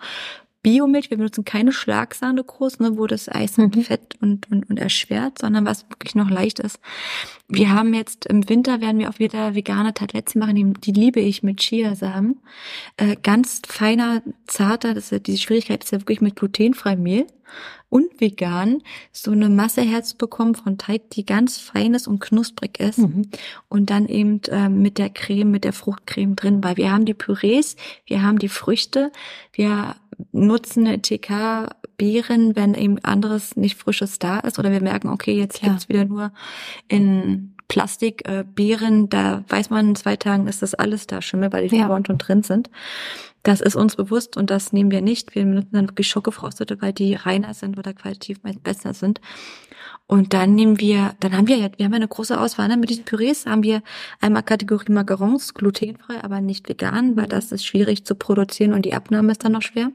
Biomilch, 0.66 1.10
wir 1.10 1.16
benutzen 1.16 1.44
keine 1.44 1.70
Schlagsahne 1.70 2.42
groß, 2.42 2.80
ne, 2.80 2.98
wo 2.98 3.06
das 3.06 3.28
Eis 3.28 3.56
mhm. 3.56 3.70
fett 3.84 4.16
und, 4.20 4.50
und, 4.50 4.68
und 4.68 4.80
erschwert, 4.80 5.38
sondern 5.38 5.64
was 5.64 5.88
wirklich 5.90 6.16
noch 6.16 6.28
leicht 6.28 6.58
ist. 6.58 6.80
Wir 7.46 7.70
haben 7.70 7.94
jetzt 7.94 8.26
im 8.26 8.48
Winter 8.48 8.80
werden 8.80 8.98
wir 8.98 9.08
auch 9.08 9.20
wieder 9.20 9.54
vegane 9.54 9.94
Tartletten 9.94 10.40
machen, 10.40 10.56
die, 10.56 10.72
die 10.72 11.00
liebe 11.00 11.20
ich 11.20 11.44
mit 11.44 11.60
Chiasamen. 11.60 12.40
Äh, 12.96 13.14
ganz 13.22 13.62
feiner, 13.64 14.22
zarter, 14.48 14.92
das 14.92 15.12
ist 15.12 15.28
diese 15.28 15.38
Schwierigkeit 15.38 15.84
ist 15.84 15.92
ja 15.92 16.00
wirklich 16.00 16.20
mit 16.20 16.34
glutenfreiem 16.34 17.00
Mehl 17.00 17.28
und 17.88 18.20
vegan 18.20 18.82
so 19.12 19.30
eine 19.30 19.48
Masse 19.48 19.82
herzubekommen 19.82 20.56
von 20.56 20.78
Teig, 20.78 21.10
die 21.10 21.24
ganz 21.24 21.58
fein 21.58 21.94
ist 21.94 22.08
und 22.08 22.18
knusprig 22.18 22.80
ist. 22.80 22.98
Mhm. 22.98 23.30
Und 23.68 23.90
dann 23.90 24.08
eben 24.08 24.40
äh, 24.48 24.68
mit 24.68 24.98
der 24.98 25.10
Creme, 25.10 25.52
mit 25.52 25.62
der 25.62 25.72
Fruchtcreme 25.72 26.34
drin, 26.34 26.64
weil 26.64 26.76
wir 26.76 26.90
haben 26.90 27.04
die 27.04 27.14
Pürees, 27.14 27.76
wir 28.04 28.22
haben 28.22 28.40
die 28.40 28.48
Früchte, 28.48 29.12
wir 29.52 29.94
nutzen 30.32 31.02
TK 31.02 31.68
Beeren, 31.96 32.56
wenn 32.56 32.74
eben 32.74 32.98
anderes 33.04 33.56
nicht 33.56 33.76
frisches 33.76 34.18
da 34.18 34.38
ist 34.40 34.58
oder 34.58 34.70
wir 34.70 34.82
merken, 34.82 35.08
okay, 35.08 35.32
jetzt 35.32 35.62
ja. 35.62 35.68
gibt's 35.68 35.88
wieder 35.88 36.04
nur 36.04 36.32
in 36.88 37.54
Plastik 37.68 38.28
äh, 38.28 38.44
Beeren, 38.44 39.08
da 39.08 39.44
weiß 39.48 39.70
man 39.70 39.88
in 39.90 39.96
zwei 39.96 40.16
Tagen 40.16 40.46
ist 40.46 40.62
das 40.62 40.74
alles 40.74 41.06
da 41.06 41.20
Schimmel, 41.20 41.52
weil 41.52 41.68
die 41.68 41.76
ja. 41.76 41.88
und 41.88 42.06
drin 42.06 42.42
sind. 42.42 42.70
Das 43.46 43.60
ist 43.60 43.76
uns 43.76 43.94
bewusst 43.94 44.36
und 44.36 44.50
das 44.50 44.72
nehmen 44.72 44.90
wir 44.90 45.00
nicht. 45.00 45.36
Wir 45.36 45.44
benutzen 45.44 45.70
dann 45.70 45.88
wirklich 45.88 46.08
schockgefrostete, 46.08 46.82
weil 46.82 46.92
die 46.92 47.14
reiner 47.14 47.54
sind 47.54 47.78
oder 47.78 47.94
qualitativ 47.94 48.40
besser 48.42 48.92
sind. 48.92 49.20
Und 50.08 50.34
dann 50.34 50.54
nehmen 50.54 50.78
wir, 50.78 51.16
dann 51.18 51.36
haben 51.36 51.48
wir 51.48 51.56
ja, 51.56 51.68
wir 51.76 51.84
haben 51.84 51.92
ja 51.92 51.96
eine 51.96 52.06
große 52.06 52.40
Auswahl. 52.40 52.68
Ne? 52.68 52.76
Mit 52.76 52.90
diesen 52.90 53.04
Pürees 53.04 53.44
haben 53.44 53.64
wir 53.64 53.82
einmal 54.20 54.44
Kategorie 54.44 54.92
Macarons, 54.92 55.52
glutenfrei, 55.54 56.22
aber 56.22 56.40
nicht 56.40 56.68
vegan, 56.68 57.16
weil 57.16 57.26
das 57.26 57.50
ist 57.50 57.66
schwierig 57.66 58.04
zu 58.04 58.14
produzieren 58.14 58.72
und 58.72 58.84
die 58.84 58.94
Abnahme 58.94 59.32
ist 59.32 59.44
dann 59.44 59.52
noch 59.52 59.62
schwer. 59.62 59.90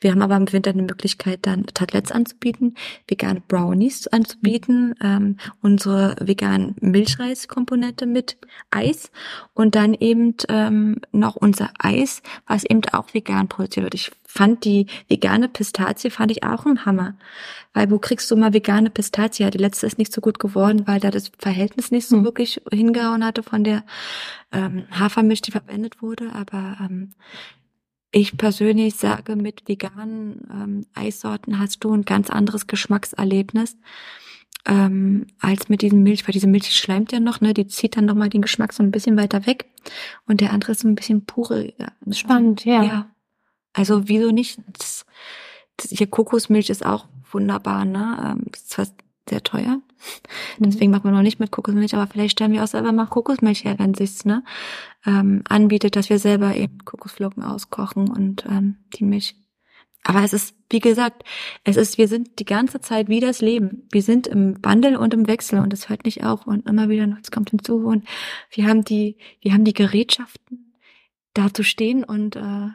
Wir 0.00 0.12
haben 0.12 0.22
aber 0.22 0.36
im 0.36 0.52
Winter 0.52 0.70
eine 0.70 0.82
Möglichkeit, 0.82 1.40
dann 1.42 1.66
Tatlets 1.66 2.12
anzubieten, 2.12 2.76
vegane 3.08 3.42
Brownies 3.48 4.06
anzubieten, 4.06 4.94
ähm, 5.02 5.38
unsere 5.60 6.14
veganen 6.20 6.76
Milchreiskomponente 6.80 8.06
mit 8.06 8.36
Eis 8.70 9.10
und 9.54 9.74
dann 9.74 9.94
eben 9.94 10.36
ähm, 10.48 11.00
noch 11.10 11.34
unser 11.34 11.70
Eis, 11.80 12.22
was 12.46 12.62
eben 12.62 12.82
auch 12.94 13.14
vegan 13.14 13.48
produziert 13.48 13.84
wird. 13.84 13.94
Ich 13.94 14.10
fand 14.24 14.64
die 14.64 14.86
vegane 15.08 15.48
Pistazie 15.48 16.10
fand 16.10 16.30
ich 16.30 16.42
auch 16.44 16.66
ein 16.66 16.84
Hammer. 16.84 17.14
Weil 17.72 17.90
wo 17.90 17.98
kriegst 17.98 18.30
du 18.30 18.36
mal 18.36 18.52
vegane 18.52 18.90
Pistazie? 18.90 19.50
Die 19.50 19.58
letzte 19.58 19.86
ist 19.86 19.98
nicht 19.98 20.12
so 20.12 20.20
gut 20.20 20.38
geworden, 20.38 20.86
weil 20.86 21.00
da 21.00 21.10
das 21.10 21.30
Verhältnis 21.38 21.90
nicht 21.90 22.06
so 22.06 22.18
mhm. 22.18 22.24
wirklich 22.24 22.60
hingehauen 22.72 23.24
hatte 23.24 23.42
von 23.42 23.64
der 23.64 23.84
ähm, 24.52 24.84
Hafermilch, 24.90 25.42
die 25.42 25.52
verwendet 25.52 26.02
wurde. 26.02 26.32
Aber 26.32 26.76
ähm, 26.80 27.10
ich 28.10 28.36
persönlich 28.36 28.94
sage, 28.96 29.36
mit 29.36 29.68
veganen 29.68 30.40
ähm, 30.50 30.86
Eissorten 30.94 31.58
hast 31.58 31.84
du 31.84 31.92
ein 31.92 32.04
ganz 32.04 32.30
anderes 32.30 32.66
Geschmackserlebnis 32.66 33.76
ähm, 34.66 35.26
als 35.40 35.68
mit 35.68 35.82
diesem 35.82 36.02
Milch, 36.02 36.26
weil 36.26 36.32
diese 36.32 36.46
Milch 36.46 36.74
schleimt 36.74 37.12
ja 37.12 37.20
noch, 37.20 37.40
ne? 37.40 37.54
Die 37.54 37.66
zieht 37.66 37.96
dann 37.96 38.04
nochmal 38.04 38.28
den 38.28 38.42
Geschmack 38.42 38.72
so 38.72 38.82
ein 38.82 38.90
bisschen 38.90 39.16
weiter 39.16 39.46
weg. 39.46 39.66
Und 40.26 40.40
der 40.40 40.52
andere 40.52 40.72
ist 40.72 40.80
so 40.80 40.88
ein 40.88 40.94
bisschen 40.94 41.24
pure. 41.24 41.72
Ja, 41.78 41.92
Spannend, 42.12 42.64
ja. 42.64 42.82
ja. 42.82 43.10
Also 43.72 44.08
wieso 44.08 44.30
nicht? 44.30 44.60
Das, 44.78 45.06
das, 45.76 45.90
hier 45.90 46.06
Kokosmilch 46.06 46.70
ist 46.70 46.84
auch 46.84 47.06
wunderbar, 47.30 47.84
ne? 47.84 48.36
Ähm, 48.38 48.46
ist 48.52 48.70
zwar 48.70 48.86
sehr 49.28 49.42
teuer. 49.42 49.80
Mhm. 50.58 50.64
Deswegen 50.64 50.90
macht 50.90 51.04
man 51.04 51.14
noch 51.14 51.22
nicht 51.22 51.40
mit 51.40 51.50
Kokosmilch, 51.50 51.94
aber 51.94 52.06
vielleicht 52.06 52.32
stellen 52.32 52.52
wir 52.52 52.62
auch 52.62 52.68
selber 52.68 52.92
mal 52.92 53.06
Kokosmilch 53.06 53.64
her, 53.64 53.78
wenn 53.78 53.94
sich's 53.94 54.24
ne, 54.24 54.44
ähm, 55.06 55.42
anbietet, 55.48 55.96
dass 55.96 56.10
wir 56.10 56.18
selber 56.18 56.56
eben 56.56 56.84
Kokosflocken 56.84 57.42
auskochen 57.42 58.08
und 58.08 58.44
ähm, 58.46 58.76
die 58.94 59.04
Milch 59.04 59.36
Aber 60.04 60.22
es 60.22 60.32
ist, 60.32 60.54
wie 60.70 60.80
gesagt, 60.80 61.24
es 61.64 61.76
ist, 61.76 61.98
wir 61.98 62.08
sind 62.08 62.38
die 62.38 62.44
ganze 62.44 62.80
Zeit 62.80 63.08
wie 63.08 63.20
das 63.20 63.40
Leben. 63.40 63.86
Wir 63.90 64.02
sind 64.02 64.26
im 64.26 64.56
Wandel 64.62 64.96
und 64.96 65.12
im 65.12 65.26
Wechsel 65.26 65.58
und 65.58 65.72
es 65.72 65.88
hört 65.88 66.04
nicht 66.04 66.24
auf 66.24 66.46
und 66.46 66.66
immer 66.68 66.88
wieder 66.88 67.06
Neues 67.06 67.30
kommt 67.30 67.50
hinzu 67.50 67.86
und 67.86 68.04
wir 68.50 68.66
haben 68.66 68.84
die, 68.84 69.16
wir 69.42 69.52
haben 69.52 69.64
die 69.64 69.74
Gerätschaften, 69.74 70.74
da 71.34 71.52
zu 71.52 71.62
stehen 71.62 72.04
und 72.04 72.36
äh, 72.36 72.68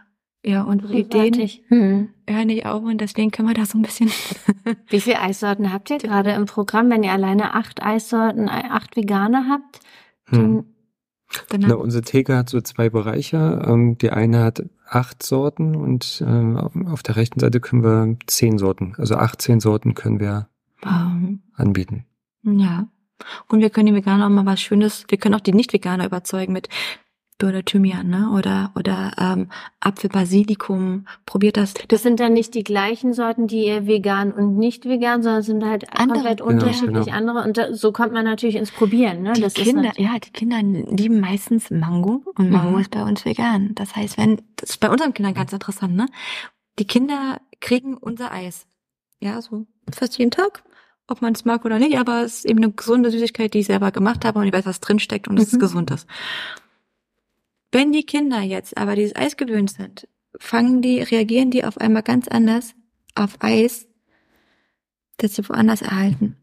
ja, 0.46 0.64
unsere 0.64 0.94
Ideen 0.94 1.34
hm. 1.70 2.10
hören 2.30 2.48
nicht 2.48 2.66
auf 2.66 2.84
und 2.84 3.00
deswegen 3.00 3.32
können 3.32 3.48
wir 3.48 3.56
da 3.56 3.66
so 3.66 3.78
ein 3.78 3.82
bisschen. 3.82 4.12
Wie 4.90 5.00
viele 5.00 5.22
Eissorten 5.22 5.72
habt 5.72 5.90
ihr 5.90 6.00
gerade 6.00 6.32
im 6.32 6.46
Programm? 6.46 6.90
Wenn 6.90 7.04
ihr 7.04 7.14
alleine 7.14 7.54
acht 7.54 7.82
Eissorten, 7.82 8.50
acht 8.50 8.98
Veganer 8.98 9.48
habt, 9.50 9.80
hm. 10.28 10.66
Na, 11.58 11.76
unsere 11.76 12.04
Theke 12.04 12.36
hat 12.36 12.50
so 12.50 12.62
zwei 12.62 12.90
Bereiche. 12.90 13.64
Ähm, 13.66 13.98
die 13.98 14.12
eine 14.12 14.44
hat 14.44 14.64
acht 14.94 15.24
Sorten 15.24 15.76
und 15.76 16.24
ähm, 16.26 16.58
auf 16.58 17.04
der 17.04 17.16
rechten 17.16 17.40
Seite 17.40 17.60
können 17.60 17.84
wir 17.84 18.18
zehn 18.28 18.58
Sorten, 18.58 18.96
also 18.98 19.16
18 19.16 19.60
Sorten 19.60 19.94
können 19.94 20.20
wir 20.20 20.48
wow. 20.82 21.12
anbieten. 21.56 22.06
Ja. 22.44 22.88
Und 23.48 23.62
wir 23.62 23.70
können 23.70 23.88
die 23.88 23.94
Veganer 23.94 24.26
auch 24.26 24.30
mal 24.30 24.46
was 24.46 24.62
Schönes, 24.62 25.06
wir 25.08 25.18
können 25.18 25.36
auch 25.36 25.40
die 25.40 25.54
Nicht-Veganer 25.54 26.06
überzeugen 26.06 26.54
mit 26.54 26.68
oder 27.41 27.63
Thymian, 27.63 28.08
ne? 28.08 28.32
Oder 28.32 28.72
oder 28.76 29.13
ähm, 29.17 29.50
Apfelbasilikum. 29.80 31.08
Probiert 31.26 31.58
das. 31.58 31.74
Das 31.88 32.04
sind 32.04 32.19
dann 32.19 32.34
nicht 32.34 32.54
die 32.54 32.63
gleichen 32.63 33.13
Sorten, 33.13 33.48
die 33.48 33.65
ihr 33.65 33.88
vegan 33.88 34.32
und 34.32 34.58
nicht 34.58 34.86
vegan, 34.86 35.24
sondern 35.24 35.41
sind 35.41 35.65
halt 35.65 35.86
andere. 35.98 36.17
komplett 36.17 36.39
genau, 36.39 36.52
unterschiedlich 36.52 37.06
genau. 37.06 37.17
andere. 37.17 37.43
Und 37.43 37.58
da, 37.58 37.74
so 37.74 37.91
kommt 37.91 38.13
man 38.13 38.26
natürlich 38.26 38.56
ins 38.56 38.72
Probieren, 38.72 39.24
ne? 39.24 39.34
Die 39.34 39.41
das 39.41 39.54
Kinder, 39.54 39.91
ja, 39.98 40.19
die 40.19 40.32
Kinder 40.32 40.62
lieben 40.62 41.19
meistens 41.19 41.72
Mango 41.72 42.24
und 42.38 42.50
Mango 42.50 42.72
mhm. 42.72 42.80
ist 42.80 42.91
bei 42.91 43.04
uns 43.04 43.26
vegan. 43.26 43.74
Das 43.76 43.96
heißt, 43.96 44.17
wenn 44.17 44.41
das 44.58 44.72
ist 44.72 44.80
bei 44.80 44.89
unseren 44.89 45.13
Kindern 45.13 45.34
ganz 45.34 45.54
interessant, 45.54 45.96
ne? 45.96 46.08
Die 46.80 46.86
Kinder 46.86 47.39
kriegen 47.62 47.96
unser 47.98 48.32
Eis. 48.32 48.67
Ja, 49.19 49.41
so 49.41 49.65
fast 49.91 50.17
jeden 50.17 50.32
Tag 50.32 50.63
ob 51.08 51.22
man 51.22 51.34
es 51.34 51.46
mag 51.46 51.65
oder 51.65 51.80
nicht, 51.80 51.98
aber 51.98 52.24
es 52.24 52.38
ist 52.38 52.46
eben 52.46 52.63
eine 52.63 52.72
gesunde 52.72 53.12
Süßigkeit, 53.12 53.54
die 53.54 53.60
ich 53.60 53.67
selber 53.67 53.91
gemacht 53.91 54.24
habe 54.26 54.39
und 54.39 54.48
ich 54.48 54.54
weiß, 54.54 54.65
was 54.65 54.80
drinsteckt 54.80 55.28
und 55.28 55.38
es 55.38 55.52
mhm. 55.52 55.58
ist 55.58 55.60
gesund 55.60 55.91
ist. 55.91 56.08
Wenn 57.74 57.92
die 57.92 58.06
Kinder 58.06 58.42
jetzt 58.42 58.78
aber 58.78 58.96
dieses 58.96 59.16
Eis 59.16 59.36
gewöhnt 59.36 59.72
sind, 59.72 60.08
fangen 60.40 60.84
die, 60.84 61.02
reagieren 61.02 61.50
die 61.50 61.66
auf 61.66 61.80
einmal 61.80 62.04
ganz 62.04 62.28
anders 62.28 62.76
auf 63.16 63.38
Eis, 63.40 63.88
das 65.18 65.36
sie 65.36 65.50
woanders 65.50 65.82
erhalten. 65.82 66.38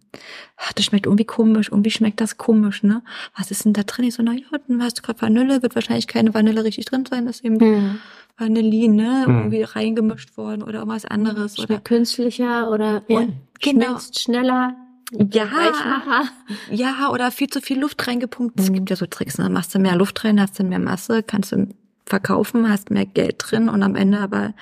Ach, 0.57 0.73
das 0.73 0.87
schmeckt 0.87 1.07
irgendwie 1.07 1.25
komisch, 1.25 1.69
irgendwie 1.71 1.93
schmeckt 1.93 2.21
das 2.21 2.37
komisch, 2.37 2.83
ne? 2.83 3.05
Was 3.39 3.53
ist 3.53 3.65
denn 3.65 3.75
da 3.75 3.85
drin? 3.85 4.07
Ich 4.07 4.15
so, 4.15 4.25
na 4.25 4.33
ja, 4.33 4.47
dann 4.67 4.83
hast 4.83 4.99
du 4.99 5.03
gerade 5.03 5.23
Vanille, 5.23 5.63
wird 5.63 5.77
wahrscheinlich 5.77 6.09
keine 6.09 6.35
Vanille 6.35 6.65
richtig 6.65 6.87
drin 6.87 7.07
sein, 7.07 7.27
das 7.27 7.37
ist 7.37 7.45
eben 7.45 7.59
mhm. 7.59 7.99
Vanillin, 8.37 8.97
ne? 8.97 9.25
Mhm. 9.29 9.37
Irgendwie 9.37 9.63
reingemischt 9.63 10.37
worden 10.37 10.65
oder 10.65 10.81
irgendwas 10.81 11.05
anderes. 11.05 11.55
Schmeckt 11.55 11.71
oder 11.71 11.81
künstlicher 11.81 12.73
oder 12.73 13.05
ja, 13.07 13.29
genau. 13.61 13.99
schneller 14.01 14.75
ja, 15.11 16.25
ja, 16.71 17.11
oder 17.11 17.31
viel 17.31 17.49
zu 17.49 17.61
viel 17.61 17.81
Luft 17.81 18.07
reingepumpt. 18.07 18.59
Es 18.59 18.71
mhm. 18.71 18.75
gibt 18.75 18.91
ja 18.91 18.97
so 18.97 19.07
Tricks, 19.07 19.39
ne? 19.39 19.49
machst 19.49 19.75
du 19.75 19.79
mehr 19.79 19.97
Luft 19.97 20.25
rein, 20.25 20.41
hast 20.41 20.59
du 20.59 20.65
mehr 20.65 20.79
Masse, 20.79 21.23
kannst 21.23 21.53
du 21.53 21.69
verkaufen, 22.07 22.69
hast 22.69 22.91
mehr 22.91 23.07
Geld 23.07 23.37
drin 23.39 23.69
und 23.69 23.83
am 23.83 23.97
Ende 23.97 24.19
aber 24.19 24.55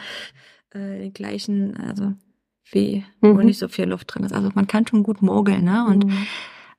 äh, 0.71 0.99
den 1.01 1.13
gleichen, 1.13 1.77
also 1.77 2.13
wie, 2.71 3.05
mhm. 3.21 3.37
wo 3.37 3.43
nicht 3.43 3.59
so 3.59 3.69
viel 3.69 3.87
Luft 3.87 4.15
drin 4.15 4.25
ist. 4.25 4.33
Also 4.33 4.51
man 4.55 4.67
kann 4.67 4.87
schon 4.87 5.03
gut 5.03 5.23
mogeln, 5.23 5.65
ne? 5.65 5.87
Und 5.87 6.07
mhm. 6.07 6.27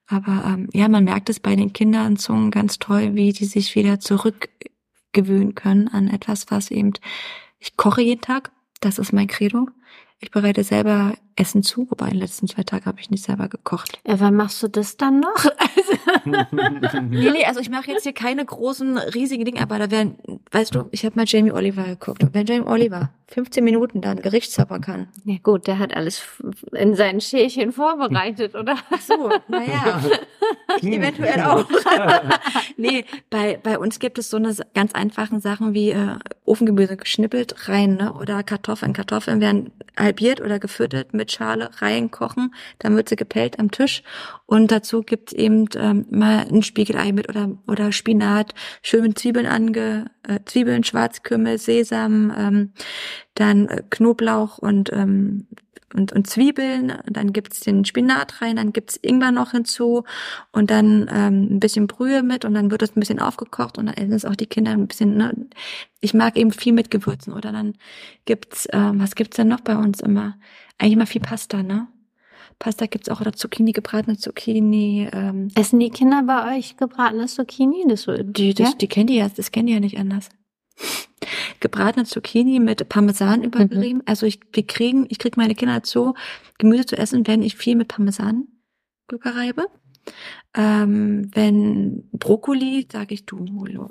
aber 0.07 0.43
ähm, 0.45 0.69
ja, 0.73 0.87
man 0.87 1.03
merkt 1.03 1.29
es 1.29 1.39
bei 1.39 1.55
den 1.55 1.73
Kinderanzungen 1.73 2.51
ganz 2.51 2.79
toll, 2.79 3.15
wie 3.15 3.33
die 3.33 3.45
sich 3.45 3.75
wieder 3.75 3.99
zurückgewöhnen 3.99 5.55
können 5.55 5.87
an 5.87 6.07
etwas, 6.07 6.45
was 6.49 6.71
eben, 6.71 6.93
ich 7.59 7.77
koche 7.77 8.01
jeden 8.01 8.21
Tag, 8.21 8.51
das 8.81 8.99
ist 8.99 9.13
mein 9.13 9.27
Credo. 9.27 9.67
Ich 10.19 10.31
bereite 10.31 10.63
selber 10.63 11.13
Essen 11.39 11.63
zu, 11.63 11.89
wobei 11.89 12.05
in 12.07 12.11
den 12.11 12.19
letzten 12.19 12.47
zwei 12.47 12.63
Tagen 12.63 12.85
habe 12.85 12.99
ich 12.99 13.09
nicht 13.09 13.23
selber 13.23 13.47
gekocht. 13.47 13.99
Ja, 14.05 14.19
wann 14.19 14.35
machst 14.35 14.61
du 14.61 14.67
das 14.67 14.97
dann 14.97 15.21
noch? 15.21 15.45
nee, 16.25 17.31
nee, 17.31 17.45
also 17.45 17.59
ich 17.61 17.69
mache 17.69 17.91
jetzt 17.91 18.03
hier 18.03 18.13
keine 18.13 18.43
großen, 18.43 18.97
riesigen 18.97 19.45
Dinge, 19.45 19.61
aber 19.61 19.79
da 19.79 19.89
werden, 19.89 20.15
weißt 20.51 20.75
du, 20.75 20.85
ich 20.91 21.05
habe 21.05 21.15
mal 21.15 21.25
Jamie 21.25 21.51
Oliver 21.51 21.83
geguckt. 21.83 22.23
Und 22.23 22.33
wenn 22.33 22.45
Jamie 22.45 22.67
Oliver 22.67 23.09
15 23.29 23.63
Minuten 23.63 24.01
dann 24.01 24.21
Gericht 24.21 24.51
zaubern 24.51 24.81
kann. 24.81 25.07
Ja 25.23 25.35
gut, 25.41 25.67
der 25.67 25.77
hat 25.77 25.95
alles 25.95 26.23
in 26.73 26.95
seinen 26.95 27.21
Schälchen 27.21 27.71
vorbereitet, 27.71 28.55
oder? 28.55 28.75
Ach 28.89 29.01
so, 29.01 29.29
naja. 29.47 30.01
eventuell 30.81 31.41
auch. 31.41 31.65
nee, 32.77 33.05
bei, 33.29 33.59
bei 33.61 33.77
uns 33.77 33.99
gibt 33.99 34.17
es 34.17 34.29
so 34.29 34.37
eine 34.37 34.55
ganz 34.73 34.93
einfachen 34.93 35.39
Sachen 35.39 35.73
wie 35.73 35.91
äh, 35.91 36.15
Ofengemüse 36.45 36.97
geschnippelt 36.97 37.69
rein, 37.69 37.95
ne? 37.95 38.13
Oder 38.13 38.41
Kartoffeln. 38.43 38.93
Kartoffeln 38.93 39.41
werden 39.41 39.71
halbiert 39.97 40.41
oder 40.41 40.59
gefüttert 40.59 41.13
mit 41.13 41.28
Schale 41.29 41.69
reinkochen, 41.77 42.53
dann 42.79 42.95
wird 42.95 43.09
sie 43.09 43.15
gepellt 43.15 43.59
am 43.59 43.71
Tisch 43.71 44.03
und 44.45 44.71
dazu 44.71 45.01
gibt's 45.01 45.33
eben 45.33 45.65
ähm, 45.75 46.05
mal 46.09 46.47
ein 46.49 46.63
Spiegelei 46.63 47.11
mit 47.11 47.29
oder 47.29 47.49
oder 47.67 47.91
Spinat, 47.91 48.53
schön 48.81 49.03
mit 49.03 49.19
Zwiebeln 49.19 49.45
ange 49.45 50.11
äh, 50.27 50.39
Zwiebeln, 50.45 50.83
Schwarzkümmel, 50.83 51.57
Sesam, 51.57 52.33
ähm, 52.37 52.73
dann 53.35 53.67
äh, 53.67 53.83
Knoblauch 53.89 54.57
und 54.57 54.91
ähm, 54.93 55.47
und, 55.93 56.13
und 56.13 56.27
Zwiebeln, 56.27 56.93
dann 57.05 57.33
gibt's 57.33 57.61
den 57.61 57.83
Spinat 57.85 58.41
rein, 58.41 58.57
dann 58.57 58.73
gibt's 58.73 58.99
Ingwer 59.01 59.31
noch 59.31 59.51
hinzu 59.51 60.03
und 60.51 60.69
dann 60.69 61.09
ähm, 61.11 61.55
ein 61.55 61.59
bisschen 61.59 61.87
Brühe 61.87 62.21
mit 62.21 62.45
und 62.45 62.53
dann 62.53 62.69
wird 62.69 62.81
das 62.81 62.95
ein 62.95 62.99
bisschen 62.99 63.19
aufgekocht 63.19 63.77
und 63.77 63.87
dann 63.87 63.95
essen 63.95 64.13
es 64.13 64.25
auch 64.25 64.35
die 64.35 64.45
Kinder 64.45 64.71
ein 64.71 64.87
bisschen, 64.87 65.17
ne? 65.17 65.33
Ich 66.01 66.13
mag 66.13 66.37
eben 66.37 66.51
viel 66.51 66.73
mit 66.73 66.91
Gewürzen 66.91 67.33
oder 67.33 67.51
dann 67.51 67.73
gibt's, 68.25 68.67
ähm, 68.71 68.99
was 68.99 69.15
gibt's 69.15 69.37
denn 69.37 69.47
noch 69.47 69.61
bei 69.61 69.75
uns 69.75 69.99
immer? 69.99 70.37
Eigentlich 70.79 70.93
immer 70.93 71.05
viel 71.05 71.21
Pasta, 71.21 71.61
ne? 71.61 71.87
Pasta 72.57 72.87
gibt's 72.87 73.09
auch 73.09 73.21
oder 73.21 73.33
Zucchini, 73.33 73.71
gebratene 73.71 74.17
Zucchini. 74.17 75.07
Ähm. 75.13 75.49
Essen 75.55 75.79
die 75.79 75.91
Kinder 75.91 76.23
bei 76.23 76.57
euch 76.57 76.75
gebratene 76.75 77.27
Zucchini? 77.27 77.85
Das, 77.87 78.07
die, 78.07 78.53
das, 78.53 78.71
ja? 78.71 78.75
die 78.75 78.87
kennen 78.87 79.07
die 79.07 79.15
ja, 79.15 79.29
das 79.29 79.51
kennen 79.51 79.67
die 79.67 79.73
ja 79.73 79.79
nicht 79.79 79.97
anders 79.97 80.29
gebratene 81.59 82.05
Zucchini 82.05 82.59
mit 82.59 82.87
Parmesan 82.89 83.43
übergerieben. 83.43 83.99
Mhm. 83.99 84.03
Also 84.05 84.25
ich, 84.25 84.39
wir 84.53 84.65
kriegen, 84.65 85.05
ich 85.09 85.19
kriege 85.19 85.39
meine 85.39 85.55
Kinder 85.55 85.75
dazu, 85.75 86.13
Gemüse 86.57 86.85
zu 86.85 86.97
essen, 86.97 87.27
wenn 87.27 87.41
ich 87.41 87.55
viel 87.55 87.75
mit 87.75 87.89
Parmesan 87.89 88.47
überreibe. 89.11 89.67
Ähm, 90.55 91.29
wenn 91.33 92.09
Brokkoli, 92.11 92.87
sage 92.91 93.13
ich, 93.13 93.25
du, 93.25 93.45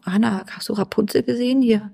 Hanna, 0.05 0.44
hast 0.51 0.68
du 0.68 0.72
Rapunzel 0.72 1.22
gesehen? 1.22 1.62
Hier, 1.62 1.92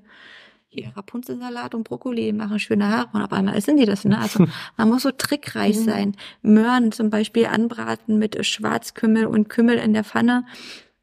hier 0.74 0.92
Rapunzelsalat 0.96 1.74
und 1.74 1.84
Brokkoli 1.84 2.32
machen 2.32 2.58
schöne 2.58 2.88
Haare 2.88 3.08
und 3.12 3.22
auf 3.22 3.32
einmal 3.32 3.56
essen 3.56 3.76
die 3.76 3.86
das. 3.86 4.04
Ne? 4.04 4.18
Also 4.18 4.46
man 4.76 4.88
muss 4.88 5.02
so 5.02 5.10
trickreich 5.10 5.76
mhm. 5.76 5.84
sein. 5.84 6.16
Möhren 6.42 6.92
zum 6.92 7.10
Beispiel 7.10 7.46
anbraten 7.46 8.18
mit 8.18 8.44
Schwarzkümmel 8.44 9.26
und 9.26 9.48
Kümmel 9.48 9.78
in 9.78 9.94
der 9.94 10.04
Pfanne 10.04 10.44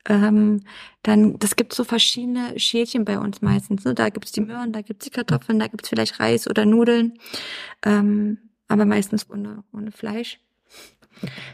ähm, 0.07 0.61
dann, 1.03 1.37
das 1.39 1.55
gibt 1.55 1.73
so 1.73 1.83
verschiedene 1.83 2.59
Schälchen 2.59 3.05
bei 3.05 3.19
uns 3.19 3.41
meistens. 3.41 3.85
Ne? 3.85 3.93
Da 3.93 4.09
gibt's 4.09 4.31
die 4.31 4.41
Möhren, 4.41 4.71
da 4.71 4.81
gibt's 4.81 5.05
die 5.05 5.11
Kartoffeln, 5.11 5.59
da 5.59 5.67
gibt's 5.67 5.89
vielleicht 5.89 6.19
Reis 6.19 6.49
oder 6.49 6.65
Nudeln, 6.65 7.13
ähm, 7.83 8.37
aber 8.67 8.85
meistens 8.85 9.29
ohne, 9.29 9.63
ohne 9.73 9.91
Fleisch. 9.91 10.39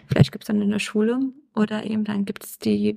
Vielleicht 0.08 0.32
gibt's 0.32 0.48
dann 0.48 0.62
in 0.62 0.70
der 0.70 0.80
Schule 0.80 1.20
oder 1.56 1.84
eben 1.84 2.04
dann 2.04 2.26
gibt's 2.26 2.60
die, 2.60 2.96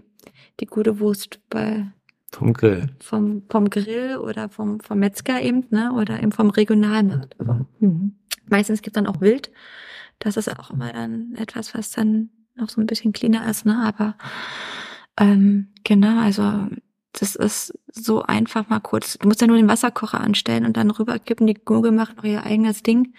die 0.61 0.67
gute 0.67 1.01
Wurst 1.01 1.41
bei 1.49 1.91
vom 2.33 2.53
Grill. 2.53 2.89
Vom, 3.01 3.43
vom 3.49 3.71
Grill 3.71 4.17
oder 4.17 4.49
vom, 4.49 4.81
vom 4.81 4.99
Metzger 4.99 5.43
eben, 5.43 5.67
ne? 5.71 5.93
Oder 5.93 6.23
eben 6.23 6.33
vom 6.33 6.51
Regionalmarkt. 6.51 7.37
Mhm. 7.81 8.15
Meistens 8.49 8.83
gibt's 8.83 8.95
dann 8.95 9.07
auch 9.07 9.21
Wild. 9.21 9.51
Das 10.19 10.37
ist 10.37 10.49
auch 10.59 10.71
immer 10.71 10.93
dann 10.93 11.35
etwas, 11.37 11.75
was 11.75 11.91
dann 11.91 12.31
noch 12.55 12.69
so 12.69 12.81
ein 12.81 12.87
bisschen 12.87 13.13
cleaner 13.13 13.49
ist, 13.49 13.67
ne? 13.67 13.83
Aber 13.83 14.17
ähm, 15.19 15.69
genau, 15.85 16.21
also 16.21 16.69
das 17.13 17.35
ist 17.35 17.79
so 17.93 18.23
einfach 18.23 18.69
mal 18.69 18.81
kurz. 18.81 19.19
Du 19.19 19.27
musst 19.27 19.41
ja 19.41 19.47
nur 19.47 19.57
den 19.57 19.69
Wasserkocher 19.69 20.21
anstellen 20.21 20.65
und 20.65 20.77
dann 20.77 20.91
rüberkippen. 20.91 21.47
Die 21.47 21.55
Gurgel 21.55 21.91
macht 21.91 22.17
noch 22.17 22.25
ihr 22.25 22.45
eigenes 22.45 22.83
Ding. 22.83 23.15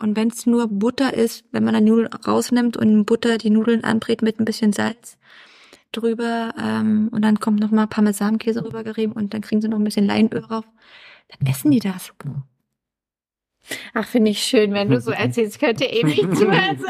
Und 0.00 0.16
wenn 0.16 0.28
es 0.28 0.46
nur 0.46 0.68
Butter 0.68 1.14
ist, 1.14 1.44
wenn 1.52 1.64
man 1.64 1.74
dann 1.74 1.84
Nudeln 1.84 2.08
rausnimmt 2.08 2.76
und 2.76 3.04
Butter 3.04 3.38
die 3.38 3.50
Nudeln 3.50 3.84
anbrät 3.84 4.22
mit 4.22 4.38
ein 4.38 4.44
bisschen 4.44 4.72
Salz 4.72 5.18
drüber 5.92 6.54
ähm, 6.58 7.08
und 7.12 7.22
dann 7.22 7.40
kommt 7.40 7.60
noch 7.60 7.70
mal 7.70 7.86
Parmesankäse 7.86 8.64
rübergerieben 8.64 9.14
und 9.14 9.34
dann 9.34 9.40
kriegen 9.40 9.60
sie 9.60 9.68
noch 9.68 9.78
ein 9.78 9.84
bisschen 9.84 10.06
Leinöl 10.06 10.42
drauf, 10.42 10.64
dann 11.28 11.48
essen 11.48 11.70
die 11.70 11.80
das. 11.80 12.12
Ach, 13.94 14.06
finde 14.06 14.30
ich 14.30 14.42
schön, 14.42 14.72
wenn 14.72 14.90
du 14.90 15.00
so 15.00 15.10
erzählst, 15.12 15.60
könnte 15.60 15.84
ewig 15.84 16.20
zuhören. 16.36 16.78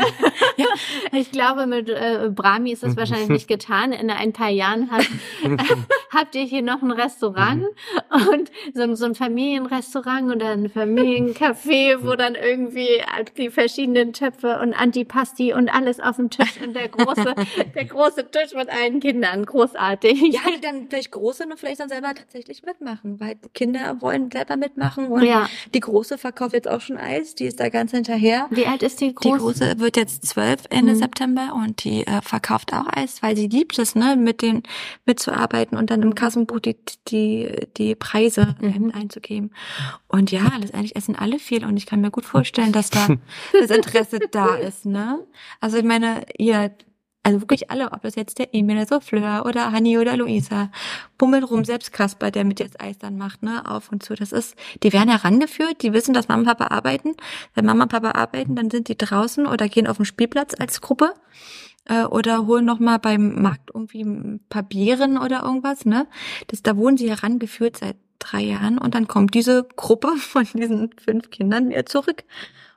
Ich 1.12 1.30
glaube, 1.32 1.66
mit 1.66 1.88
äh, 1.88 2.30
Brahmi 2.30 2.72
ist 2.72 2.82
das 2.82 2.96
wahrscheinlich 2.96 3.28
nicht 3.28 3.48
getan. 3.48 3.92
In 3.92 4.10
ein 4.10 4.32
paar 4.32 4.50
Jahren 4.50 4.90
hat, 4.90 5.06
habt 6.14 6.34
ihr 6.34 6.42
hier 6.44 6.62
noch 6.62 6.82
ein 6.82 6.90
Restaurant 6.90 7.64
und 8.10 8.50
so, 8.74 8.94
so 8.94 9.04
ein 9.06 9.14
Familienrestaurant 9.14 10.34
oder 10.34 10.50
ein 10.50 10.68
Familiencafé, 10.70 11.98
wo 12.02 12.14
dann 12.14 12.34
irgendwie 12.34 12.88
die 13.36 13.50
verschiedenen 13.50 14.12
Töpfe 14.12 14.58
und 14.60 14.74
Antipasti 14.74 15.52
und 15.52 15.68
alles 15.68 16.00
auf 16.00 16.16
dem 16.16 16.30
Tisch 16.30 16.60
und 16.64 16.74
der 16.74 16.88
große, 16.88 17.34
der 17.74 17.84
große 17.84 18.30
Tisch 18.30 18.54
mit 18.54 18.68
allen 18.68 19.00
Kindern. 19.00 19.44
Großartig. 19.46 20.20
Ja, 20.32 20.40
die 20.54 20.60
dann 20.60 20.86
vielleicht 20.88 21.12
große 21.12 21.44
und 21.44 21.58
vielleicht 21.58 21.80
dann 21.80 21.88
selber 21.88 22.14
tatsächlich 22.14 22.62
mitmachen, 22.64 23.20
weil 23.20 23.36
Kinder 23.54 23.96
wollen 24.00 24.30
selber 24.30 24.56
mitmachen 24.56 25.06
und 25.08 25.22
Ja. 25.22 25.48
die 25.74 25.80
große 25.80 26.18
verkauft 26.18 26.54
jetzt 26.54 26.68
auch 26.68 26.80
schon 26.80 26.96
Eis, 26.98 27.34
die 27.34 27.44
ist 27.46 27.60
da 27.60 27.68
ganz 27.68 27.92
hinterher. 27.92 28.46
Wie 28.50 28.66
alt 28.66 28.82
ist 28.82 29.00
die 29.00 29.08
Die 29.08 29.14
große? 29.14 29.38
große 29.38 29.80
wird 29.80 29.96
jetzt 29.96 30.26
zwölf 30.26 30.47
Ende 30.70 30.94
Mhm. 30.94 30.98
September 30.98 31.54
und 31.54 31.84
die 31.84 32.06
äh, 32.06 32.20
verkauft 32.22 32.72
auch 32.72 32.86
Eis, 32.90 33.22
weil 33.22 33.36
sie 33.36 33.46
liebt 33.48 33.78
es, 33.78 33.94
ne, 33.94 34.16
mit 34.16 34.42
den 34.42 34.62
mitzuarbeiten 35.06 35.76
und 35.78 35.90
dann 35.90 36.02
im 36.02 36.14
Kassenbuch 36.14 36.60
die 36.60 36.76
die 37.08 37.50
die 37.76 37.94
Preise 37.94 38.54
Mhm. 38.60 38.92
einzugeben. 38.94 39.50
Und 40.08 40.30
ja, 40.30 40.50
letztendlich 40.58 40.96
essen 40.96 41.16
alle 41.16 41.38
viel 41.38 41.64
und 41.64 41.76
ich 41.76 41.86
kann 41.86 42.00
mir 42.00 42.10
gut 42.10 42.24
vorstellen, 42.24 42.72
dass 42.72 42.90
da 42.90 43.08
das 43.60 43.70
Interesse 43.70 44.18
da 44.30 44.54
ist, 44.56 44.86
ne? 44.86 45.18
Also 45.60 45.76
ich 45.78 45.84
meine, 45.84 46.24
ihr 46.38 46.70
also 47.22 47.40
wirklich 47.40 47.70
alle, 47.70 47.92
ob 47.92 48.02
das 48.02 48.14
jetzt 48.14 48.38
der 48.38 48.54
Emil, 48.54 48.76
der 48.76 48.86
Souffleur 48.86 49.44
oder 49.44 49.72
Hanni 49.72 49.98
oder 49.98 50.16
Luisa, 50.16 50.70
bummeln 51.18 51.44
rum, 51.44 51.64
selbst 51.64 51.92
Kasper, 51.92 52.30
der 52.30 52.44
mit 52.44 52.60
jetzt 52.60 52.80
Eis 52.80 52.98
dann 52.98 53.18
macht, 53.18 53.42
ne, 53.42 53.68
auf 53.68 53.92
und 53.92 54.02
zu. 54.02 54.14
Das 54.14 54.32
ist, 54.32 54.56
die 54.82 54.92
werden 54.92 55.10
herangeführt, 55.10 55.82
die 55.82 55.92
wissen, 55.92 56.14
dass 56.14 56.28
Mama 56.28 56.40
und 56.40 56.46
Papa 56.46 56.74
arbeiten. 56.74 57.14
Wenn 57.54 57.66
Mama 57.66 57.84
und 57.84 57.90
Papa 57.90 58.12
arbeiten, 58.12 58.56
dann 58.56 58.70
sind 58.70 58.88
die 58.88 58.96
draußen 58.96 59.46
oder 59.46 59.68
gehen 59.68 59.86
auf 59.86 59.96
den 59.96 60.06
Spielplatz 60.06 60.54
als 60.58 60.80
Gruppe 60.80 61.12
äh, 61.88 62.04
oder 62.04 62.46
holen 62.46 62.64
noch 62.64 62.78
mal 62.78 62.98
beim 62.98 63.42
Markt 63.42 63.70
irgendwie 63.74 64.04
Bieren 64.68 65.18
oder 65.18 65.42
irgendwas, 65.42 65.84
ne? 65.84 66.06
Das, 66.46 66.62
da 66.62 66.76
wurden 66.76 66.96
sie 66.96 67.10
herangeführt 67.10 67.78
seit 67.78 67.96
drei 68.18 68.42
Jahren 68.42 68.78
und 68.78 68.94
dann 68.94 69.08
kommt 69.08 69.34
diese 69.34 69.66
Gruppe 69.76 70.08
von 70.18 70.46
diesen 70.54 70.90
fünf 71.02 71.30
Kindern 71.30 71.68
wieder 71.68 71.86
zurück 71.86 72.24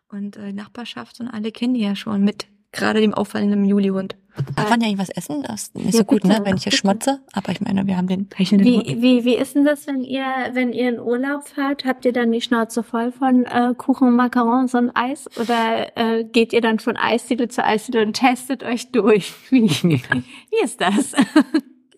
und 0.10 0.38
äh, 0.38 0.52
Nachbarschaft 0.52 1.20
und 1.20 1.28
alle 1.28 1.52
kennen 1.52 1.74
die 1.74 1.82
ja 1.82 1.96
schon 1.96 2.24
mit 2.24 2.48
gerade 2.72 3.02
dem 3.02 3.14
auffallenden 3.14 3.66
Julihund. 3.66 4.16
Darf 4.56 4.70
man 4.70 4.80
ja 4.82 4.88
irgendwas 4.88 5.10
essen? 5.10 5.44
Das 5.44 5.64
ist 5.64 5.76
nicht 5.76 5.86
Ja, 5.94 6.00
so 6.00 6.04
gut, 6.06 6.22
bitte, 6.24 6.40
ne? 6.40 6.46
Wenn 6.46 6.56
ich 6.56 6.64
hier 6.64 6.70
bitte. 6.72 6.78
schmatze. 6.78 7.20
Aber 7.34 7.52
ich 7.52 7.60
meine, 7.62 7.86
wir 7.86 7.98
haben 7.98 8.08
den 8.08 8.30
Wie, 8.38 8.98
wie, 9.02 9.26
wie 9.26 9.36
ist 9.36 9.56
denn 9.56 9.66
das, 9.66 9.86
wenn 9.88 10.04
ihr, 10.04 10.24
wenn 10.54 10.72
ihr 10.74 10.90
in 10.90 11.00
Urlaub 11.00 11.48
fahrt? 11.48 11.84
Habt 11.86 12.06
ihr 12.06 12.14
dann 12.14 12.32
die 12.32 12.42
Schnauze 12.42 12.82
voll 12.84 13.12
von 13.12 13.46
äh, 13.46 13.74
Kuchen, 13.78 14.16
Macarons 14.16 14.74
und 14.74 14.92
Eis? 14.96 15.30
Oder 15.38 15.98
äh, 15.98 16.24
geht 16.24 16.54
ihr 16.54 16.62
dann 16.62 16.80
von 16.80 16.96
Eisdiele 16.98 17.50
zu 17.50 17.64
Eisdiele 17.64 18.04
und 18.06 18.14
testet 18.14 18.64
euch 18.64 18.92
durch? 18.92 19.34
Wie, 19.52 19.70
wie 19.70 20.64
ist 20.64 20.80
das? 20.82 21.14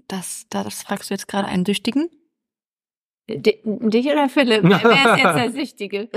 Das, 0.10 0.46
das 0.50 0.84
fragst 0.84 1.10
du 1.10 1.14
jetzt 1.16 1.28
gerade 1.28 1.48
einen 1.48 1.66
Süchtigen? 1.66 2.10
Di- 3.28 3.58
Dich 3.64 4.06
oder 4.08 4.28
Philipp? 4.30 4.62
Wer 4.64 4.76
ist 5.16 5.24
jetzt 5.24 5.36
der 5.36 5.52
Süchtige? 5.54 6.10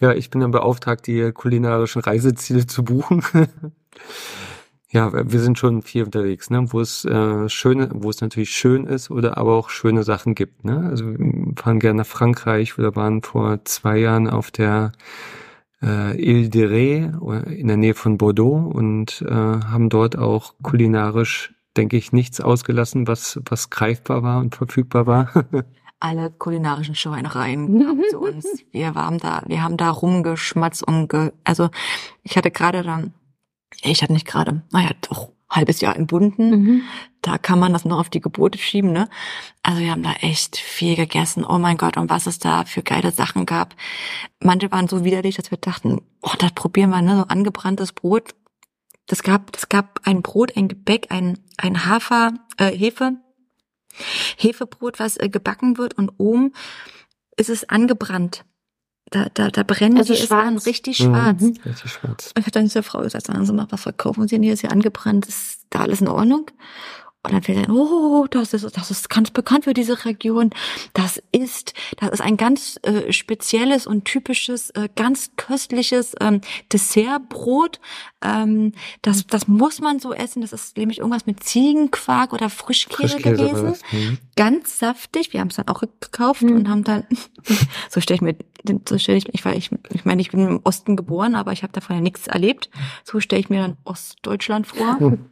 Ja, 0.00 0.12
ich 0.12 0.30
bin 0.30 0.40
dann 0.40 0.50
beauftragt, 0.50 1.06
die 1.06 1.32
kulinarischen 1.32 2.02
Reiseziele 2.02 2.66
zu 2.66 2.84
buchen. 2.84 3.22
ja, 4.90 5.12
wir 5.12 5.40
sind 5.40 5.58
schon 5.58 5.82
viel 5.82 6.04
unterwegs, 6.04 6.50
ne? 6.50 6.72
wo 6.72 6.80
es 6.80 7.04
äh, 7.04 7.48
schöne, 7.48 7.90
wo 7.92 8.10
es 8.10 8.20
natürlich 8.20 8.50
schön 8.50 8.86
ist 8.86 9.10
oder 9.10 9.38
aber 9.38 9.54
auch 9.54 9.70
schöne 9.70 10.02
Sachen 10.02 10.34
gibt. 10.34 10.64
Ne? 10.64 10.88
Also 10.90 11.06
wir 11.06 11.54
fahren 11.56 11.80
gerne 11.80 11.98
nach 11.98 12.06
Frankreich 12.06 12.78
oder 12.78 12.96
waren 12.96 13.22
vor 13.22 13.64
zwei 13.64 13.98
Jahren 13.98 14.28
auf 14.28 14.50
der 14.50 14.92
äh, 15.82 16.16
Ile 16.20 16.48
de 16.48 16.66
Ré 16.66 17.50
in 17.50 17.68
der 17.68 17.76
Nähe 17.76 17.94
von 17.94 18.18
Bordeaux 18.18 18.70
und 18.72 19.22
äh, 19.28 19.32
haben 19.32 19.88
dort 19.88 20.18
auch 20.18 20.54
kulinarisch, 20.62 21.54
denke 21.76 21.96
ich, 21.96 22.12
nichts 22.12 22.40
ausgelassen, 22.40 23.06
was 23.06 23.40
was 23.44 23.70
greifbar 23.70 24.22
war 24.22 24.40
und 24.40 24.54
verfügbar 24.54 25.06
war. 25.06 25.46
Alle 26.04 26.30
kulinarischen 26.30 26.94
Schweinereien 26.94 28.02
zu 28.10 28.18
uns. 28.18 28.46
Wir 28.72 28.94
waren 28.94 29.16
da, 29.18 29.42
wir 29.46 29.62
haben 29.62 29.78
da 29.78 29.88
rumgeschmatzt 29.88 30.82
und 30.86 31.08
ge, 31.08 31.32
also 31.44 31.70
ich 32.22 32.36
hatte 32.36 32.50
gerade 32.50 32.82
dann, 32.82 33.14
ich 33.82 34.02
hatte 34.02 34.12
nicht 34.12 34.26
gerade, 34.26 34.62
naja, 34.70 34.90
doch 35.00 35.30
halbes 35.48 35.80
Jahr 35.80 35.96
entbunden. 35.96 36.50
Mhm. 36.50 36.82
Da 37.22 37.38
kann 37.38 37.58
man 37.58 37.72
das 37.72 37.86
noch 37.86 37.98
auf 37.98 38.10
die 38.10 38.20
Gebote 38.20 38.58
schieben, 38.58 38.92
ne? 38.92 39.08
Also 39.62 39.80
wir 39.80 39.92
haben 39.92 40.02
da 40.02 40.12
echt 40.20 40.58
viel 40.58 40.94
gegessen. 40.94 41.42
Oh 41.42 41.56
mein 41.56 41.78
Gott, 41.78 41.96
und 41.96 42.10
was 42.10 42.26
es 42.26 42.38
da 42.38 42.66
für 42.66 42.82
geile 42.82 43.10
Sachen 43.10 43.46
gab. 43.46 43.74
Manche 44.40 44.70
waren 44.70 44.88
so 44.88 45.04
widerlich, 45.04 45.36
dass 45.36 45.50
wir 45.50 45.56
dachten, 45.56 46.02
oh, 46.20 46.34
das 46.38 46.52
probieren 46.52 46.90
wir, 46.90 47.00
ne? 47.00 47.16
So 47.16 47.22
angebranntes 47.22 47.92
Brot. 47.92 48.34
Das 49.06 49.22
gab, 49.22 49.52
das 49.52 49.70
gab 49.70 50.00
ein 50.04 50.20
Brot, 50.20 50.54
ein 50.54 50.68
Gebäck, 50.68 51.06
ein, 51.08 51.38
ein 51.56 51.86
Hafer, 51.86 52.34
äh, 52.58 52.76
Hefe, 52.76 53.16
Hefebrot, 54.36 54.98
was 54.98 55.16
äh, 55.18 55.28
gebacken 55.28 55.78
wird 55.78 55.94
und 55.94 56.10
oben 56.18 56.52
ist 57.36 57.50
es 57.50 57.68
angebrannt. 57.68 58.44
Da, 59.10 59.26
da, 59.34 59.50
da 59.50 59.62
brennen 59.64 59.98
Also 59.98 60.14
die 60.14 60.20
es 60.20 60.30
an, 60.32 60.54
schwarz. 60.54 60.66
richtig 60.66 60.96
schwarz. 60.96 61.40
Mhm, 61.42 61.56
Richtig 61.64 61.92
schwarz. 61.92 62.30
Ich 62.36 62.42
habe 62.42 62.50
dann 62.50 62.64
dieser 62.64 62.82
Frau 62.82 63.00
gesagt, 63.02 63.26
sagen 63.26 63.44
Sie 63.44 63.52
mal, 63.52 63.66
was 63.70 63.82
verkaufen 63.82 64.26
Sie 64.26 64.36
denn 64.36 64.42
hier? 64.42 64.54
Ist 64.54 64.60
hier 64.60 64.72
angebrannt? 64.72 65.26
Ist 65.26 65.66
da 65.70 65.80
alles 65.80 66.00
in 66.00 66.08
Ordnung? 66.08 66.46
Und 67.24 67.32
dann 67.32 67.42
fällt 67.42 67.66
dann, 67.66 67.74
oh, 67.74 68.26
das 68.30 68.52
ist, 68.52 68.76
das 68.76 68.90
ist 68.90 69.10
ganz 69.10 69.30
bekannt 69.30 69.64
für 69.64 69.74
diese 69.74 70.04
Region. 70.04 70.50
Das 70.92 71.20
ist, 71.32 71.74
das 71.96 72.10
ist 72.10 72.20
ein 72.20 72.36
ganz 72.36 72.78
äh, 72.82 73.12
spezielles 73.12 73.86
und 73.86 74.04
typisches, 74.04 74.70
äh, 74.70 74.88
ganz 74.94 75.32
köstliches 75.36 76.14
ähm, 76.20 76.42
Dessertbrot. 76.72 77.80
Ähm, 78.22 78.72
das, 79.02 79.26
das 79.26 79.48
muss 79.48 79.80
man 79.80 79.98
so 80.00 80.12
essen. 80.12 80.42
Das 80.42 80.52
ist 80.52 80.76
nämlich 80.76 80.98
irgendwas 80.98 81.26
mit 81.26 81.42
Ziegenquark 81.42 82.32
oder 82.32 82.50
Frischkäse, 82.50 83.18
Frischkäse 83.18 83.48
gewesen. 83.48 83.74
Mhm. 83.90 84.18
ganz 84.36 84.78
saftig. 84.78 85.32
Wir 85.32 85.40
haben 85.40 85.48
es 85.48 85.56
dann 85.56 85.68
auch 85.68 85.80
gekauft 85.80 86.42
Hm. 86.42 86.56
und 86.56 86.68
haben 86.68 86.84
dann 86.84 87.04
so 87.88 88.00
stelle 88.00 88.16
ich 88.16 88.22
mir 88.22 88.36
so 88.88 88.98
stelle 88.98 89.18
ich 89.18 89.28
ich 89.32 89.44
ich 89.44 89.70
ich 89.90 90.04
meine 90.04 90.20
ich 90.20 90.30
bin 90.30 90.46
im 90.46 90.60
Osten 90.64 90.96
geboren, 90.96 91.34
aber 91.34 91.52
ich 91.52 91.62
habe 91.62 91.72
davon 91.72 91.96
ja 91.96 92.02
nichts 92.02 92.26
erlebt. 92.26 92.70
So 93.02 93.20
stelle 93.20 93.40
ich 93.40 93.50
mir 93.50 93.60
dann 93.62 93.76
Ostdeutschland 93.84 94.66
vor. 94.66 94.98
Hm. 94.98 95.26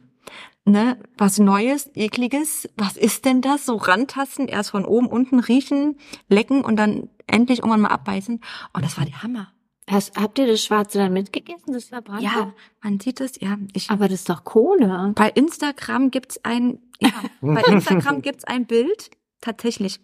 Ne, 0.65 0.97
was 1.17 1.39
Neues, 1.39 1.91
ekliges. 1.93 2.69
Was 2.77 2.95
ist 2.95 3.25
denn 3.25 3.41
das? 3.41 3.65
So 3.65 3.75
rantasten, 3.75 4.47
erst 4.47 4.71
von 4.71 4.85
oben, 4.85 5.07
unten 5.07 5.39
riechen, 5.39 5.97
lecken 6.29 6.63
und 6.63 6.77
dann 6.77 7.09
endlich 7.27 7.59
irgendwann 7.59 7.81
mal 7.81 7.89
abbeißen. 7.89 8.39
Und 8.71 8.85
das 8.85 8.97
war 8.97 9.05
der 9.05 9.21
Hammer. 9.23 9.51
Hast, 9.89 10.15
habt 10.17 10.39
ihr 10.39 10.47
das 10.47 10.63
Schwarze 10.63 10.97
dann 10.97 11.11
mitgegessen, 11.11 11.73
das 11.73 11.85
verbrannt? 11.85 12.21
Ja, 12.21 12.53
man 12.81 13.01
sieht 13.01 13.19
es. 13.19 13.39
Ja, 13.41 13.57
ich 13.73 13.89
Aber 13.89 14.07
das 14.07 14.21
ist 14.21 14.29
doch 14.29 14.45
Kohle. 14.45 15.11
bei 15.15 15.29
Instagram 15.29 16.09
gibt's 16.09 16.39
ein, 16.43 16.79
ja, 17.01 17.11
bei 17.41 17.61
Instagram 17.67 18.21
gibt's 18.21 18.45
ein 18.45 18.65
Bild, 18.65 19.11
tatsächlich. 19.41 19.99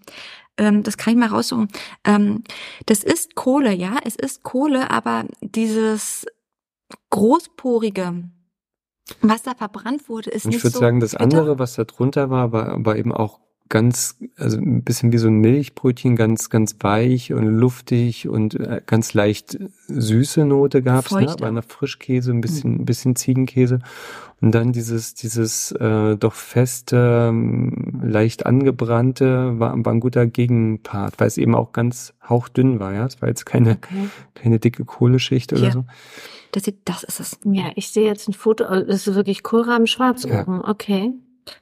Ähm, 0.58 0.84
das 0.84 0.98
kann 0.98 1.14
ich 1.14 1.20
mal 1.20 1.30
raussuchen. 1.30 1.70
Ähm, 2.04 2.44
das 2.88 3.06
ist 3.06 3.36
Kohle, 3.36 3.74
ja, 3.74 3.98
es 4.04 4.18
ist 4.18 4.44
Kohle, 4.44 4.92
aber 4.92 5.26
dieses 5.40 6.26
großporige, 7.10 8.26
was 9.22 9.44
da 9.44 9.54
verbrannt 9.54 10.10
wurde, 10.10 10.30
ist 10.30 10.46
Und 10.46 10.52
ich 10.52 10.58
nicht 10.58 10.64
würde 10.64 10.74
so 10.74 10.80
sagen, 10.80 11.00
das 11.00 11.16
andere, 11.16 11.60
was 11.60 11.76
da 11.76 11.84
drunter 11.84 12.30
war, 12.30 12.52
war, 12.52 12.86
war 12.86 12.96
eben 12.96 13.14
auch 13.14 13.40
ganz, 13.70 14.18
also 14.38 14.58
ein 14.58 14.84
bisschen 14.84 15.12
wie 15.12 15.18
so 15.20 15.28
ein 15.28 15.36
Milchbrötchen, 15.36 16.16
ganz, 16.16 16.50
ganz 16.50 16.76
weich 16.80 17.34
und 17.34 17.46
luftig 17.46 18.28
und 18.28 18.56
äh, 18.60 18.82
ganz 18.86 19.14
leicht 19.14 19.60
süße 19.88 20.44
Note 20.46 20.82
gab's, 20.82 21.12
ne? 21.12 21.28
Auch. 21.30 21.52
nach 21.52 21.64
Frischkäse, 21.64 22.32
ein 22.32 22.42
bisschen, 22.42 22.82
ein 22.82 22.86
bisschen 22.86 23.16
Ziegenkäse 23.16 23.80
und 24.42 24.54
dann 24.56 24.72
dieses, 24.72 25.14
dieses 25.14 25.72
äh, 25.74 26.18
doch 26.18 26.34
feste, 26.34 27.28
ähm, 27.30 28.02
leicht 28.04 28.46
angebrannte 28.46 29.60
war, 29.60 29.76
war 29.86 29.94
ein 29.94 30.00
guter 30.00 30.26
Gegenpart, 30.26 31.20
weil 31.20 31.28
es 31.28 31.38
eben 31.38 31.54
auch 31.56 31.72
ganz 31.72 32.14
hauchdünn 32.28 32.80
war, 32.80 32.94
ja. 32.94 33.06
Es 33.06 33.22
war 33.22 33.30
jetzt 33.30 33.46
keine, 33.46 33.72
Okay. 33.74 34.10
keine 34.34 34.60
dicke 34.60 34.84
Kohleschicht 34.86 35.54
oder 35.54 35.62
Hier. 35.62 35.72
so. 35.72 35.86
Das, 36.52 36.64
sieht, 36.64 36.78
das 36.86 37.04
ist 37.04 37.20
es. 37.20 37.40
Ja, 37.46 37.66
ich 37.76 37.90
sehe 37.90 38.06
jetzt 38.08 38.28
ein 38.28 38.34
Foto. 38.34 38.64
oh, 38.68 38.82
Das 38.82 39.06
ist 39.06 39.14
wirklich 39.14 39.44
Kohlraben 39.44 39.86
schwarz 39.86 40.24
Ja. 40.24 40.42
oben. 40.42 40.62
Okay. 40.64 41.12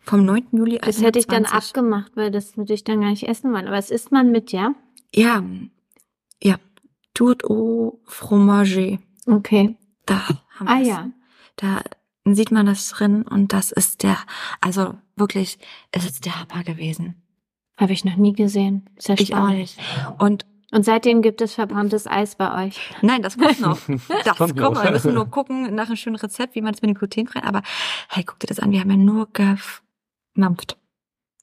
Vom 0.03 0.25
9. 0.25 0.47
Juli 0.51 0.79
Das 0.81 1.01
hätte 1.01 1.19
ich 1.19 1.27
dann 1.27 1.45
21. 1.45 1.69
abgemacht, 1.75 2.11
weil 2.15 2.31
das 2.31 2.57
würde 2.57 2.73
ich 2.73 2.83
dann 2.83 3.01
gar 3.01 3.09
nicht 3.09 3.27
essen 3.27 3.51
wollen. 3.53 3.67
Aber 3.67 3.77
es 3.77 3.91
isst 3.91 4.11
man 4.11 4.31
mit, 4.31 4.51
ja? 4.51 4.73
Ja, 5.13 5.43
ja. 6.43 6.55
Tout 7.13 7.43
au 7.45 7.99
fromage. 8.05 8.99
Okay. 9.25 9.75
Da 10.05 10.27
haben 10.59 10.67
Ah 10.67 10.77
wir's. 10.79 10.87
ja. 10.87 11.09
Da 11.55 11.81
sieht 12.25 12.51
man 12.51 12.65
das 12.65 12.89
drin 12.89 13.23
und 13.23 13.53
das 13.53 13.71
ist 13.71 14.03
der, 14.03 14.17
also 14.61 14.95
wirklich, 15.15 15.57
es 15.91 16.05
ist 16.05 16.25
der 16.25 16.39
Hammer 16.39 16.63
gewesen. 16.63 17.15
Habe 17.77 17.93
ich 17.93 18.03
noch 18.05 18.15
nie 18.17 18.33
gesehen. 18.33 18.89
Sehr 18.97 19.19
Ich 19.19 19.33
auch 19.33 19.37
spannend. 19.37 19.57
nicht. 19.59 19.79
Und 20.19 20.45
Und 20.71 20.83
seitdem 20.83 21.21
gibt 21.21 21.41
es 21.41 21.53
verbranntes 21.53 22.07
Eis 22.07 22.35
bei 22.35 22.65
euch. 22.65 22.79
nein, 23.01 23.21
das 23.21 23.37
kommt 23.37 23.61
noch. 23.61 23.79
Das 24.25 24.37
kommt 24.37 24.57
kommt 24.57 24.57
noch. 24.57 24.73
noch. 24.73 24.83
Wir 24.83 24.91
müssen 24.91 25.13
nur 25.13 25.29
gucken 25.29 25.73
nach 25.73 25.87
einem 25.87 25.95
schönen 25.95 26.17
Rezept, 26.17 26.55
wie 26.55 26.61
man 26.61 26.73
es 26.73 26.81
mit 26.81 26.89
dem 26.89 26.95
glutenfrei. 26.95 27.43
Aber 27.43 27.61
hey, 28.09 28.23
guck 28.23 28.39
dir 28.39 28.47
das 28.47 28.59
an. 28.59 28.71
Wir 28.71 28.81
haben 28.81 28.91
ja 28.91 28.97
nur 28.97 29.29
gemampft. 29.31 30.77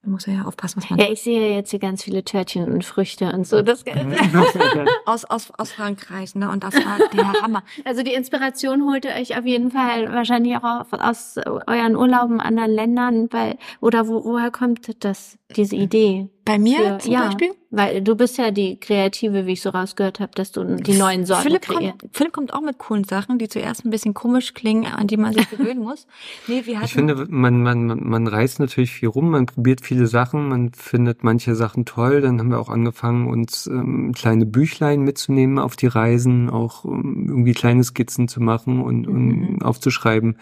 Man 0.03 0.13
muss 0.13 0.27
ja 0.27 0.43
aufpassen, 0.43 0.83
was 0.83 0.91
man 0.91 0.99
Ja, 0.99 1.11
ich 1.11 1.23
sehe 1.23 1.55
jetzt 1.55 1.71
hier 1.71 1.79
ganz 1.79 2.05
viele 2.05 2.23
Törtchen 2.23 2.71
und 2.71 2.85
Früchte 2.85 3.33
und 3.33 3.47
so. 3.47 3.63
Das, 3.63 3.83
aus, 5.07 5.25
aus, 5.25 5.51
aus 5.57 5.73
Frankreich, 5.73 6.35
ne? 6.35 6.51
Und 6.51 6.63
das 6.63 6.75
war 6.75 6.99
der 7.15 7.33
Hammer. 7.41 7.63
also 7.87 8.03
die 8.03 8.13
Inspiration 8.13 8.85
holt 8.85 9.07
ihr 9.07 9.13
euch 9.13 9.39
auf 9.39 9.47
jeden 9.47 9.71
Fall 9.71 10.13
wahrscheinlich 10.13 10.57
auch 10.59 10.85
aus 10.93 11.37
euren 11.67 11.97
Urlauben 11.97 12.35
in 12.35 12.41
anderen 12.41 12.73
Ländern, 12.73 13.29
weil, 13.31 13.57
oder 13.81 14.07
wo, 14.07 14.23
woher 14.25 14.51
kommt 14.51 15.03
das, 15.05 15.39
diese 15.57 15.77
Idee? 15.77 16.29
Bei 16.45 16.59
mir 16.59 16.77
Für- 16.77 16.99
zum 16.99 17.13
ja, 17.13 17.27
Beispiel? 17.27 17.51
Weil 17.71 18.03
du 18.03 18.15
bist 18.15 18.37
ja 18.39 18.51
die 18.51 18.79
Kreative, 18.79 19.47
wie 19.47 19.53
ich 19.53 19.63
so 19.63 19.71
rausgehört 19.71 20.21
habe, 20.21 20.31
dass 20.35 20.53
du 20.53 20.63
die 20.77 20.93
neuen 20.93 21.25
Sorten 21.25 21.43
Philipp 21.43 21.63
kreierst. 21.63 21.99
kommt, 22.01 22.17
Philipp 22.17 22.33
kommt 22.33 22.53
auch 22.53 22.61
mit 22.61 22.79
coolen 22.79 23.05
Sachen, 23.05 23.39
die 23.39 23.49
zuerst 23.49 23.85
ein 23.85 23.91
bisschen 23.91 24.15
komisch 24.15 24.53
klingen, 24.53 24.87
an 24.87 25.07
die 25.07 25.17
man 25.17 25.33
sich 25.33 25.49
gewöhnen 25.51 25.81
muss. 25.81 26.07
Nee, 26.47 26.63
wir 26.67 26.77
hatten, 26.77 26.85
Ich 26.85 26.93
finde, 26.93 27.27
man, 27.29 27.63
man, 27.63 27.87
man 27.87 28.09
man 28.09 28.27
reist 28.29 28.61
natürlich 28.61 28.93
viel 28.93 29.09
rum, 29.09 29.31
man 29.31 29.47
probiert 29.47 29.81
viele 29.81 30.07
Sachen, 30.07 30.49
man 30.49 30.73
findet 30.73 31.25
manche 31.25 31.55
Sachen 31.57 31.85
toll. 31.87 32.21
Dann 32.21 32.39
haben 32.39 32.51
wir 32.51 32.61
auch 32.61 32.69
angefangen, 32.69 33.27
uns 33.27 33.67
ähm, 33.67 34.13
kleine 34.15 34.45
Büchlein 34.45 35.01
mitzunehmen 35.01 35.59
auf 35.59 35.77
die 35.77 35.87
Reisen, 35.89 36.51
auch 36.51 36.85
ähm, 36.85 37.27
irgendwie 37.29 37.55
kleine 37.55 37.83
Skizzen 37.83 38.29
zu 38.29 38.41
machen 38.41 38.83
und, 38.83 39.09
und 39.09 39.63
aufzuschreiben, 39.63 40.37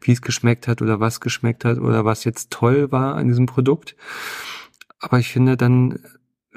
wie 0.00 0.12
es 0.12 0.22
geschmeckt 0.22 0.68
hat 0.68 0.80
oder 0.82 1.00
was 1.00 1.20
geschmeckt 1.20 1.64
hat 1.64 1.78
oder 1.78 2.04
was 2.04 2.24
jetzt 2.24 2.50
toll 2.50 2.92
war 2.92 3.16
an 3.16 3.26
diesem 3.26 3.46
Produkt. 3.46 3.96
Aber 5.00 5.18
ich 5.18 5.28
finde, 5.28 5.56
dann 5.56 5.98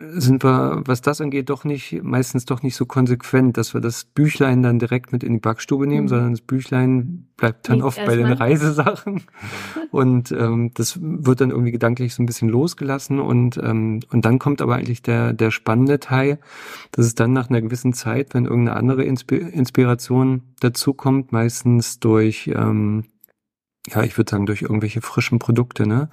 sind 0.04 0.44
wir, 0.44 0.82
was 0.86 1.02
das 1.02 1.22
angeht, 1.22 1.50
doch 1.52 1.64
nicht, 1.64 2.02
meistens 2.02 2.46
doch 2.46 2.64
nicht 2.64 2.76
so 2.76 2.86
konsequent, 2.88 3.58
dass 3.58 3.74
wir 3.76 3.82
das 3.82 4.06
Büchlein 4.06 4.64
dann 4.64 4.80
direkt 4.80 5.12
mit 5.12 5.24
in 5.24 5.34
die 5.34 5.40
Backstube 5.40 5.86
nehmen, 5.86 6.06
Mhm. 6.06 6.08
sondern 6.08 6.32
das 6.32 6.42
Büchlein 6.42 7.28
bleibt 7.38 7.70
dann 7.70 7.76
Liegt 7.76 7.86
oft 7.86 8.04
bei 8.06 8.16
den. 8.16 8.26
Reisesachen. 8.32 9.24
Und 9.92 10.32
ähm, 10.32 10.72
das 10.74 10.98
wird 11.02 11.42
dann 11.42 11.52
irgendwie 11.52 11.72
gedanklich 11.72 12.16
so 12.16 12.24
ein 12.24 12.26
bisschen 12.26 12.50
losgelassen 12.50 13.20
und 13.20 13.58
ähm, 13.62 14.00
und 14.10 14.24
dann 14.26 14.40
kommt 14.40 14.62
aber 14.62 14.76
eigentlich 14.76 15.02
der 15.02 15.34
der 15.34 15.52
spannende 15.52 16.00
Teil, 16.00 16.40
dass 16.94 17.06
es 17.06 17.14
dann 17.14 17.34
nach 17.34 17.50
einer 17.50 17.62
gewissen 17.62 17.92
Zeit, 17.94 18.34
wenn 18.34 18.46
irgendeine 18.46 18.78
andere 18.78 19.04
Inspi 19.04 19.36
Inspiration 19.36 20.44
dazukommt, 20.62 21.32
meistens 21.34 22.00
durch 22.00 22.50
ähm, 22.56 23.04
ja, 23.90 24.04
ich 24.04 24.18
würde 24.18 24.30
sagen, 24.30 24.46
durch 24.46 24.62
irgendwelche 24.62 25.02
frischen 25.02 25.40
Produkte, 25.40 25.88
ne, 25.88 26.10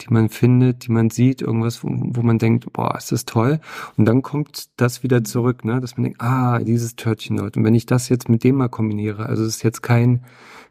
die 0.00 0.12
man 0.12 0.30
findet, 0.30 0.86
die 0.86 0.92
man 0.92 1.10
sieht, 1.10 1.42
irgendwas, 1.42 1.84
wo, 1.84 1.88
wo 1.90 2.22
man 2.22 2.38
denkt, 2.38 2.72
boah, 2.72 2.96
ist 2.96 3.12
das 3.12 3.26
toll. 3.26 3.60
Und 3.96 4.06
dann 4.06 4.22
kommt 4.22 4.70
das 4.80 5.02
wieder 5.02 5.22
zurück, 5.22 5.64
ne, 5.64 5.80
dass 5.80 5.96
man 5.96 6.04
denkt, 6.04 6.22
ah, 6.22 6.58
dieses 6.60 6.96
Törtchen 6.96 7.36
dort. 7.36 7.56
Und 7.56 7.64
wenn 7.64 7.74
ich 7.74 7.84
das 7.84 8.08
jetzt 8.08 8.28
mit 8.28 8.44
dem 8.44 8.56
mal 8.56 8.68
kombiniere, 8.68 9.26
also 9.26 9.42
es 9.42 9.56
ist 9.56 9.62
jetzt 9.62 9.82
kein, 9.82 10.24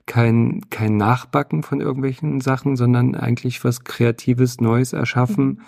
kein, 0.07 0.61
kein 0.71 0.97
Nachbacken 0.97 1.61
von 1.61 1.79
irgendwelchen 1.79 2.41
Sachen, 2.41 2.75
sondern 2.75 3.15
eigentlich 3.15 3.63
was 3.63 3.83
Kreatives, 3.83 4.59
Neues 4.59 4.93
erschaffen 4.93 5.61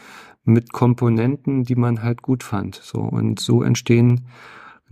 mit 0.44 0.74
Komponenten, 0.74 1.64
die 1.64 1.76
man 1.76 2.02
halt 2.02 2.24
gut 2.24 2.44
fand. 2.44 2.76
So. 2.76 3.00
Und 3.00 3.40
so 3.40 3.62
entstehen 3.62 4.26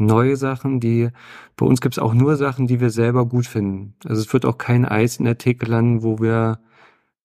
neue 0.05 0.35
Sachen, 0.35 0.79
die 0.79 1.09
bei 1.55 1.65
uns 1.65 1.81
gibt's 1.81 1.99
auch 1.99 2.13
nur 2.13 2.35
Sachen, 2.35 2.67
die 2.67 2.79
wir 2.79 2.89
selber 2.89 3.25
gut 3.25 3.45
finden. 3.45 3.95
Also 4.05 4.21
es 4.21 4.33
wird 4.33 4.45
auch 4.45 4.57
kein 4.57 4.85
Eis 4.85 5.17
in 5.17 5.25
der 5.25 5.37
Theke 5.37 5.65
landen, 5.65 6.03
wo 6.03 6.19
wir 6.19 6.59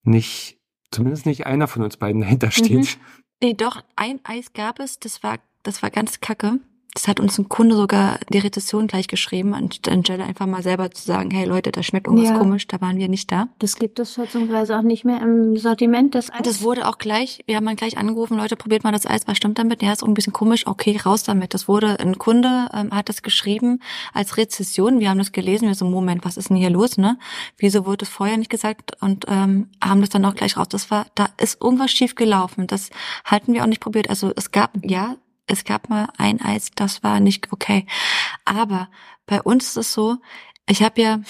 nicht, 0.02 0.58
zumindest 0.90 1.26
nicht 1.26 1.46
einer 1.46 1.68
von 1.68 1.82
uns 1.82 1.96
beiden 1.96 2.20
dahinter 2.20 2.50
steht. 2.50 2.98
nee, 3.42 3.54
doch, 3.54 3.82
ein 3.96 4.20
Eis 4.24 4.52
gab 4.52 4.78
es, 4.78 4.98
das 4.98 5.22
war, 5.22 5.38
das 5.62 5.82
war 5.82 5.90
ganz 5.90 6.20
kacke. 6.20 6.60
Das 6.96 7.08
hat 7.08 7.20
uns 7.20 7.38
ein 7.38 7.50
Kunde 7.50 7.76
sogar 7.76 8.18
die 8.32 8.38
Rezession 8.38 8.86
gleich 8.86 9.06
geschrieben, 9.06 9.52
anstelle 9.52 10.24
einfach 10.24 10.46
mal 10.46 10.62
selber 10.62 10.90
zu 10.90 11.04
sagen, 11.04 11.30
hey 11.30 11.44
Leute, 11.44 11.70
das 11.70 11.84
schmeckt 11.84 12.06
irgendwas 12.06 12.30
Ja. 12.30 12.38
komisch, 12.38 12.66
da 12.68 12.80
waren 12.80 12.96
wir 12.96 13.08
nicht 13.08 13.30
da. 13.30 13.48
Das 13.58 13.76
gibt 13.76 13.98
es 13.98 14.14
schätzungsweise 14.14 14.78
auch 14.78 14.82
nicht 14.82 15.04
mehr 15.04 15.20
im 15.20 15.58
Sortiment 15.58 16.14
des 16.14 16.32
Eis. 16.32 16.40
Das 16.42 16.62
wurde 16.62 16.88
auch 16.88 16.96
gleich, 16.96 17.44
wir 17.44 17.56
haben 17.56 17.66
dann 17.66 17.76
gleich 17.76 17.98
angerufen, 17.98 18.38
Leute, 18.38 18.56
probiert 18.56 18.82
mal 18.82 18.92
das 18.92 19.04
Eis, 19.04 19.26
was 19.26 19.36
stimmt 19.36 19.58
damit? 19.58 19.82
Ja, 19.82 19.92
ist 19.92 20.00
irgendwie 20.00 20.12
ein 20.12 20.14
bisschen 20.14 20.32
komisch, 20.32 20.66
okay, 20.66 20.98
raus 21.04 21.22
damit. 21.22 21.52
Das 21.52 21.68
wurde, 21.68 22.00
ein 22.00 22.16
Kunde 22.16 22.68
ähm, 22.72 22.90
hat 22.92 23.10
das 23.10 23.20
geschrieben 23.20 23.80
als 24.14 24.38
Rezession, 24.38 24.98
wir 24.98 25.10
haben 25.10 25.18
das 25.18 25.32
gelesen, 25.32 25.68
wir 25.68 25.74
so, 25.74 25.84
Moment, 25.84 26.24
was 26.24 26.38
ist 26.38 26.48
denn 26.48 26.56
hier 26.56 26.70
los, 26.70 26.96
ne? 26.96 27.18
Wieso 27.58 27.84
wurde 27.84 28.06
es 28.06 28.08
vorher 28.08 28.38
nicht 28.38 28.48
gesagt? 28.50 28.92
Und 29.02 29.26
ähm, 29.28 29.68
haben 29.84 30.00
das 30.00 30.08
dann 30.08 30.24
auch 30.24 30.34
gleich 30.34 30.56
raus. 30.56 30.68
Das 30.70 30.90
war, 30.90 31.04
da 31.14 31.28
ist 31.38 31.60
irgendwas 31.60 31.90
schief 31.90 32.14
gelaufen. 32.14 32.66
Das 32.66 32.88
halten 33.26 33.52
wir 33.52 33.64
auch 33.64 33.68
nicht 33.68 33.80
probiert. 33.82 34.08
Also 34.08 34.32
es 34.34 34.50
gab, 34.50 34.70
ja, 34.82 35.16
es 35.46 35.64
gab 35.64 35.88
mal 35.88 36.08
ein 36.18 36.40
Eis, 36.40 36.70
das 36.74 37.02
war 37.02 37.20
nicht 37.20 37.52
okay. 37.52 37.86
Aber 38.44 38.88
bei 39.26 39.40
uns 39.42 39.68
ist 39.68 39.76
es 39.76 39.92
so, 39.92 40.18
ich 40.68 40.82
habe 40.82 41.00
ja, 41.00 41.20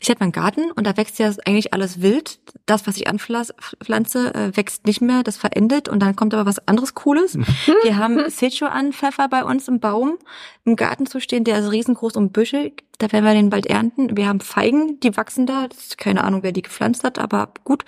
ich 0.00 0.10
habe 0.10 0.22
einen 0.22 0.32
Garten 0.32 0.72
und 0.72 0.86
da 0.86 0.96
wächst 0.96 1.20
ja 1.20 1.30
eigentlich 1.46 1.72
alles 1.72 2.02
wild. 2.02 2.40
Das, 2.66 2.86
was 2.86 2.96
ich 2.96 3.06
anpflanze, 3.06 4.34
äh, 4.34 4.56
wächst 4.56 4.86
nicht 4.86 5.00
mehr, 5.00 5.22
das 5.22 5.36
verendet 5.36 5.88
und 5.88 6.00
dann 6.00 6.16
kommt 6.16 6.34
aber 6.34 6.46
was 6.46 6.66
anderes 6.66 6.94
Cooles. 6.94 7.38
Wir 7.84 7.96
haben 7.96 8.28
Sichuan-Pfeffer 8.28 9.28
bei 9.28 9.44
uns 9.44 9.68
im 9.68 9.78
Baum 9.78 10.18
im 10.64 10.74
Garten 10.74 11.06
zu 11.06 11.20
stehen, 11.20 11.44
der 11.44 11.60
ist 11.60 11.70
riesengroß 11.70 12.16
und 12.16 12.32
büschig. 12.32 12.84
Da 13.02 13.10
werden 13.10 13.24
wir 13.24 13.34
den 13.34 13.50
bald 13.50 13.66
ernten. 13.66 14.16
Wir 14.16 14.28
haben 14.28 14.38
Feigen, 14.38 15.00
die 15.00 15.16
wachsen 15.16 15.44
da. 15.44 15.66
Keine 15.96 16.22
Ahnung, 16.22 16.44
wer 16.44 16.52
die 16.52 16.62
gepflanzt 16.62 17.02
hat, 17.02 17.18
aber 17.18 17.48
gut. 17.64 17.84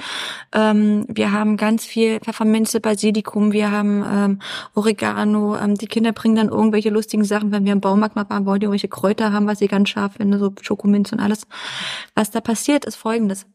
Ähm, 0.52 1.04
wir 1.08 1.30
haben 1.30 1.56
ganz 1.56 1.84
viel 1.84 2.18
Pfefferminze, 2.18 2.80
Basilikum, 2.80 3.52
wir 3.52 3.70
haben 3.70 4.04
ähm, 4.04 4.38
Oregano. 4.74 5.56
Ähm, 5.56 5.76
die 5.76 5.86
Kinder 5.86 6.10
bringen 6.10 6.34
dann 6.34 6.48
irgendwelche 6.48 6.90
lustigen 6.90 7.22
Sachen, 7.22 7.52
wenn 7.52 7.64
wir 7.64 7.72
im 7.72 7.80
Baumarkt 7.80 8.16
mal 8.16 8.28
waren, 8.28 8.44
wollen 8.44 8.58
die 8.58 8.64
irgendwelche 8.64 8.88
Kräuter 8.88 9.32
haben, 9.32 9.46
was 9.46 9.60
sie 9.60 9.68
ganz 9.68 9.88
scharf 9.88 10.14
finden, 10.14 10.36
so 10.40 10.52
Schokominze 10.60 11.14
und 11.14 11.20
alles. 11.20 11.46
Was 12.16 12.32
da 12.32 12.40
passiert, 12.40 12.84
ist 12.84 12.96
folgendes. 12.96 13.46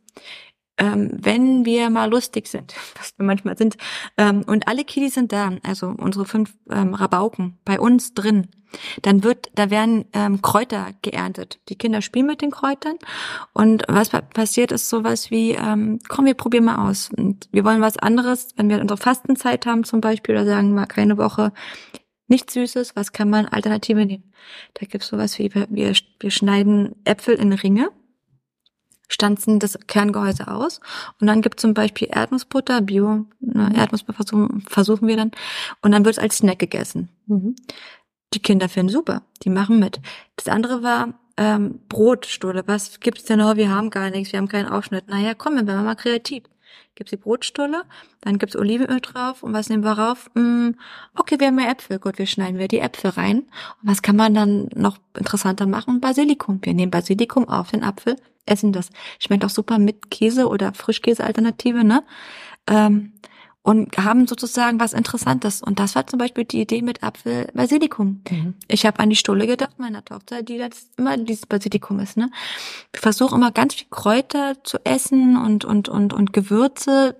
Ähm, 0.80 1.12
wenn 1.14 1.66
wir 1.66 1.90
mal 1.90 2.10
lustig 2.10 2.48
sind, 2.48 2.74
was 2.98 3.14
wir 3.18 3.26
manchmal 3.26 3.58
sind, 3.58 3.78
ähm, 4.18 4.44
und 4.48 4.68
alle 4.68 4.84
Kiddies 4.86 5.14
sind 5.14 5.32
da, 5.32 5.52
also 5.64 5.94
unsere 5.98 6.26
fünf 6.26 6.54
ähm, 6.72 6.94
Rabauken 6.94 7.58
bei 7.66 7.80
uns 7.80 8.14
drin, 8.14 8.48
dann 9.02 9.24
wird, 9.24 9.50
da 9.56 9.70
werden 9.72 10.06
ähm, 10.14 10.42
Kräuter 10.42 10.92
geerntet. 11.02 11.60
Die 11.70 11.76
Kinder 11.76 12.02
spielen 12.04 12.28
mit 12.28 12.42
den 12.42 12.52
Kräutern 12.52 12.98
und 13.54 13.84
was 13.88 14.10
pa- 14.10 14.22
passiert 14.22 14.72
ist 14.72 14.90
sowas 14.90 15.32
wie, 15.32 15.52
ähm, 15.52 16.00
komm, 16.08 16.26
wir 16.26 16.36
probieren 16.36 16.66
mal 16.66 16.88
aus. 16.88 17.10
Und 17.16 17.50
wir 17.52 17.66
wollen 17.66 17.82
was 17.82 17.98
anderes, 17.98 18.50
wenn 18.58 18.70
wir 18.70 18.80
unsere 18.80 18.98
Fastenzeit 19.00 19.66
haben 19.66 19.84
zum 19.86 20.02
Beispiel 20.02 20.36
oder 20.36 20.46
sagen 20.46 20.74
mal 20.76 20.86
keine 20.86 21.18
Woche, 21.18 21.52
nichts 22.28 22.54
Süßes, 22.54 22.96
was 22.96 23.12
kann 23.12 23.30
man 23.32 23.48
Alternative 23.48 24.06
nehmen? 24.06 24.32
Da 24.76 24.86
gibt's 24.86 25.08
sowas 25.08 25.40
wie, 25.40 25.52
wir, 25.54 25.68
wir 26.20 26.32
schneiden 26.32 26.96
Äpfel 27.06 27.34
in 27.36 27.54
Ringe, 27.54 27.90
stanzen 29.10 29.60
das 29.60 29.78
Kerngehäuse 29.88 30.47
aus 30.47 30.80
und 31.20 31.28
dann 31.28 31.41
gibt's 31.41 31.62
zum 31.62 31.74
Beispiel 31.74 32.07
Erdnussbutter, 32.12 32.82
Bio, 32.82 33.26
ne, 33.39 33.72
Erdnussbutter 33.76 34.24
versuchen, 34.24 34.62
versuchen 34.68 35.07
wir 35.07 35.18
dann 35.18 35.32
und 35.82 35.91
dann 35.91 36.05
wird's 36.05 36.20
als 36.20 36.38
Snack 36.38 36.60
gegessen. 36.60 37.10
Mhm. 37.26 37.55
Die 38.34 38.39
Kinder 38.39 38.70
finden 38.70 38.91
super, 38.91 39.24
die 39.43 39.49
machen 39.49 39.80
mit. 39.80 39.99
Das 40.36 40.47
andere 40.47 40.84
war 40.84 41.16
ähm, 41.36 41.80
Brotstulle. 41.89 42.64
Was 42.68 42.99
gibt's 42.99 43.24
denn 43.24 43.39
noch? 43.39 43.55
Wir 43.55 43.70
haben 43.70 43.89
gar 43.89 44.10
nichts, 44.12 44.32
wir 44.32 44.39
haben 44.39 44.47
keinen 44.47 44.68
Aufschnitt. 44.68 45.07
Naja, 45.07 45.34
komm, 45.34 45.55
dann 45.55 45.68
werden 45.68 45.80
wir 45.80 45.86
mal 45.86 45.95
kreativ. 45.95 46.43
Gibt's 46.95 47.12
die 47.12 47.18
Brotstulle, 47.18 47.84
dann 48.22 48.38
gibt's 48.39 48.57
Olivenöl 48.57 48.99
drauf 48.99 49.41
und 49.41 49.53
was 49.53 49.70
nehmen 49.70 49.86
wir 49.86 49.93
rauf? 49.93 50.30
Hm, 50.36 50.76
okay, 51.16 51.39
wir 51.39 51.47
haben 51.47 51.55
mehr 51.55 51.72
Äpfel. 51.72 51.97
Gut, 51.97 52.20
wir 52.20 52.28
schneiden 52.28 52.60
wir 52.60 52.68
die 52.68 52.80
Äpfel 52.80 53.12
rein. 53.12 53.39
Und 53.82 53.89
was 53.89 54.01
kann 54.01 54.18
man 54.18 54.34
dann 54.34 54.70
noch 54.76 54.97
interessanter 55.18 55.66
machen? 55.66 56.01
Basilikum. 56.01 56.60
Wir 56.62 56.74
nehmen 56.74 56.91
Basilikum 56.91 57.47
auf 57.47 57.72
den 57.72 57.84
Apfel, 57.84 58.18
essen 58.50 58.74
das. 58.74 58.89
Schmeckt 59.20 59.45
auch 59.45 59.50
super 59.50 59.78
mit 59.78 60.12
Käse 60.12 60.47
oder 60.47 60.74
Frischkäse-Alternative, 60.74 61.84
ne? 61.84 62.04
Ähm, 62.68 63.14
und 63.62 63.97
haben 63.97 64.26
sozusagen 64.26 64.80
was 64.80 64.93
Interessantes. 64.93 65.62
Und 65.62 65.80
das 65.80 65.93
war 65.95 66.08
zum 66.08 66.18
Beispiel 66.18 66.45
die 66.45 66.62
Idee 66.62 66.82
mit 66.82 67.04
Apfel 67.04 67.50
Basilikum. 67.54 68.24
Mhm. 68.30 68.56
Ich 68.68 68.86
habe 68.86 69.00
an 69.00 69.10
die 69.10 69.16
Stulle 69.16 69.47
gedacht, 69.47 69.78
meiner 69.78 70.04
Tochter, 70.04 70.41
die 70.43 70.56
jetzt 70.56 70.97
immer 70.97 71.18
dieses 71.18 71.45
Basilikum 71.45 72.00
ist. 72.00 72.16
Ne? 72.16 72.32
Ich 72.95 73.02
versuche 73.02 73.36
immer 73.36 73.52
ganz 73.52 73.76
viel 73.76 73.88
Kräuter 73.91 74.56
zu 74.64 74.80
essen 74.86 75.38
und 75.38 75.66
und 75.66 75.89
und 75.89 76.14
und 76.14 76.32
Gewürze 76.34 77.18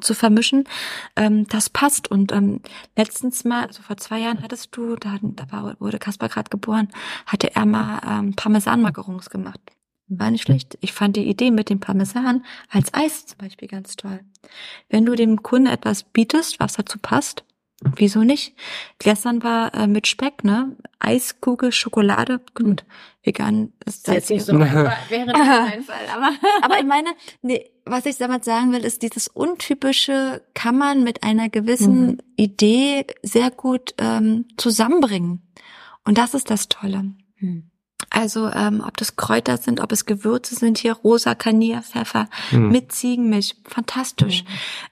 zu 0.00 0.14
vermischen. 0.14 0.68
Ähm, 1.16 1.48
das 1.48 1.70
passt. 1.70 2.10
Und 2.10 2.32
ähm, 2.32 2.60
letztens 2.96 3.44
mal, 3.44 3.66
also 3.66 3.82
vor 3.82 3.96
zwei 3.96 4.20
Jahren 4.20 4.42
hattest 4.42 4.76
du, 4.76 4.94
da, 4.96 5.16
da 5.22 5.50
war, 5.50 5.74
wurde 5.80 5.98
Kaspar 5.98 6.28
gerade 6.28 6.50
geboren, 6.50 6.88
hatte 7.26 7.56
er 7.56 7.64
mal 7.64 8.00
ähm, 8.06 8.34
Parmesan-Macarons 8.36 9.30
gemacht. 9.30 9.60
War 10.08 10.30
nicht 10.30 10.44
schlecht. 10.44 10.78
Ich 10.80 10.92
fand 10.92 11.16
die 11.16 11.28
Idee 11.28 11.50
mit 11.50 11.68
dem 11.68 11.80
Parmesan 11.80 12.44
als 12.70 12.94
Eis 12.94 13.26
zum 13.26 13.38
Beispiel 13.38 13.68
ganz 13.68 13.96
toll. 13.96 14.20
Wenn 14.88 15.04
du 15.04 15.14
dem 15.14 15.42
Kunden 15.42 15.66
etwas 15.66 16.02
bietest, 16.02 16.60
was 16.60 16.74
dazu 16.74 16.98
passt, 16.98 17.44
wieso 17.96 18.24
nicht? 18.24 18.54
Gestern 18.98 19.42
war 19.42 19.74
äh, 19.74 19.86
mit 19.86 20.06
Speck, 20.06 20.44
ne? 20.44 20.76
Eiskugel, 20.98 21.72
Schokolade, 21.72 22.40
gut, 22.54 22.84
vegan 23.22 23.72
ist 23.84 24.08
Das 24.08 24.16
ist 24.16 24.30
jetzt 24.30 24.30
nicht 24.30 24.46
so 24.46 24.58
wäre 24.58 24.86
nicht 25.26 25.36
mein 25.36 25.82
Fall, 25.82 26.06
aber 26.12 26.30
aber 26.62 26.78
ich 26.78 26.86
meine, 26.86 27.10
nee, 27.42 27.70
was 27.84 28.06
ich 28.06 28.16
damit 28.16 28.44
sagen 28.44 28.72
will, 28.72 28.84
ist 28.84 29.02
dieses 29.02 29.28
untypische 29.28 30.42
kann 30.54 30.76
man 30.76 31.04
mit 31.04 31.22
einer 31.22 31.48
gewissen 31.48 32.06
Mhm. 32.06 32.18
Idee 32.36 33.06
sehr 33.22 33.50
gut 33.50 33.94
ähm, 33.98 34.46
zusammenbringen. 34.56 35.42
Und 36.04 36.16
das 36.18 36.34
ist 36.34 36.50
das 36.50 36.68
Tolle. 36.68 37.12
Hm. 37.36 37.70
Also 38.10 38.48
ähm, 38.50 38.82
ob 38.86 38.96
das 38.96 39.16
Kräuter 39.16 39.56
sind, 39.58 39.80
ob 39.80 39.92
es 39.92 40.06
Gewürze 40.06 40.54
sind, 40.54 40.78
hier 40.78 40.94
rosa 40.94 41.34
Kanier, 41.34 41.82
Pfeffer 41.82 42.28
Mhm. 42.50 42.68
mit 42.70 42.92
Ziegenmilch, 42.92 43.56
fantastisch. 43.64 44.44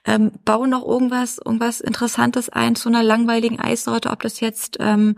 Ähm, 0.05 0.31
bau 0.45 0.65
noch 0.65 0.85
irgendwas, 0.85 1.39
irgendwas 1.43 1.81
Interessantes 1.81 2.49
ein 2.49 2.75
zu 2.75 2.89
einer 2.89 3.03
langweiligen 3.03 3.59
Eissorte, 3.59 4.11
ob 4.11 4.21
das 4.21 4.39
jetzt 4.39 4.77
ähm, 4.79 5.15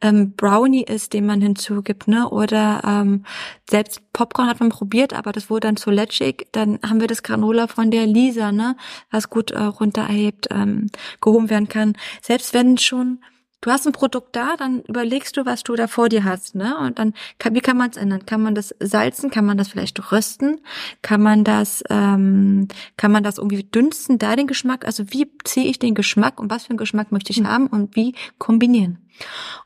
ähm, 0.00 0.32
Brownie 0.32 0.84
ist, 0.84 1.12
den 1.12 1.26
man 1.26 1.40
hinzugibt, 1.40 2.08
ne? 2.08 2.28
Oder 2.28 2.82
ähm, 2.86 3.24
selbst 3.68 4.00
Popcorn 4.12 4.48
hat 4.48 4.60
man 4.60 4.70
probiert, 4.70 5.12
aber 5.12 5.32
das 5.32 5.50
wurde 5.50 5.68
dann 5.68 5.76
zu 5.76 5.90
letschig. 5.90 6.46
Dann 6.52 6.78
haben 6.86 7.00
wir 7.00 7.08
das 7.08 7.22
Granola 7.22 7.66
von 7.66 7.90
der 7.90 8.06
Lisa, 8.06 8.52
ne? 8.52 8.76
Was 9.10 9.28
gut 9.30 9.50
äh, 9.50 9.62
runterhebt, 9.62 10.48
ähm, 10.50 10.86
gehoben 11.20 11.50
werden 11.50 11.68
kann. 11.68 11.94
Selbst 12.22 12.54
wenn 12.54 12.78
schon 12.78 13.18
du 13.62 13.70
hast 13.70 13.86
ein 13.86 13.92
Produkt 13.92 14.36
da, 14.36 14.56
dann 14.58 14.82
überlegst 14.82 15.36
du, 15.36 15.46
was 15.46 15.62
du 15.62 15.74
da 15.74 15.86
vor 15.86 16.10
dir 16.10 16.24
hast, 16.24 16.54
ne? 16.54 16.76
Und 16.78 16.98
dann, 16.98 17.14
wie 17.50 17.60
kann 17.60 17.78
man 17.78 17.90
es 17.90 17.96
ändern? 17.96 18.26
Kann 18.26 18.42
man 18.42 18.54
das 18.54 18.74
salzen? 18.78 19.30
Kann 19.30 19.46
man 19.46 19.56
das 19.56 19.68
vielleicht 19.68 20.12
rösten? 20.12 20.60
Kann 21.00 21.22
man 21.22 21.44
das, 21.44 21.82
ähm, 21.88 22.68
kann 22.96 23.12
man 23.12 23.22
das 23.22 23.38
irgendwie 23.38 23.64
dünsten, 23.64 24.18
da 24.18 24.36
den 24.36 24.46
Geschmack? 24.46 24.84
Also 24.84 25.04
wie 25.12 25.30
ziehe 25.44 25.66
ich 25.66 25.78
den 25.78 25.94
Geschmack 25.94 26.38
und 26.38 26.50
was 26.50 26.64
für 26.64 26.70
einen 26.70 26.78
Geschmack 26.78 27.10
möchte 27.12 27.32
ich 27.32 27.42
haben 27.42 27.68
und 27.68 27.96
wie 27.96 28.14
kombinieren? 28.38 29.01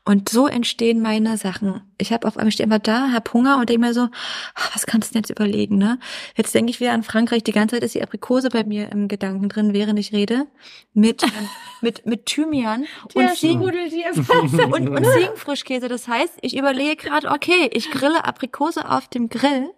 Und 0.05 0.29
so 0.29 0.47
entstehen 0.47 1.01
meine 1.01 1.37
Sachen. 1.37 1.81
Ich 1.97 2.13
habe 2.13 2.27
auf 2.27 2.37
einmal 2.37 2.51
stehe 2.51 2.65
immer 2.65 2.79
da, 2.79 3.11
hab 3.11 3.33
Hunger 3.33 3.57
und 3.57 3.69
denke 3.69 3.87
mir 3.87 3.93
so, 3.93 4.01
ah, 4.01 4.69
was 4.73 4.85
kannst 4.85 5.09
du 5.09 5.13
denn 5.13 5.23
jetzt 5.23 5.29
überlegen, 5.29 5.77
ne? 5.77 5.99
Jetzt 6.35 6.53
denke 6.55 6.69
ich 6.69 6.79
wieder 6.79 6.93
an 6.93 7.03
Frankreich. 7.03 7.43
Die 7.43 7.51
ganze 7.51 7.75
Zeit 7.75 7.83
ist 7.83 7.95
die 7.95 8.03
Aprikose 8.03 8.49
bei 8.49 8.63
mir 8.63 8.91
im 8.91 9.07
Gedanken 9.07 9.49
drin, 9.49 9.73
während 9.73 9.99
ich 9.99 10.13
rede. 10.13 10.47
Mit 10.93 11.23
ähm, 11.23 11.29
mit 11.81 12.05
mit 12.05 12.25
Thymian 12.25 12.85
und 13.13 13.35
Ziegen 13.35 13.61
und, 13.61 14.89
und 14.89 15.05
Ziegenfrischkäse. 15.05 15.87
Das 15.87 16.07
heißt, 16.07 16.37
ich 16.41 16.57
überlege 16.57 16.95
gerade, 16.95 17.29
okay, 17.29 17.69
ich 17.73 17.91
grille 17.91 18.25
Aprikose 18.25 18.89
auf 18.89 19.07
dem 19.07 19.29
Grill 19.29 19.69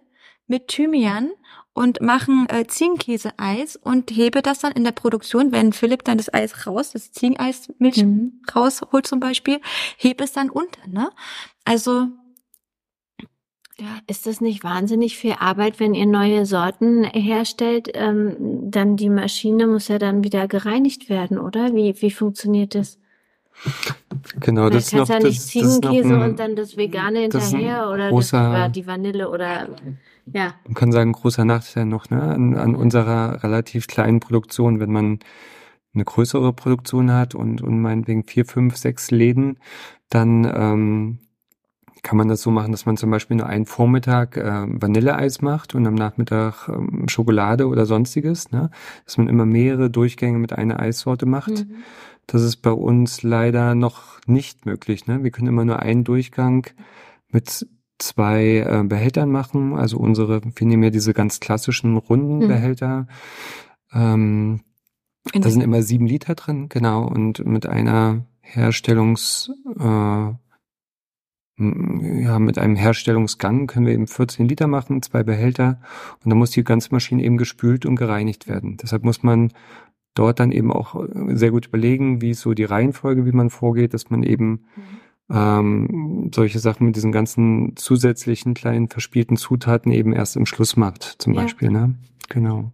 mit 0.46 0.68
Thymian 0.68 1.30
und 1.72 2.00
machen 2.00 2.46
äh, 2.50 2.66
Ziegenkäse-Eis 2.66 3.76
und 3.76 4.10
hebe 4.10 4.42
das 4.42 4.58
dann 4.58 4.72
in 4.72 4.84
der 4.84 4.92
Produktion, 4.92 5.52
wenn 5.52 5.72
Philipp 5.72 6.04
dann 6.04 6.18
das 6.18 6.32
Eis 6.32 6.66
raus, 6.66 6.92
das 6.92 7.12
Ziegeneis 7.12 7.72
Milch 7.78 8.02
Mhm. 8.04 8.42
rausholt 8.54 9.06
zum 9.06 9.20
Beispiel, 9.20 9.60
hebe 9.96 10.24
es 10.24 10.32
dann 10.32 10.50
unter, 10.50 10.86
ne? 10.88 11.10
Also 11.64 12.08
ja, 13.78 13.98
Ist 14.06 14.26
das 14.26 14.42
nicht 14.42 14.62
wahnsinnig 14.62 15.16
viel 15.16 15.36
Arbeit, 15.38 15.80
wenn 15.80 15.94
ihr 15.94 16.04
neue 16.04 16.44
Sorten 16.44 17.04
herstellt? 17.04 17.88
Ähm, 17.94 18.36
dann 18.70 18.96
die 18.98 19.08
Maschine 19.08 19.66
muss 19.66 19.88
ja 19.88 19.98
dann 19.98 20.22
wieder 20.22 20.48
gereinigt 20.48 21.08
werden, 21.08 21.38
oder? 21.38 21.74
Wie, 21.74 21.94
wie 22.02 22.10
funktioniert 22.10 22.74
das? 22.74 22.98
Genau, 24.38 24.64
Weil 24.64 24.70
das 24.72 24.88
ist 24.88 24.92
noch, 24.92 25.08
ja 25.08 25.18
das, 25.18 25.24
nicht 25.24 25.38
das 25.40 25.46
ist 25.46 25.54
noch 25.54 25.90
Ziegenkäse 25.92 26.14
ein, 26.14 26.30
und 26.30 26.38
dann 26.38 26.56
das 26.56 26.76
Vegane 26.76 27.28
das 27.30 27.48
hinterher 27.50 27.88
oder 27.88 28.10
das, 28.10 28.32
großer- 28.32 28.50
oder 28.50 28.68
die 28.68 28.86
Vanille 28.86 29.30
oder 29.30 29.68
ja. 30.26 30.54
man 30.64 30.74
kann 30.74 30.92
sagen, 30.92 31.12
großer 31.12 31.44
Nachteil 31.44 31.86
noch, 31.86 32.10
ne, 32.10 32.22
an, 32.22 32.56
an 32.56 32.74
unserer 32.74 33.42
relativ 33.42 33.86
kleinen 33.86 34.20
Produktion, 34.20 34.80
wenn 34.80 34.92
man 34.92 35.18
eine 35.94 36.04
größere 36.04 36.52
Produktion 36.52 37.12
hat 37.12 37.34
und, 37.34 37.62
und 37.62 37.80
meinetwegen 37.80 38.24
vier, 38.24 38.44
fünf, 38.44 38.76
sechs 38.76 39.10
Läden, 39.10 39.58
dann 40.08 40.44
ähm, 40.44 41.18
kann 42.02 42.16
man 42.16 42.28
das 42.28 42.42
so 42.42 42.50
machen, 42.50 42.72
dass 42.72 42.86
man 42.86 42.96
zum 42.96 43.10
Beispiel 43.10 43.36
nur 43.36 43.46
einen 43.46 43.66
Vormittag 43.66 44.36
äh, 44.36 44.66
Vanilleeis 44.66 45.42
macht 45.42 45.74
und 45.74 45.86
am 45.86 45.94
Nachmittag 45.94 46.68
ähm, 46.68 47.08
Schokolade 47.08 47.66
oder 47.66 47.86
sonstiges, 47.86 48.50
ne? 48.50 48.70
dass 49.04 49.18
man 49.18 49.28
immer 49.28 49.46
mehrere 49.46 49.90
Durchgänge 49.90 50.38
mit 50.38 50.52
einer 50.52 50.80
Eissorte 50.80 51.26
macht. 51.26 51.50
Mhm. 51.50 51.76
Das 52.26 52.42
ist 52.42 52.58
bei 52.58 52.70
uns 52.70 53.22
leider 53.22 53.74
noch 53.74 54.20
nicht 54.26 54.64
möglich. 54.66 55.06
Ne? 55.06 55.22
Wir 55.22 55.30
können 55.30 55.48
immer 55.48 55.64
nur 55.64 55.80
einen 55.80 56.04
Durchgang 56.04 56.66
mit 57.28 57.66
zwei 58.02 58.58
äh, 58.58 58.82
Behältern 58.84 59.30
machen. 59.30 59.74
Also 59.74 59.98
unsere, 59.98 60.42
wir 60.42 60.66
nehmen 60.66 60.82
ja 60.82 60.90
diese 60.90 61.14
ganz 61.14 61.40
klassischen 61.40 61.96
runden 61.96 62.38
Mhm. 62.38 62.48
Behälter. 62.48 63.06
Ähm, 63.92 64.60
da 65.32 65.50
sind 65.50 65.62
immer 65.62 65.82
sieben 65.82 66.06
Liter 66.06 66.34
drin, 66.34 66.68
genau. 66.68 67.06
Und 67.06 67.44
mit 67.44 67.66
einer 67.66 68.24
Herstellungs, 68.40 69.50
äh, 69.78 70.32
ja, 71.62 72.38
mit 72.38 72.58
einem 72.58 72.76
Herstellungsgang 72.76 73.66
können 73.66 73.86
wir 73.86 73.92
eben 73.92 74.06
14 74.06 74.48
Liter 74.48 74.66
machen, 74.66 75.02
zwei 75.02 75.22
Behälter. 75.22 75.80
Und 76.24 76.30
dann 76.30 76.38
muss 76.38 76.52
die 76.52 76.64
ganze 76.64 76.90
Maschine 76.92 77.22
eben 77.22 77.36
gespült 77.36 77.84
und 77.84 77.96
gereinigt 77.96 78.48
werden. 78.48 78.78
Deshalb 78.78 79.04
muss 79.04 79.22
man 79.22 79.52
dort 80.14 80.40
dann 80.40 80.52
eben 80.52 80.72
auch 80.72 80.94
äh, 80.94 81.36
sehr 81.36 81.50
gut 81.50 81.66
überlegen, 81.66 82.22
wie 82.22 82.30
ist 82.30 82.40
so 82.40 82.54
die 82.54 82.64
Reihenfolge, 82.64 83.26
wie 83.26 83.32
man 83.32 83.50
vorgeht, 83.50 83.92
dass 83.94 84.10
man 84.10 84.22
eben 84.22 84.64
ähm, 85.30 86.30
solche 86.34 86.58
Sachen 86.58 86.86
mit 86.86 86.96
diesen 86.96 87.12
ganzen 87.12 87.76
zusätzlichen 87.76 88.54
kleinen 88.54 88.88
verspielten 88.88 89.36
Zutaten 89.36 89.92
eben 89.92 90.12
erst 90.12 90.36
im 90.36 90.46
Schluss 90.46 90.76
macht, 90.76 91.02
zum 91.18 91.34
Ja. 91.34 91.42
Beispiel, 91.42 91.70
ne? 91.70 91.94
Genau. 92.28 92.72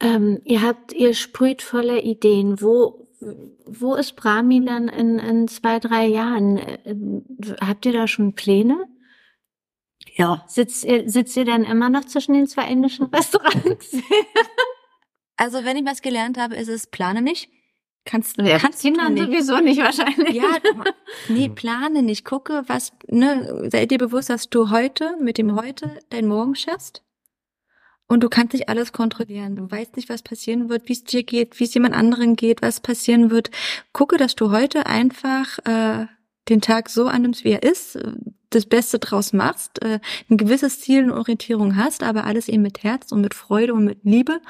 Ähm, 0.00 0.40
ihr 0.44 0.62
habt, 0.62 0.92
ihr 0.92 1.14
sprüht 1.14 1.62
voller 1.62 2.02
Ideen. 2.04 2.60
Wo, 2.60 3.08
wo 3.66 3.94
ist 3.94 4.16
Brahmi 4.16 4.64
dann 4.64 4.88
in, 4.88 5.18
in 5.18 5.48
zwei, 5.48 5.78
drei 5.78 6.06
Jahren? 6.06 6.60
Ähm, 6.84 7.22
Habt 7.60 7.86
ihr 7.86 7.92
da 7.92 8.06
schon 8.08 8.34
Pläne? 8.34 8.86
ja. 10.16 10.44
Sitzt 10.46 10.84
ihr, 10.84 11.08
sitzt 11.10 11.36
ihr 11.36 11.44
dann 11.44 11.64
immer 11.64 11.88
noch 11.90 12.04
zwischen 12.04 12.34
den 12.34 12.46
zwei 12.46 12.68
indischen 12.68 13.06
Restaurants? 13.06 13.92
Also 15.36 15.64
wenn 15.64 15.76
ich 15.76 15.84
was 15.84 16.00
gelernt 16.00 16.38
habe, 16.38 16.54
ist 16.54 16.68
es 16.68 16.86
plane 16.86 17.20
nicht. 17.20 17.50
Kannst, 18.04 18.36
Ja, 18.36 18.58
kannst 18.58 18.82
Kindern 18.82 19.16
sowieso 19.16 19.58
nicht 19.60 19.80
wahrscheinlich. 19.80 20.34
Ja, 20.34 20.58
nee, 21.28 21.48
plane 21.54 22.02
nicht. 22.02 22.24
Gucke, 22.24 22.64
was, 22.66 22.92
ne, 23.08 23.68
sei 23.70 23.86
dir 23.86 23.98
bewusst, 23.98 24.28
dass 24.28 24.50
du 24.50 24.70
heute 24.70 25.16
mit 25.20 25.38
dem 25.38 25.56
heute 25.56 25.98
dein 26.10 26.26
Morgen 26.26 26.54
schaffst. 26.54 27.02
Und 28.06 28.22
du 28.22 28.28
kannst 28.28 28.52
nicht 28.52 28.68
alles 28.68 28.92
kontrollieren. 28.92 29.56
Du 29.56 29.70
weißt 29.70 29.96
nicht, 29.96 30.10
was 30.10 30.22
passieren 30.22 30.68
wird, 30.68 30.88
wie 30.88 30.92
es 30.92 31.04
dir 31.04 31.22
geht, 31.22 31.58
wie 31.58 31.64
es 31.64 31.72
jemand 31.72 31.94
anderen 31.94 32.36
geht, 32.36 32.60
was 32.60 32.80
passieren 32.80 33.30
wird. 33.30 33.50
Gucke, 33.92 34.18
dass 34.18 34.34
du 34.34 34.50
heute 34.50 34.84
einfach 34.84 35.58
äh, 35.64 36.06
den 36.50 36.60
Tag 36.60 36.90
so 36.90 37.06
annimmst, 37.06 37.44
wie 37.44 37.52
er 37.52 37.62
ist, 37.62 37.96
äh, 37.96 38.12
das 38.50 38.66
Beste 38.66 38.98
draus 38.98 39.32
machst, 39.32 39.82
äh, 39.82 40.00
ein 40.30 40.36
gewisses 40.36 40.80
Ziel 40.80 41.04
und 41.04 41.12
Orientierung 41.12 41.76
hast, 41.76 42.02
aber 42.02 42.24
alles 42.24 42.48
eben 42.48 42.62
mit 42.62 42.82
Herz 42.82 43.10
und 43.10 43.22
mit 43.22 43.32
Freude 43.32 43.72
und 43.72 43.84
mit 43.84 44.04
Liebe. 44.04 44.40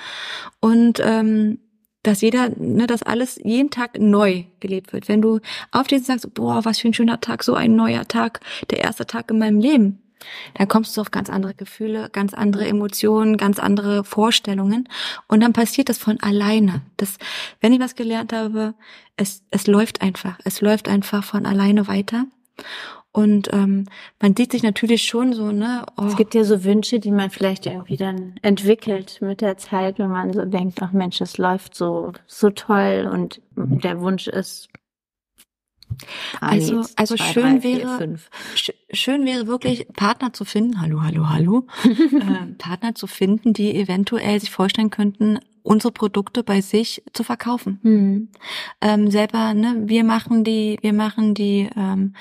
Und 0.61 1.00
ähm, 1.02 1.61
dass 2.05 2.20
jeder, 2.20 2.50
ne, 2.57 2.86
dass 2.86 3.02
alles 3.02 3.40
jeden 3.42 3.70
Tag 3.70 3.98
neu 3.98 4.44
gelebt 4.61 4.92
wird. 4.92 5.09
Wenn 5.09 5.20
du 5.20 5.40
aufstehst 5.72 6.09
und 6.09 6.20
sagst, 6.20 6.34
boah, 6.34 6.64
was 6.64 6.78
für 6.78 6.88
ein 6.88 6.94
schöner 6.94 7.20
Tag, 7.20 7.42
so 7.42 7.55
ein 7.55 7.74
neuer 7.74 8.07
Tag, 8.07 8.40
der 8.70 8.78
erste 8.78 9.07
Tag 9.07 9.30
in 9.30 9.38
meinem 9.38 9.59
Leben, 9.59 10.00
dann 10.55 10.68
kommst 10.68 10.96
du 10.96 11.00
auf 11.00 11.11
ganz 11.11 11.28
andere 11.28 11.55
Gefühle, 11.55 12.09
ganz 12.11 12.34
andere 12.34 12.66
Emotionen, 12.66 13.36
ganz 13.36 13.59
andere 13.59 14.05
Vorstellungen 14.05 14.88
und 15.28 15.40
dann 15.40 15.52
passiert 15.52 15.88
das 15.88 15.98
von 15.98 16.20
alleine. 16.20 16.82
Das, 16.96 17.18
wenn 17.61 17.72
ich 17.72 17.80
was 17.80 17.94
gelernt 17.94 18.32
habe, 18.32 18.74
es, 19.16 19.42
es 19.50 19.66
läuft 19.66 20.02
einfach, 20.02 20.38
es 20.44 20.61
läuft 20.61 20.88
einfach 20.88 21.24
von 21.24 21.46
alleine 21.46 21.88
weiter. 21.88 22.26
Und 23.16 23.48
ähm, 23.52 23.84
man 24.20 24.34
sieht 24.34 24.50
sich 24.50 24.64
natürlich 24.64 25.04
schon 25.04 25.34
so, 25.34 25.52
ne? 25.52 25.86
Oh, 25.96 26.02
Es 26.06 26.16
gibt 26.16 26.34
ja 26.34 26.42
so 26.42 26.64
Wünsche, 26.64 26.98
die 26.98 27.12
man 27.12 27.30
vielleicht 27.30 27.64
irgendwie 27.64 27.96
dann 27.96 28.34
entwickelt 28.42 29.18
mit 29.20 29.40
der 29.40 29.56
Zeit, 29.56 30.00
wenn 30.00 30.10
man 30.10 30.32
so 30.32 30.44
denkt, 30.44 30.82
ach 30.82 30.90
Mensch, 30.90 31.20
es 31.20 31.38
läuft 31.38 31.76
so, 31.76 32.12
so 32.26 32.50
toll 32.50 33.08
und 33.10 33.40
der 33.54 34.00
Wunsch 34.00 34.26
ist. 34.26 34.68
Also- 36.40 36.78
jetzt 36.80 36.98
also 36.98 37.14
zwei, 37.14 37.24
schön 37.32 37.42
drei, 37.42 37.60
vier, 37.60 37.78
wäre- 37.78 37.98
fünf. 37.98 38.30
Sch- 38.56 38.74
schön 38.92 39.24
wäre 39.24 39.46
wirklich 39.46 39.86
Partner 39.92 40.32
zu 40.32 40.44
finden, 40.44 40.80
hallo, 40.80 41.02
hallo, 41.02 41.28
hallo, 41.30 41.66
ähm, 41.84 42.56
Partner 42.58 42.96
zu 42.96 43.06
finden, 43.06 43.52
die 43.52 43.76
eventuell 43.76 44.40
sich 44.40 44.50
vorstellen 44.50 44.90
könnten, 44.90 45.38
unsere 45.62 45.92
Produkte 45.92 46.42
bei 46.42 46.60
sich 46.62 47.04
zu 47.12 47.22
verkaufen. 47.22 47.78
Hm. 47.82 48.28
Ähm, 48.80 49.10
selber, 49.12 49.54
ne, 49.54 49.82
wir 49.86 50.02
machen 50.02 50.42
die, 50.42 50.78
wir 50.82 50.92
machen 50.92 51.34
die, 51.34 51.70
ähm, 51.76 52.14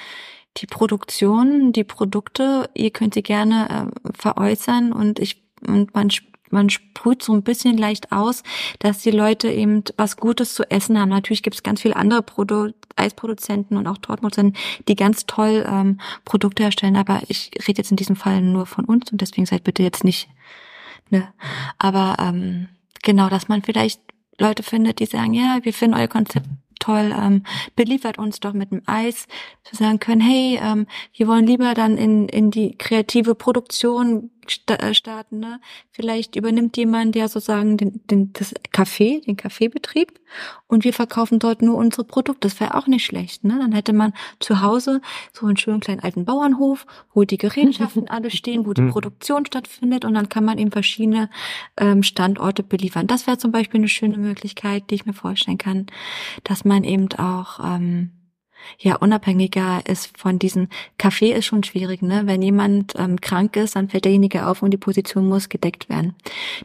die 0.58 0.68
Produktion, 0.68 1.74
die 1.74 1.84
Produkte, 1.84 2.70
ihr 2.74 2.92
könnt 2.92 3.14
sie 3.14 3.24
gerne 3.24 3.92
äh, 4.06 4.12
veräußern 4.14 4.94
und 4.94 5.20
ich, 5.20 5.44
und 5.66 5.94
man, 5.96 6.10
man 6.52 6.70
sprüht 6.70 7.24
so 7.24 7.34
ein 7.34 7.44
bisschen 7.44 7.78
leicht 7.78 8.12
aus, 8.12 8.44
dass 8.80 9.00
die 9.00 9.12
Leute 9.12 9.50
eben 9.50 9.84
was 9.98 10.18
Gutes 10.18 10.54
zu 10.54 10.70
essen 10.70 11.00
haben. 11.00 11.10
Natürlich 11.10 11.42
gibt 11.44 11.56
es 11.56 11.64
ganz 11.64 11.82
viele 11.82 11.96
andere 11.96 12.22
Produ 12.22 12.72
Eisproduzenten 12.96 13.76
und 13.78 13.88
auch 13.88 13.98
Tortproduzenten, 13.98 14.56
die 14.88 14.96
ganz 14.96 15.26
toll 15.26 15.66
ähm, 15.68 16.00
Produkte 16.26 16.62
herstellen, 16.62 16.96
aber 16.96 17.22
ich 17.28 17.50
rede 17.68 17.80
jetzt 17.80 17.90
in 17.90 17.98
diesem 17.98 18.16
Fall 18.16 18.42
nur 18.42 18.68
von 18.68 18.86
uns 18.86 19.12
und 19.12 19.20
deswegen 19.20 19.48
seid 19.48 19.64
bitte 19.64 19.82
jetzt 19.82 20.04
nicht, 20.04 20.30
ne, 21.10 21.34
aber 21.80 22.18
ähm, 22.20 22.70
genau, 23.02 23.30
dass 23.30 23.48
man 23.48 23.64
vielleicht 23.64 24.00
Leute 24.38 24.62
findet, 24.62 25.00
die 25.00 25.08
sagen, 25.08 25.34
ja, 25.34 25.60
wir 25.64 25.74
finden 25.74 25.98
euer 25.98 26.08
Konzept 26.08 26.48
toll, 26.84 27.14
ähm, 27.18 27.44
beliefert 27.76 28.18
uns 28.18 28.40
doch 28.40 28.54
mit 28.54 28.72
einem 28.72 28.82
Eis, 28.86 29.28
zu 29.64 29.76
sagen 29.76 30.00
können, 30.00 30.22
hey, 30.22 30.60
ähm, 30.62 30.88
wir 31.14 31.28
wollen 31.28 31.48
lieber 31.48 31.74
dann 31.74 31.98
in, 31.98 32.28
in 32.28 32.52
die 32.52 32.78
kreative 32.78 33.36
Produktion, 33.36 34.32
starten. 34.50 35.40
Ne? 35.40 35.60
Vielleicht 35.92 36.36
übernimmt 36.36 36.78
jemand, 36.78 37.16
der 37.16 37.28
sozusagen 37.28 37.78
den, 37.78 38.02
den, 38.08 38.34
das 38.34 38.54
Café, 38.72 39.24
den 39.26 39.38
Kaffeebetrieb 39.38 40.20
und 40.68 40.84
wir 40.84 40.94
verkaufen 40.94 41.40
dort 41.40 41.62
nur 41.62 41.78
unsere 41.78 42.04
Produkte. 42.04 42.48
Das 42.48 42.60
wäre 42.60 42.76
auch 42.76 42.88
nicht 42.88 43.06
schlecht. 43.06 43.44
Ne? 43.44 43.58
Dann 43.60 43.72
hätte 43.72 43.94
man 43.94 44.14
zu 44.40 44.62
Hause 44.62 45.02
so 45.32 45.46
einen 45.46 45.58
schönen 45.58 45.80
kleinen 45.80 46.02
alten 46.02 46.26
Bauernhof, 46.26 46.86
wo 47.14 47.24
die 47.24 47.38
Gerätschaften 47.38 48.10
alle 48.10 48.32
stehen, 48.32 48.66
wo 48.66 48.74
die 48.74 48.82
mhm. 48.82 48.92
Produktion 48.92 49.46
stattfindet 49.46 50.06
und 50.06 50.14
dann 50.14 50.30
kann 50.30 50.46
man 50.46 50.58
eben 50.58 50.72
verschiedene 50.72 51.30
ähm, 51.78 52.04
Standorte 52.04 52.64
beliefern. 52.64 53.08
Das 53.08 53.28
wäre 53.28 53.38
zum 53.38 53.52
Beispiel 53.52 53.80
eine 53.80 53.88
schöne 53.88 54.18
Möglichkeit, 54.18 54.90
die 54.90 54.96
ich 54.96 55.06
mir 55.06 55.14
vorstellen 55.14 55.58
kann, 55.58 55.88
dass 56.44 56.66
man 56.66 56.84
eben 56.84 57.12
auch 57.14 57.60
ähm, 57.64 58.12
ja 58.80 58.96
unabhängiger 58.96 59.82
ist 59.86 60.18
von 60.18 60.40
diesen 60.40 60.70
Kaffee 60.98 61.32
ist 61.32 61.46
schon 61.46 61.64
schwierig, 61.64 62.02
ne? 62.02 62.24
Wenn 62.26 62.42
jemand 62.42 62.94
ähm, 62.98 63.20
krank 63.20 63.56
ist, 63.56 63.76
dann 63.76 63.90
fällt 63.90 64.06
derjenige 64.06 64.48
auf 64.48 64.62
und 64.62 64.72
die 64.72 64.78
Position 64.78 65.28
muss 65.28 65.50
gedeckt 65.50 65.90
werden. 65.90 66.16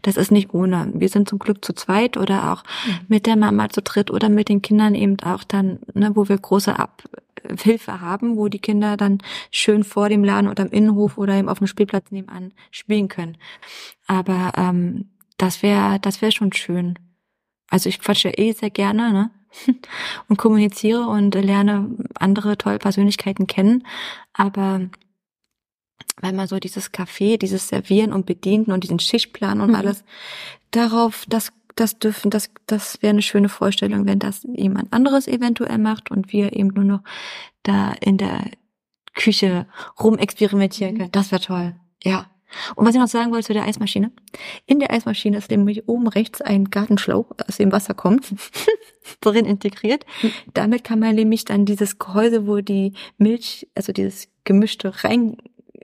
Das 0.03 0.16
ist 0.16 0.30
nicht 0.30 0.55
ohne. 0.55 0.90
Wir 0.94 1.09
sind 1.09 1.28
zum 1.28 1.38
Glück 1.38 1.64
zu 1.64 1.72
zweit 1.72 2.16
oder 2.16 2.53
auch 2.53 2.64
mhm. 2.86 2.99
mit 3.09 3.26
der 3.26 3.36
Mama 3.36 3.68
zu 3.68 3.82
dritt 3.82 4.11
oder 4.11 4.28
mit 4.28 4.49
den 4.49 4.62
Kindern 4.62 4.94
eben 4.94 5.18
auch 5.20 5.44
dann, 5.44 5.78
ne, 5.94 6.11
wo 6.14 6.28
wir 6.28 6.38
große 6.38 6.78
Abhilfe 6.78 8.01
haben, 8.01 8.36
wo 8.36 8.49
die 8.49 8.59
Kinder 8.59 8.96
dann 8.96 9.18
schön 9.51 9.84
vor 9.84 10.09
dem 10.09 10.24
Laden 10.24 10.49
oder 10.49 10.64
im 10.64 10.72
Innenhof 10.72 11.18
oder 11.18 11.34
eben 11.34 11.49
auf 11.49 11.59
dem 11.59 11.66
Spielplatz 11.66 12.11
nebenan 12.11 12.53
spielen 12.70 13.09
können. 13.09 13.36
Aber 14.07 14.53
ähm, 14.57 15.11
das 15.36 15.62
wäre, 15.62 15.99
das 16.01 16.20
wäre 16.20 16.32
schon 16.32 16.53
schön. 16.53 16.99
Also 17.70 17.88
ich 17.88 18.01
quatsche 18.01 18.30
eh 18.30 18.53
sehr 18.53 18.70
gerne, 18.70 19.12
ne? 19.12 19.30
und 20.28 20.36
kommuniziere 20.36 21.07
und 21.07 21.34
lerne 21.34 21.90
andere 22.14 22.59
tolle 22.59 22.78
Persönlichkeiten 22.78 23.46
kennen. 23.46 23.86
Aber 24.32 24.88
wenn 26.20 26.36
man 26.36 26.49
so 26.49 26.59
dieses 26.59 26.92
Café, 26.92 27.38
dieses 27.38 27.68
Servieren 27.68 28.12
und 28.12 28.26
Bedienen 28.26 28.72
und 28.72 28.84
diesen 28.84 28.99
Schichtplan 28.99 29.61
und 29.61 29.70
mhm. 29.70 29.76
alles 29.76 30.05
darauf, 30.70 31.24
das 31.28 31.53
das 31.78 31.99
dürfen, 31.99 32.30
das, 32.30 32.51
das 32.66 33.01
wäre 33.03 33.11
eine 33.11 33.22
schöne 33.22 33.49
Vorstellung, 33.49 34.05
wenn 34.07 34.18
das 34.18 34.46
jemand 34.53 34.92
anderes 34.92 35.28
eventuell 35.28 35.78
macht 35.78 36.11
und 36.11 36.32
wir 36.32 36.57
eben 36.57 36.68
nur 36.68 36.84
noch 36.84 37.01
da 37.62 37.92
in 38.01 38.18
der 38.18 38.51
Küche 39.14 39.66
rumexperimentieren 40.01 40.94
mhm. 40.94 40.99
können. 40.99 41.12
Das 41.12 41.30
wäre 41.30 41.42
toll. 41.42 41.74
Ja. 42.03 42.26
Und 42.76 42.86
was 42.86 42.94
ich 42.94 43.01
noch 43.01 43.09
sagen 43.09 43.30
wollte 43.30 43.46
zu 43.46 43.53
der 43.53 43.64
Eismaschine. 43.64 44.11
In 44.66 44.78
der 44.78 44.92
Eismaschine 44.92 45.38
ist 45.38 45.51
nämlich 45.51 45.88
oben 45.88 46.09
rechts 46.09 46.40
ein 46.40 46.66
Gartenschlauch, 46.66 47.32
aus 47.46 47.57
dem 47.57 47.72
Wasser 47.72 47.94
kommt, 47.94 48.34
drin 49.20 49.44
integriert. 49.44 50.05
Damit 50.55 50.84
kann 50.84 50.99
man 50.99 51.14
nämlich 51.14 51.44
dann 51.44 51.66
dieses 51.66 51.99
Gehäuse, 51.99 52.46
wo 52.46 52.61
die 52.61 52.94
Milch, 53.18 53.68
also 53.74 53.92
dieses 53.92 54.28
Gemischte 54.44 55.05
rein 55.05 55.36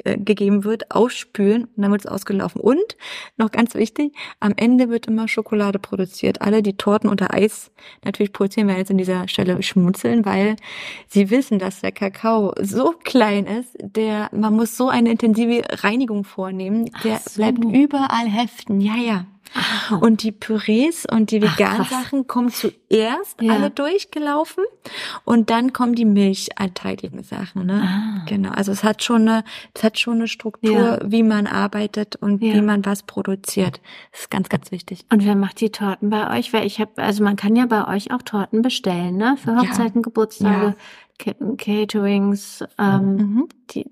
äh, 0.04 0.18
gegeben 0.18 0.64
wird, 0.64 0.90
ausspülen 0.90 1.64
und 1.64 1.82
dann 1.82 1.90
wird 1.90 2.04
es 2.04 2.10
ausgelaufen. 2.10 2.60
Und 2.60 2.96
noch 3.36 3.50
ganz 3.50 3.74
wichtig, 3.74 4.12
am 4.40 4.52
Ende 4.56 4.88
wird 4.88 5.06
immer 5.06 5.28
Schokolade 5.28 5.78
produziert. 5.78 6.42
Alle, 6.42 6.62
die 6.62 6.76
Torten 6.76 7.08
unter 7.08 7.32
Eis 7.32 7.70
natürlich 8.04 8.32
produzieren, 8.32 8.66
werden 8.68 8.78
jetzt 8.78 8.90
in 8.90 8.98
dieser 8.98 9.28
Stelle 9.28 9.62
schmunzeln, 9.62 10.24
weil 10.24 10.56
sie 11.06 11.30
wissen, 11.30 11.58
dass 11.58 11.80
der 11.80 11.92
Kakao 11.92 12.54
so 12.60 12.94
klein 13.04 13.46
ist, 13.46 13.76
der 13.80 14.30
man 14.32 14.54
muss 14.54 14.76
so 14.76 14.88
eine 14.88 15.10
intensive 15.10 15.62
Reinigung 15.84 16.24
vornehmen, 16.24 16.90
der 17.04 17.18
so. 17.18 17.36
bleibt 17.36 17.64
überall 17.64 18.26
heften. 18.26 18.80
Ja, 18.80 18.96
ja. 18.96 19.26
Und 20.00 20.22
die 20.22 20.32
Pürees 20.32 21.06
und 21.10 21.30
die 21.30 21.40
veganen 21.40 21.84
Sachen 21.84 22.26
kommen 22.26 22.50
zuerst 22.50 23.40
ja. 23.40 23.52
alle 23.52 23.70
durchgelaufen 23.70 24.64
und 25.24 25.50
dann 25.50 25.72
kommen 25.72 25.94
die 25.94 26.04
milchanteiligen 26.04 27.22
Sachen. 27.22 27.66
Ne? 27.66 27.82
Ah. 27.84 28.24
Genau. 28.28 28.50
Also 28.50 28.72
es 28.72 28.82
hat 28.82 29.02
schon 29.02 29.28
eine, 29.28 29.44
es 29.74 29.82
hat 29.82 29.98
schon 29.98 30.14
eine 30.14 30.28
Struktur, 30.28 30.72
ja. 30.72 30.98
wie 31.04 31.22
man 31.22 31.46
arbeitet 31.46 32.16
und 32.16 32.42
ja. 32.42 32.54
wie 32.54 32.62
man 32.62 32.84
was 32.84 33.02
produziert. 33.02 33.80
Das 34.12 34.22
ist 34.22 34.30
ganz, 34.30 34.48
ganz 34.48 34.72
wichtig. 34.72 35.04
Und 35.12 35.24
wer 35.24 35.36
macht 35.36 35.60
die 35.60 35.70
Torten 35.70 36.10
bei 36.10 36.36
euch? 36.36 36.52
Weil 36.52 36.66
ich 36.66 36.80
habe, 36.80 37.02
also 37.02 37.22
man 37.22 37.36
kann 37.36 37.54
ja 37.54 37.66
bei 37.66 37.86
euch 37.86 38.12
auch 38.12 38.22
Torten 38.22 38.62
bestellen, 38.62 39.16
ne? 39.16 39.36
Für 39.36 39.56
Hochzeiten, 39.56 40.02
Geburtstage. 40.02 40.74
Caterings, 41.18 42.64
ähm, 42.78 43.16
mhm. 43.16 43.48
die, 43.70 43.86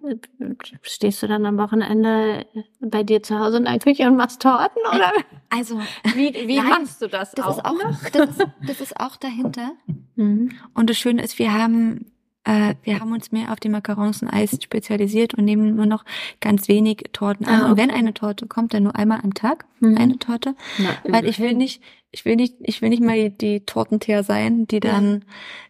stehst 0.83 1.23
du 1.23 1.29
dann 1.29 1.47
am 1.47 1.57
Wochenende 1.57 2.47
bei 2.81 3.03
dir 3.05 3.23
zu 3.23 3.39
Hause 3.39 3.59
in 3.59 3.65
der 3.65 3.79
Küche 3.79 4.07
und 4.09 4.17
machst 4.17 4.43
Torten 4.43 4.83
oder? 4.93 5.13
Also 5.49 5.81
wie, 6.15 6.35
wie 6.47 6.57
nein, 6.59 6.69
machst 6.69 7.01
du 7.01 7.09
das? 7.09 7.33
Das 7.33 7.47
auch 7.47 7.59
ist 7.59 7.65
auch 7.65 8.11
das 8.13 8.31
ist, 8.31 8.47
das 8.67 8.81
ist 8.81 9.01
auch 9.01 9.17
dahinter. 9.17 9.73
Mhm. 10.17 10.51
Und 10.75 10.91
das 10.91 10.99
Schöne 10.99 11.23
ist, 11.23 11.39
wir 11.39 11.53
haben 11.53 12.12
äh, 12.45 12.75
wir 12.83 13.01
haben 13.01 13.13
uns 13.13 13.31
mehr 13.31 13.53
auf 13.53 13.61
die 13.61 13.69
Macarons 13.69 14.23
und 14.23 14.29
Eis 14.29 14.59
spezialisiert 14.61 15.35
und 15.35 15.45
nehmen 15.45 15.77
nur 15.77 15.87
noch 15.87 16.05
ganz 16.41 16.69
wenig 16.69 17.05
Torten 17.13 17.47
an. 17.47 17.55
Ah, 17.55 17.59
okay. 17.61 17.71
Und 17.71 17.77
wenn 17.77 17.91
eine 17.91 18.15
Torte 18.15 18.47
kommt, 18.47 18.75
dann 18.75 18.83
nur 18.85 18.97
einmal 18.97 19.21
am 19.23 19.35
Tag 19.35 19.65
mhm. 19.81 19.97
eine 19.97 20.19
Torte, 20.19 20.57
Na, 20.79 20.97
weil 21.05 21.27
ich 21.27 21.39
will 21.39 21.55
nicht, 21.55 21.83
ich 22.11 22.25
will 22.25 22.37
nicht, 22.37 22.57
ich 22.61 22.83
will 22.83 22.89
nicht 22.89 23.03
mal 23.03 23.17
die, 23.17 23.37
die 23.37 23.61
Tortenteer 23.65 24.25
sein, 24.25 24.67
die 24.67 24.81
dann 24.81 25.13
ja. 25.13 25.21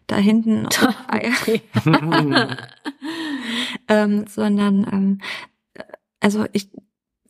da 0.07 0.15
hinten 0.17 0.67
ähm, 3.87 4.25
sondern 4.27 4.87
ähm, 4.91 5.19
also 6.19 6.45
ich 6.53 6.69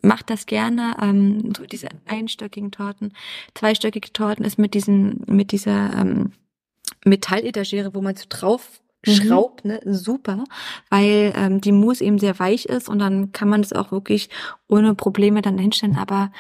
mache 0.03 0.23
das 0.25 0.45
gerne, 0.45 0.95
ähm, 1.01 1.53
so 1.57 1.65
diese 1.65 1.87
einstöckigen 2.05 2.71
Torten, 2.71 3.13
zweistöckige 3.55 4.13
Torten 4.13 4.45
ist 4.45 4.59
mit 4.59 4.73
diesen, 4.73 5.23
mit 5.27 5.51
dieser 5.51 5.93
ähm, 5.93 6.33
Metalletagere, 7.05 7.95
wo 7.95 8.01
man 8.01 8.15
so 8.15 8.25
drauf. 8.29 8.81
Schraubt, 9.03 9.65
ne, 9.65 9.79
super, 9.85 10.43
weil 10.89 11.33
ähm, 11.35 11.61
die 11.61 11.71
Mousse 11.71 12.03
eben 12.03 12.19
sehr 12.19 12.39
weich 12.39 12.65
ist 12.65 12.89
und 12.89 12.99
dann 12.99 13.31
kann 13.31 13.49
man 13.49 13.61
das 13.61 13.73
auch 13.73 13.91
wirklich 13.91 14.29
ohne 14.67 14.95
Probleme 14.95 15.41
dann 15.41 15.57
hinstellen. 15.57 15.97
Aber 15.97 16.31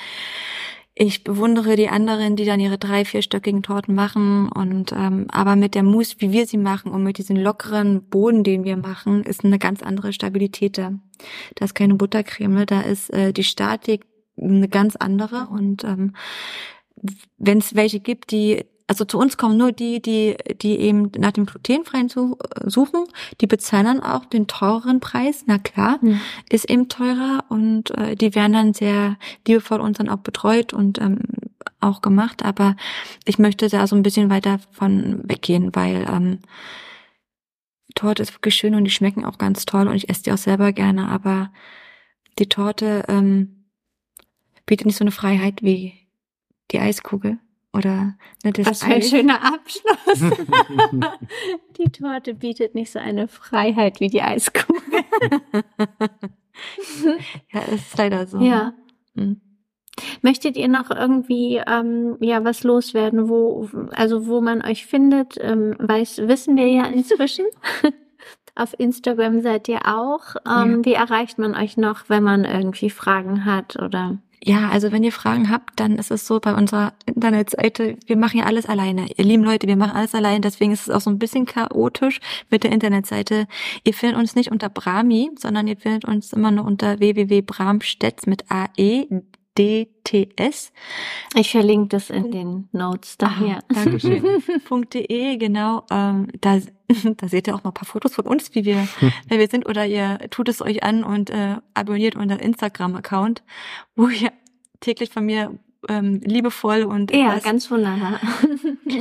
ich 0.95 1.23
bewundere 1.23 1.75
die 1.75 1.89
anderen, 1.89 2.35
die 2.35 2.45
dann 2.45 2.59
ihre 2.59 2.77
drei, 2.77 3.03
vierstöckigen 3.03 3.63
Torten 3.63 3.95
machen 3.95 4.49
und 4.49 4.91
ähm, 4.91 5.25
aber 5.31 5.55
mit 5.55 5.73
der 5.73 5.83
Mousse, 5.83 6.17
wie 6.19 6.31
wir 6.31 6.45
sie 6.45 6.57
machen 6.57 6.91
und 6.91 7.03
mit 7.03 7.17
diesem 7.17 7.35
lockeren 7.35 8.03
Boden, 8.09 8.43
den 8.43 8.63
wir 8.63 8.77
machen, 8.77 9.23
ist 9.23 9.43
eine 9.43 9.57
ganz 9.57 9.81
andere 9.81 10.13
Stabilität 10.13 10.77
da. 10.77 10.93
Da 11.55 11.65
ist 11.65 11.73
keine 11.73 11.95
Buttercreme, 11.95 12.53
ne? 12.53 12.65
da 12.65 12.81
ist 12.81 13.09
äh, 13.11 13.33
die 13.33 13.43
Statik 13.43 14.05
eine 14.37 14.67
ganz 14.67 14.95
andere 14.95 15.47
und 15.47 15.83
ähm, 15.83 16.13
wenn 17.37 17.57
es 17.57 17.75
welche 17.75 17.99
gibt, 17.99 18.31
die 18.31 18.63
also 18.87 19.05
zu 19.05 19.17
uns 19.17 19.37
kommen 19.37 19.57
nur 19.57 19.71
die, 19.71 20.01
die, 20.01 20.35
die 20.61 20.77
eben 20.79 21.11
nach 21.17 21.31
dem 21.31 21.45
glutenfreien 21.45 22.09
suchen, 22.09 23.05
die 23.39 23.47
bezahlen 23.47 23.85
dann 23.85 24.03
auch 24.03 24.25
den 24.25 24.47
teureren 24.47 24.99
Preis, 24.99 25.43
na 25.47 25.57
klar, 25.57 25.99
mhm. 26.01 26.19
ist 26.49 26.69
eben 26.69 26.89
teurer 26.89 27.45
und 27.49 27.91
äh, 27.97 28.15
die 28.15 28.35
werden 28.35 28.53
dann 28.53 28.73
sehr 28.73 29.17
liebevoll 29.47 29.79
uns 29.79 29.97
dann 29.97 30.09
auch 30.09 30.17
betreut 30.17 30.73
und 30.73 30.99
ähm, 30.99 31.19
auch 31.79 32.01
gemacht, 32.01 32.43
aber 32.43 32.75
ich 33.25 33.39
möchte 33.39 33.69
da 33.69 33.87
so 33.87 33.95
ein 33.95 34.03
bisschen 34.03 34.29
weiter 34.29 34.59
von 34.71 35.21
weggehen, 35.23 35.73
weil 35.73 36.05
ähm, 36.09 36.39
Torte 37.95 38.23
ist 38.23 38.33
wirklich 38.33 38.55
schön 38.55 38.75
und 38.75 38.85
die 38.85 38.91
schmecken 38.91 39.25
auch 39.25 39.37
ganz 39.37 39.65
toll 39.65 39.87
und 39.87 39.95
ich 39.95 40.09
esse 40.09 40.23
die 40.23 40.31
auch 40.31 40.37
selber 40.37 40.71
gerne, 40.71 41.07
aber 41.09 41.51
die 42.39 42.49
Torte 42.49 43.05
ähm, 43.07 43.65
bietet 44.65 44.87
nicht 44.87 44.97
so 44.97 45.03
eine 45.03 45.11
Freiheit 45.11 45.61
wie 45.61 45.93
die 46.71 46.79
Eiskugel. 46.79 47.37
Oder 47.73 48.15
ne, 48.43 48.53
das, 48.53 48.67
ist 48.69 48.83
ein 48.83 49.01
schöner 49.01 49.39
Abschluss. 49.43 50.31
die 51.77 51.91
Torte 51.91 52.35
bietet 52.35 52.75
nicht 52.75 52.91
so 52.91 52.99
eine 52.99 53.27
Freiheit 53.27 53.99
wie 53.99 54.09
die 54.09 54.21
Eiskugel. 54.21 55.03
ja, 57.51 57.61
ist 57.73 57.97
leider 57.97 58.27
so. 58.27 58.39
Ja. 58.39 58.73
Hm. 59.15 59.41
Möchtet 60.21 60.55
ihr 60.55 60.67
noch 60.67 60.91
irgendwie 60.91 61.61
ähm, 61.67 62.17
ja 62.19 62.43
was 62.43 62.63
loswerden, 62.63 63.29
wo 63.29 63.69
also 63.91 64.27
wo 64.27 64.41
man 64.41 64.63
euch 64.63 64.85
findet? 64.85 65.37
Ähm, 65.39 65.75
weiß 65.79 66.27
wissen 66.27 66.55
wir 66.55 66.67
ja 66.67 66.85
inzwischen. 66.85 67.45
Auf 68.55 68.75
Instagram 68.77 69.41
seid 69.41 69.67
ihr 69.67 69.81
auch. 69.85 70.35
Ähm, 70.45 70.77
ja. 70.77 70.85
Wie 70.85 70.93
erreicht 70.93 71.39
man 71.39 71.55
euch 71.55 71.75
noch, 71.75 72.07
wenn 72.07 72.21
man 72.21 72.45
irgendwie 72.45 72.91
Fragen 72.91 73.45
hat 73.45 73.81
oder? 73.81 74.19
Ja, 74.45 74.69
also 74.69 74.91
wenn 74.91 75.05
ihr 75.05 75.13
Fragen 75.13 75.49
habt, 75.49 75.79
dann 75.79 75.97
ist 75.97 76.11
es 76.11 76.27
so 76.27 76.41
bei 76.41 76.53
unserer 76.53 76.91
Internetseite, 77.05 77.97
wir 78.07 78.17
machen 78.17 78.39
ja 78.39 78.45
alles 78.45 78.65
alleine. 78.65 79.07
Ihr 79.15 79.23
lieben 79.23 79.43
Leute, 79.43 79.67
wir 79.67 79.77
machen 79.77 79.95
alles 79.95 80.13
allein, 80.13 80.41
deswegen 80.41 80.73
ist 80.73 80.81
es 80.81 80.89
auch 80.89 80.99
so 80.99 81.09
ein 81.09 81.17
bisschen 81.17 81.45
chaotisch 81.45 82.19
mit 82.49 82.65
der 82.65 82.73
Internetseite. 82.73 83.47
Ihr 83.85 83.93
findet 83.93 84.17
uns 84.19 84.35
nicht 84.35 84.51
unter 84.51 84.67
Brami, 84.67 85.31
sondern 85.39 85.65
ihr 85.67 85.77
findet 85.77 86.03
uns 86.03 86.33
immer 86.33 86.51
nur 86.51 86.65
unter 86.65 86.99
www.bramstedts 86.99 88.25
mit 88.25 88.43
AE 88.49 89.23
DTS. 89.57 90.71
Ich 91.35 91.51
verlinke 91.51 91.89
das 91.89 92.09
in 92.09 92.31
den 92.31 92.69
Notes 92.71 93.17
daher. 93.17 93.59
Ah, 93.69 93.83
Dankeschön. 93.83 94.23
.de, 94.93 95.37
genau. 95.37 95.85
Ähm, 95.91 96.27
da, 96.41 96.59
da 97.17 97.27
seht 97.27 97.47
ihr 97.47 97.55
auch 97.55 97.63
mal 97.63 97.69
ein 97.69 97.75
paar 97.75 97.87
Fotos 97.87 98.15
von 98.15 98.25
uns, 98.25 98.53
wie 98.55 98.65
wir, 98.65 98.87
wer 99.27 99.39
wir 99.39 99.47
sind, 99.47 99.67
oder 99.67 99.85
ihr 99.85 100.19
tut 100.29 100.49
es 100.49 100.61
euch 100.61 100.83
an 100.83 101.03
und 101.03 101.29
äh, 101.29 101.57
abonniert 101.73 102.15
unseren 102.15 102.39
Instagram-Account, 102.39 103.43
wo 103.95 104.07
ihr 104.07 104.31
täglich 104.79 105.09
von 105.11 105.25
mir 105.25 105.57
ähm, 105.89 106.21
liebevoll 106.23 106.83
und 106.83 107.13
ja, 107.13 107.37
ganz 107.39 107.69
wunderbar 107.69 108.19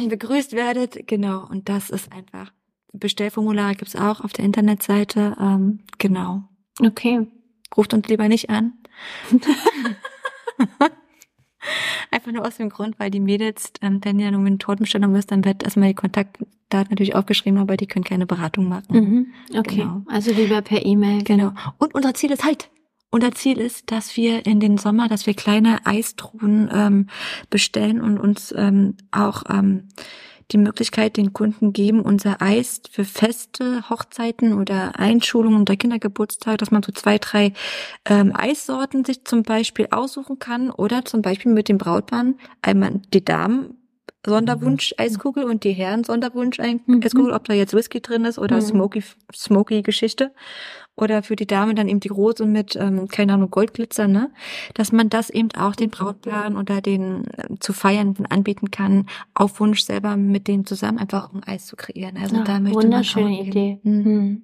begrüßt 0.08 0.52
werdet. 0.52 1.06
Genau. 1.06 1.46
Und 1.48 1.68
das 1.68 1.90
ist 1.90 2.12
einfach. 2.12 2.52
Bestellformular 2.92 3.74
gibt's 3.74 3.96
auch 3.96 4.20
auf 4.20 4.32
der 4.32 4.44
Internetseite. 4.44 5.36
Ähm, 5.40 5.80
genau. 5.98 6.42
Okay. 6.80 7.26
ruft 7.76 7.94
uns 7.94 8.06
lieber 8.08 8.28
nicht 8.28 8.50
an. 8.50 8.74
Einfach 12.10 12.32
nur 12.32 12.44
aus 12.46 12.56
dem 12.56 12.70
Grund, 12.70 12.98
weil 12.98 13.10
die 13.10 13.20
Mädels, 13.20 13.72
ähm, 13.82 14.00
wenn 14.02 14.18
ihr 14.18 14.30
nur 14.32 14.40
mit 14.40 14.60
Totenbestellung 14.60 15.14
ist, 15.14 15.30
dann 15.30 15.44
wird 15.44 15.62
erstmal 15.62 15.88
die 15.90 15.94
Kontaktdaten 15.94 16.90
natürlich 16.90 17.14
aufgeschrieben, 17.14 17.58
aber 17.60 17.76
die 17.76 17.86
können 17.86 18.04
keine 18.04 18.26
Beratung 18.26 18.68
machen. 18.68 18.84
Mhm. 18.90 19.26
Okay, 19.56 19.76
Genau. 19.82 20.02
also 20.08 20.32
lieber 20.32 20.60
per 20.62 20.84
E-Mail. 20.84 21.22
Genau. 21.22 21.52
Und 21.78 21.94
unser 21.94 22.14
Ziel 22.14 22.32
ist 22.32 22.44
halt, 22.44 22.68
unser 23.10 23.32
Ziel 23.32 23.58
ist, 23.60 23.92
dass 23.92 24.16
wir 24.16 24.44
in 24.44 24.58
den 24.58 24.76
Sommer, 24.76 25.06
dass 25.06 25.26
wir 25.26 25.34
kleine 25.34 25.86
Eistruhen 25.86 26.68
ähm, 26.72 27.06
bestellen 27.48 28.00
und 28.00 28.18
uns 28.18 28.52
ähm, 28.56 28.96
auch 29.12 29.44
ähm, 29.48 29.88
die 30.52 30.58
Möglichkeit 30.58 31.16
den 31.16 31.32
Kunden 31.32 31.72
geben, 31.72 32.00
unser 32.02 32.40
Eis 32.42 32.82
für 32.90 33.04
Feste, 33.04 33.88
Hochzeiten 33.88 34.52
oder 34.52 34.98
Einschulungen 34.98 35.62
oder 35.62 35.76
Kindergeburtstage, 35.76 36.56
dass 36.58 36.70
man 36.70 36.82
so 36.82 36.92
zwei, 36.92 37.18
drei 37.18 37.52
ähm, 38.04 38.32
Eissorten 38.34 39.04
sich 39.04 39.24
zum 39.24 39.42
Beispiel 39.42 39.88
aussuchen 39.90 40.38
kann 40.38 40.70
oder 40.70 41.04
zum 41.04 41.22
Beispiel 41.22 41.52
mit 41.52 41.68
dem 41.68 41.78
Brautmann 41.78 42.36
einmal 42.60 43.00
die 43.12 43.24
Damen 43.24 43.76
Sonderwunsch 44.24 44.94
Eiskugel 44.98 45.42
und 45.44 45.64
die 45.64 45.72
Herren 45.72 46.04
Sonderwunsch 46.04 46.58
Mhm. 46.58 47.02
Eiskugel, 47.02 47.32
ob 47.32 47.44
da 47.44 47.54
jetzt 47.54 47.74
Whisky 47.74 48.00
drin 48.00 48.24
ist 48.24 48.38
oder 48.38 48.56
Mhm. 48.56 48.60
Smoky 48.60 49.02
Smoky 49.34 49.82
Geschichte 49.82 50.32
oder 50.96 51.22
für 51.22 51.36
die 51.36 51.46
Dame 51.46 51.74
dann 51.74 51.88
eben 51.88 52.00
die 52.00 52.08
Rose 52.08 52.44
mit 52.44 52.76
ähm, 52.76 53.08
keine 53.08 53.34
Ahnung 53.34 53.50
Goldglitzer, 53.50 54.08
ne, 54.08 54.30
dass 54.74 54.92
man 54.92 55.08
das 55.08 55.30
eben 55.30 55.48
auch 55.52 55.74
den 55.74 55.90
Brautpaaren 55.90 56.56
oder 56.56 56.80
den 56.80 57.24
ähm, 57.38 57.60
zu 57.60 57.72
feiernden 57.72 58.26
anbieten 58.26 58.70
kann, 58.70 59.06
auf 59.34 59.58
Wunsch 59.60 59.82
selber 59.82 60.16
mit 60.16 60.48
denen 60.48 60.66
zusammen 60.66 60.98
einfach 60.98 61.32
ein 61.32 61.42
Eis 61.44 61.66
zu 61.66 61.76
kreieren. 61.76 62.16
Also 62.16 62.36
Ja, 62.36 62.44
da 62.44 62.60
möchte 62.60 62.76
man 62.76 62.84
wunderschöne 62.84 63.26
auch 63.26 63.44
gehen. 63.44 63.46
Idee. 63.46 63.78
Mhm. 63.82 63.92
Mhm. 63.92 64.42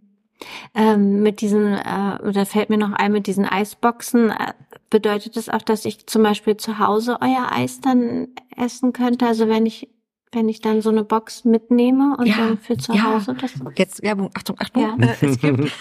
Ähm, 0.74 1.22
mit 1.22 1.40
diesen, 1.40 1.74
äh, 1.74 2.18
oder 2.26 2.46
fällt 2.46 2.70
mir 2.70 2.78
noch 2.78 2.92
ein, 2.92 3.12
mit 3.12 3.26
diesen 3.26 3.44
Eisboxen, 3.44 4.30
äh, 4.30 4.52
bedeutet 4.88 5.36
das 5.36 5.48
auch, 5.48 5.62
dass 5.62 5.84
ich 5.84 6.06
zum 6.06 6.22
Beispiel 6.22 6.56
zu 6.56 6.78
Hause 6.78 7.18
euer 7.20 7.50
Eis 7.50 7.80
dann 7.80 8.28
essen 8.56 8.92
könnte? 8.92 9.26
Also 9.26 9.48
wenn 9.48 9.66
ich, 9.66 9.88
wenn 10.32 10.48
ich 10.48 10.60
dann 10.60 10.82
so 10.82 10.90
eine 10.90 11.04
Box 11.04 11.44
mitnehme 11.44 12.16
und 12.18 12.26
Ja, 12.26 12.36
dann 12.36 12.58
für 12.58 12.76
zu 12.76 12.92
ja. 12.92 13.04
Hause 13.14 13.34
das. 13.40 13.52
Jetzt 13.76 14.02
Werbung, 14.02 14.30
Achtung, 14.34 14.56
Achtung. 14.58 14.82
Ja. 14.82 14.96
Äh, 15.06 15.16
es 15.20 15.38
gibt, 15.40 15.72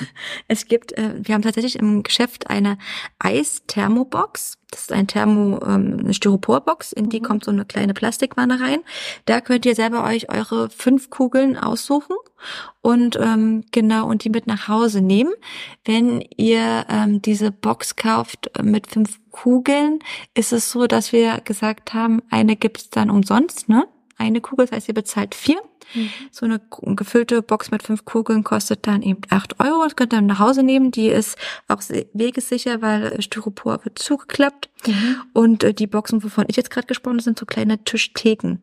es 0.47 0.65
gibt 0.67 0.91
äh, 0.97 1.13
wir 1.21 1.35
haben 1.35 1.41
tatsächlich 1.41 1.77
im 1.77 2.03
Geschäft 2.03 2.49
eine 2.49 2.77
Eis-Thermobox. 3.19 4.57
Das 4.71 4.81
ist 4.81 4.91
ein 4.91 5.07
Thermo, 5.07 5.59
ähm, 5.65 5.97
eine 5.99 6.13
Styroporbox, 6.13 6.91
in 6.91 7.09
die 7.09 7.19
Mhm. 7.21 7.23
kommt 7.23 7.45
so 7.45 7.51
eine 7.51 7.63
kleine 7.65 7.93
Plastikwanne 7.93 8.59
rein. 8.59 8.79
Da 9.25 9.39
könnt 9.41 9.65
ihr 9.65 9.75
selber 9.75 10.03
euch 10.03 10.29
eure 10.29 10.69
fünf 10.69 11.09
Kugeln 11.09 11.57
aussuchen 11.57 12.15
und 12.81 13.17
ähm, 13.21 13.63
genau 13.71 14.07
und 14.09 14.23
die 14.23 14.29
mit 14.29 14.45
nach 14.47 14.67
Hause 14.67 15.01
nehmen. 15.01 15.33
Wenn 15.85 16.21
ihr 16.35 16.85
ähm, 16.89 17.21
diese 17.21 17.51
Box 17.51 17.95
kauft 17.95 18.51
äh, 18.57 18.63
mit 18.63 18.87
fünf 18.87 19.19
Kugeln, 19.31 19.99
ist 20.33 20.51
es 20.51 20.69
so, 20.71 20.85
dass 20.87 21.11
wir 21.13 21.39
gesagt 21.45 21.93
haben, 21.93 22.21
eine 22.29 22.55
gibt's 22.55 22.89
dann 22.89 23.09
umsonst, 23.09 23.69
ne? 23.69 23.87
Eine 24.17 24.41
Kugel, 24.41 24.65
das 24.65 24.75
heißt, 24.75 24.87
ihr 24.87 24.93
bezahlt 24.93 25.35
vier. 25.35 25.61
Mhm. 25.93 26.09
So 26.31 26.45
eine 26.45 26.59
gefüllte 26.95 27.41
Box 27.41 27.71
mit 27.71 27.83
fünf 27.83 28.03
Kugeln 28.05 28.43
kostet 28.43 28.87
dann 28.87 29.01
eben 29.01 29.21
acht 29.29 29.59
Euro. 29.59 29.83
Das 29.83 29.95
könnt 29.95 30.13
ihr 30.13 30.21
nach 30.21 30.39
Hause 30.39 30.63
nehmen. 30.63 30.91
Die 30.91 31.07
ist 31.07 31.37
auch 31.67 31.81
wegesicher, 32.13 32.81
weil 32.81 33.21
Styropor 33.21 33.85
wird 33.85 33.99
zugeklappt. 33.99 34.69
Mhm. 34.85 35.21
Und 35.33 35.63
äh, 35.63 35.73
die 35.73 35.87
Boxen, 35.87 36.23
wovon 36.23 36.45
ich 36.47 36.55
jetzt 36.55 36.71
gerade 36.71 36.87
gesprochen 36.87 37.15
habe, 37.15 37.23
sind 37.23 37.39
so 37.39 37.45
kleine 37.45 37.83
Tischtheken, 37.83 38.57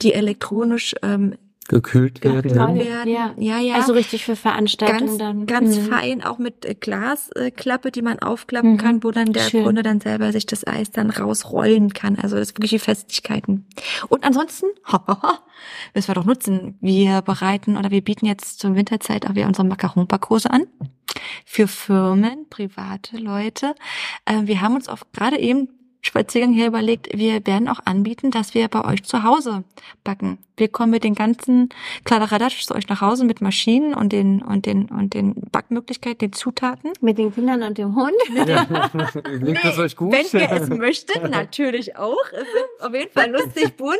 die 0.00 0.14
elektronisch 0.14 0.94
ähm, 1.02 1.36
Gekühlt 1.68 2.22
werden. 2.22 2.52
ne? 2.52 2.84
werden. 2.84 3.10
Ja. 3.12 3.34
ja. 3.38 3.58
ja. 3.58 3.74
Also 3.76 3.94
richtig 3.94 4.24
für 4.24 4.36
Veranstaltungen 4.36 5.06
ganz, 5.06 5.18
dann. 5.18 5.46
ganz 5.46 5.76
Mhm. 5.76 5.82
fein, 5.86 6.22
auch 6.24 6.38
mit 6.38 6.64
äh, 6.66 6.74
Glasklappe, 6.74 7.90
die 7.90 8.02
man 8.02 8.18
aufklappen 8.18 8.72
Mhm. 8.72 8.76
kann, 8.78 9.02
wo 9.04 9.10
dann 9.10 9.32
der 9.32 9.40
Schön. 9.48 9.64
Kunde 9.64 9.82
dann 9.82 10.00
selber 10.00 10.30
sich 10.32 10.44
das 10.46 10.66
Eis 10.66 10.90
dann 10.90 11.10
rausrollen 11.10 11.92
kann. 11.94 12.16
Also 12.18 12.36
das 12.36 12.48
ist 12.50 12.56
wirklich 12.58 12.72
wie 12.72 12.78
Festlichkeiten. 12.78 13.66
Und 14.08 14.24
ansonsten, 14.24 14.66
müssen 15.94 16.08
wir 16.08 16.14
doch 16.14 16.24
nutzen. 16.26 16.76
Wir 16.80 17.22
bereiten 17.22 17.76
oder 17.76 17.90
wir 17.90 18.02
bieten 18.02 18.26
jetzt 18.26 18.60
zur 18.60 18.74
Winterzeit 18.76 19.26
auch 19.26 19.34
wieder 19.34 19.46
unsere 19.46 19.66
Macaron-Kurse 19.66 20.50
an. 20.50 20.66
Für 21.46 21.68
Firmen, 21.68 22.46
private 22.50 23.16
Leute. 23.16 23.74
Äh, 24.26 24.42
wir 24.44 24.60
haben 24.60 24.74
uns 24.74 24.88
auf 24.88 25.10
gerade 25.12 25.38
eben 25.38 25.68
Spaziergang 26.06 26.52
hier 26.52 26.66
überlegt, 26.66 27.08
wir 27.16 27.46
werden 27.46 27.66
auch 27.66 27.80
anbieten, 27.86 28.30
dass 28.30 28.52
wir 28.52 28.68
bei 28.68 28.84
euch 28.84 29.04
zu 29.04 29.22
Hause 29.22 29.64
backen. 30.04 30.38
Wir 30.56 30.68
kommen 30.68 30.90
mit 30.90 31.02
den 31.02 31.14
ganzen 31.14 31.70
Kladderadatsch 32.04 32.66
zu 32.66 32.74
euch 32.74 32.88
nach 32.88 33.00
Hause 33.00 33.24
mit 33.24 33.40
Maschinen 33.40 33.94
und 33.94 34.12
den 34.12 34.42
und 34.42 34.66
den 34.66 34.90
und 34.90 35.14
den 35.14 35.34
Backmöglichkeiten, 35.50 36.18
den 36.18 36.32
Zutaten. 36.32 36.92
Mit 37.00 37.16
den 37.16 37.34
Kindern 37.34 37.62
und 37.62 37.78
dem 37.78 37.96
Hund. 37.96 38.12
Ja. 38.46 38.66
Klingt 39.22 39.64
das 39.64 39.78
euch 39.78 39.96
gut? 39.96 40.12
Wenn 40.12 40.40
ihr 40.40 40.52
es 40.52 40.68
möchtet, 40.68 41.30
natürlich 41.30 41.96
auch. 41.96 42.26
Es 42.32 42.42
ist 42.42 42.86
auf 42.86 42.92
jeden 42.92 43.10
Fall 43.10 43.30
lustig 43.30 43.74
bunt. 43.76 43.96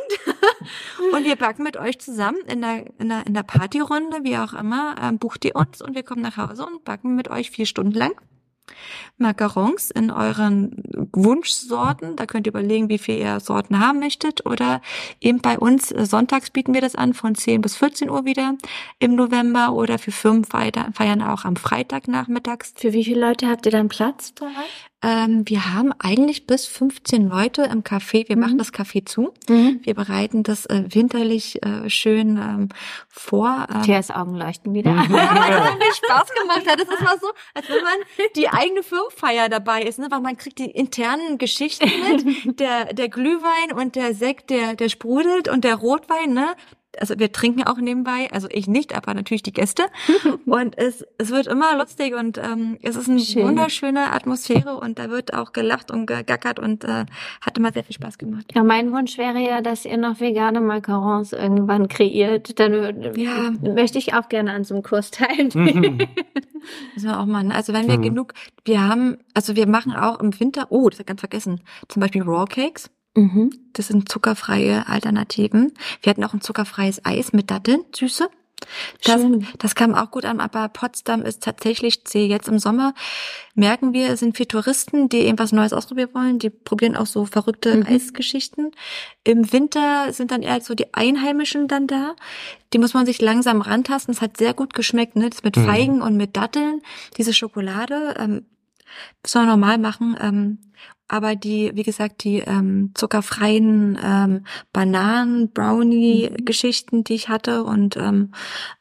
Und 1.11 1.25
wir 1.25 1.35
backen 1.35 1.63
mit 1.63 1.77
euch 1.77 1.99
zusammen 1.99 2.37
in 2.47 2.61
der, 2.61 2.85
in 2.99 3.09
der, 3.09 3.25
in 3.25 3.33
der 3.33 3.43
Partyrunde, 3.43 4.19
wie 4.23 4.37
auch 4.37 4.53
immer, 4.53 4.95
ähm, 5.01 5.17
bucht 5.17 5.45
ihr 5.45 5.55
uns 5.55 5.81
und 5.81 5.95
wir 5.95 6.03
kommen 6.03 6.21
nach 6.21 6.37
Hause 6.37 6.65
und 6.65 6.83
backen 6.83 7.15
mit 7.15 7.29
euch 7.29 7.49
vier 7.49 7.65
Stunden 7.65 7.93
lang. 7.93 8.13
Macarons 9.17 9.91
in 9.91 10.11
euren 10.11 10.83
Wunschsorten. 11.13 12.15
Da 12.15 12.25
könnt 12.25 12.47
ihr 12.47 12.51
überlegen, 12.51 12.89
wie 12.89 12.97
viel 12.97 13.17
ihr 13.17 13.39
Sorten 13.39 13.79
haben 13.79 13.99
möchtet. 13.99 14.45
Oder 14.45 14.81
eben 15.21 15.39
bei 15.39 15.57
uns, 15.57 15.91
äh, 15.91 16.05
sonntags 16.05 16.49
bieten 16.49 16.73
wir 16.73 16.81
das 16.81 16.95
an, 16.95 17.13
von 17.13 17.35
10 17.35 17.61
bis 17.61 17.77
14 17.77 18.09
Uhr 18.09 18.25
wieder 18.25 18.55
im 18.99 19.15
November. 19.15 19.73
Oder 19.73 19.99
für 19.99 20.11
Firmen 20.11 20.43
feiern 20.43 21.21
auch 21.21 21.45
am 21.45 21.55
Freitag 21.55 22.07
nachmittags. 22.07 22.73
Für 22.75 22.93
wie 22.93 23.05
viele 23.05 23.21
Leute 23.21 23.47
habt 23.47 23.65
ihr 23.65 23.71
dann 23.71 23.87
Platz 23.87 24.31
bereit? 24.31 24.53
Ähm, 25.03 25.43
wir 25.45 25.73
haben 25.73 25.93
eigentlich 25.99 26.47
bis 26.47 26.65
15 26.65 27.27
Leute 27.27 27.63
im 27.63 27.83
Café. 27.83 28.27
Wir 28.27 28.35
Mhm. 28.37 28.41
machen 28.41 28.57
das 28.57 28.73
Café 28.73 29.05
zu. 29.05 29.33
Mhm. 29.49 29.79
Wir 29.83 29.93
bereiten 29.93 30.41
das 30.43 30.65
äh, 30.65 30.83
winterlich 30.89 31.61
äh, 31.63 31.89
schön 31.89 32.37
ähm, 32.37 32.69
vor. 33.07 33.67
Ähm, 33.73 33.81
Tias 33.83 34.09
Augen 34.09 34.35
leuchten 34.35 34.73
wieder. 34.73 34.91
weil 34.95 35.03
es 35.03 35.09
mir 35.09 35.93
Spaß 35.93 36.29
gemacht 36.41 36.65
hat. 36.67 36.79
Das 36.79 36.87
ist 36.87 37.01
mal 37.03 37.17
so, 37.21 37.27
als 37.53 37.67
wenn 37.69 37.83
man 37.83 38.27
die 38.35 38.47
eigene 38.49 38.83
Firmenfeier 38.83 39.49
dabei 39.49 39.83
ist, 39.83 39.99
ne? 39.99 40.07
weil 40.09 40.21
man 40.21 40.37
kriegt 40.37 40.57
die 40.59 40.71
internen 40.71 41.37
Geschichten 41.37 41.89
mit. 42.09 42.59
Der, 42.59 42.93
der 42.93 43.09
Glühwein 43.09 43.77
und 43.77 43.95
der 43.95 44.13
Sekt, 44.15 44.49
der, 44.49 44.75
der 44.75 44.89
sprudelt 44.89 45.49
und 45.49 45.63
der 45.65 45.75
Rotwein, 45.75 46.33
ne? 46.33 46.47
Also 46.99 47.15
wir 47.17 47.31
trinken 47.31 47.63
auch 47.63 47.77
nebenbei, 47.77 48.29
also 48.31 48.47
ich 48.51 48.67
nicht, 48.67 48.95
aber 48.95 49.13
natürlich 49.13 49.43
die 49.43 49.53
Gäste. 49.53 49.83
Und 50.45 50.77
es, 50.77 51.05
es 51.17 51.29
wird 51.31 51.47
immer 51.47 51.77
lustig 51.77 52.13
und 52.15 52.37
ähm, 52.37 52.77
es 52.81 52.95
ist 52.95 53.09
eine 53.09 53.19
Schön. 53.19 53.43
wunderschöne 53.47 54.11
Atmosphäre 54.13 54.75
und 54.77 54.99
da 54.99 55.09
wird 55.09 55.33
auch 55.33 55.53
gelacht 55.53 55.91
und 55.91 56.05
gegackert 56.05 56.59
und 56.59 56.83
äh, 56.83 57.05
hat 57.41 57.57
immer 57.57 57.71
sehr 57.73 57.83
viel 57.83 57.95
Spaß 57.95 58.17
gemacht. 58.17 58.45
Ja, 58.55 58.63
mein 58.63 58.91
Wunsch 58.91 59.17
wäre 59.17 59.39
ja, 59.39 59.61
dass 59.61 59.85
ihr 59.85 59.97
noch 59.97 60.19
vegane 60.19 60.61
Macarons 60.61 61.33
irgendwann 61.33 61.87
kreiert. 61.87 62.59
Dann 62.59 63.13
Ja. 63.15 63.51
möchte 63.61 63.97
ich 63.97 64.13
auch 64.13 64.29
gerne 64.29 64.53
an 64.53 64.63
so 64.63 64.75
einem 64.75 64.83
Kurs 64.83 65.11
teilnehmen. 65.11 65.97
Mhm. 66.65 66.71
Müssen 66.95 67.09
wir 67.09 67.19
auch 67.19 67.25
machen. 67.27 67.51
Also 67.51 67.73
wenn 67.73 67.87
wir 67.87 67.97
Mhm. 67.99 68.01
genug, 68.03 68.33
wir 68.63 68.81
haben, 68.81 69.17
also 69.35 69.55
wir 69.55 69.67
machen 69.67 69.93
auch 69.95 70.19
im 70.19 70.37
Winter, 70.39 70.65
oh, 70.69 70.89
das 70.89 70.99
ich 70.99 71.05
ganz 71.05 71.19
vergessen, 71.21 71.61
zum 71.87 71.99
Beispiel 71.99 72.23
Raw 72.23 72.45
Cakes. 72.45 72.89
Mhm. 73.15 73.51
Das 73.73 73.87
sind 73.87 74.09
zuckerfreie 74.09 74.87
Alternativen. 74.87 75.73
Wir 76.01 76.09
hatten 76.11 76.23
auch 76.23 76.33
ein 76.33 76.41
zuckerfreies 76.41 77.03
Eis 77.05 77.33
mit 77.33 77.49
Datteln, 77.51 77.81
Süße. 77.95 78.27
Das, 79.03 79.21
Schön. 79.21 79.45
das 79.59 79.75
kam 79.75 79.93
auch 79.93 80.11
gut 80.11 80.23
an, 80.25 80.39
aber 80.39 80.69
Potsdam 80.69 81.21
ist 81.23 81.43
tatsächlich 81.43 82.05
zäh. 82.05 82.25
Jetzt 82.25 82.47
im 82.47 82.57
Sommer 82.57 82.93
merken 83.53 83.93
wir, 83.93 84.09
es 84.09 84.21
sind 84.21 84.37
viele 84.37 84.47
Touristen, 84.47 85.09
die 85.09 85.19
irgendwas 85.19 85.51
Neues 85.51 85.73
ausprobieren 85.73 86.09
wollen. 86.13 86.39
Die 86.39 86.49
probieren 86.49 86.95
auch 86.95 87.05
so 87.05 87.25
verrückte 87.25 87.75
Mhm. 87.75 87.85
Eisgeschichten. 87.85 88.71
Im 89.25 89.51
Winter 89.51 90.11
sind 90.13 90.31
dann 90.31 90.41
eher 90.41 90.61
so 90.61 90.73
die 90.73 90.93
Einheimischen 90.93 91.67
dann 91.67 91.85
da. 91.85 92.15
Die 92.73 92.79
muss 92.79 92.93
man 92.93 93.05
sich 93.05 93.21
langsam 93.21 93.61
rantasten. 93.61 94.13
Es 94.13 94.21
hat 94.21 94.37
sehr 94.37 94.53
gut 94.53 94.73
geschmeckt, 94.73 95.15
ne? 95.17 95.29
Das 95.29 95.43
mit 95.43 95.57
Mhm. 95.57 95.65
Feigen 95.65 96.01
und 96.01 96.15
mit 96.15 96.35
Datteln. 96.37 96.81
Diese 97.17 97.33
Schokolade, 97.33 98.15
ähm, 98.17 98.45
wir 99.33 99.45
normal 99.45 99.77
machen. 99.77 100.17
Ähm, 100.19 100.59
aber 101.07 101.35
die, 101.35 101.71
wie 101.75 101.83
gesagt, 101.83 102.23
die 102.23 102.39
ähm, 102.39 102.91
zuckerfreien 102.95 103.97
ähm, 104.03 104.45
Bananen, 104.73 105.51
Brownie-Geschichten, 105.51 107.03
die 107.03 107.13
ich 107.13 107.29
hatte 107.29 107.63
und 107.63 107.95
ähm, 107.97 108.31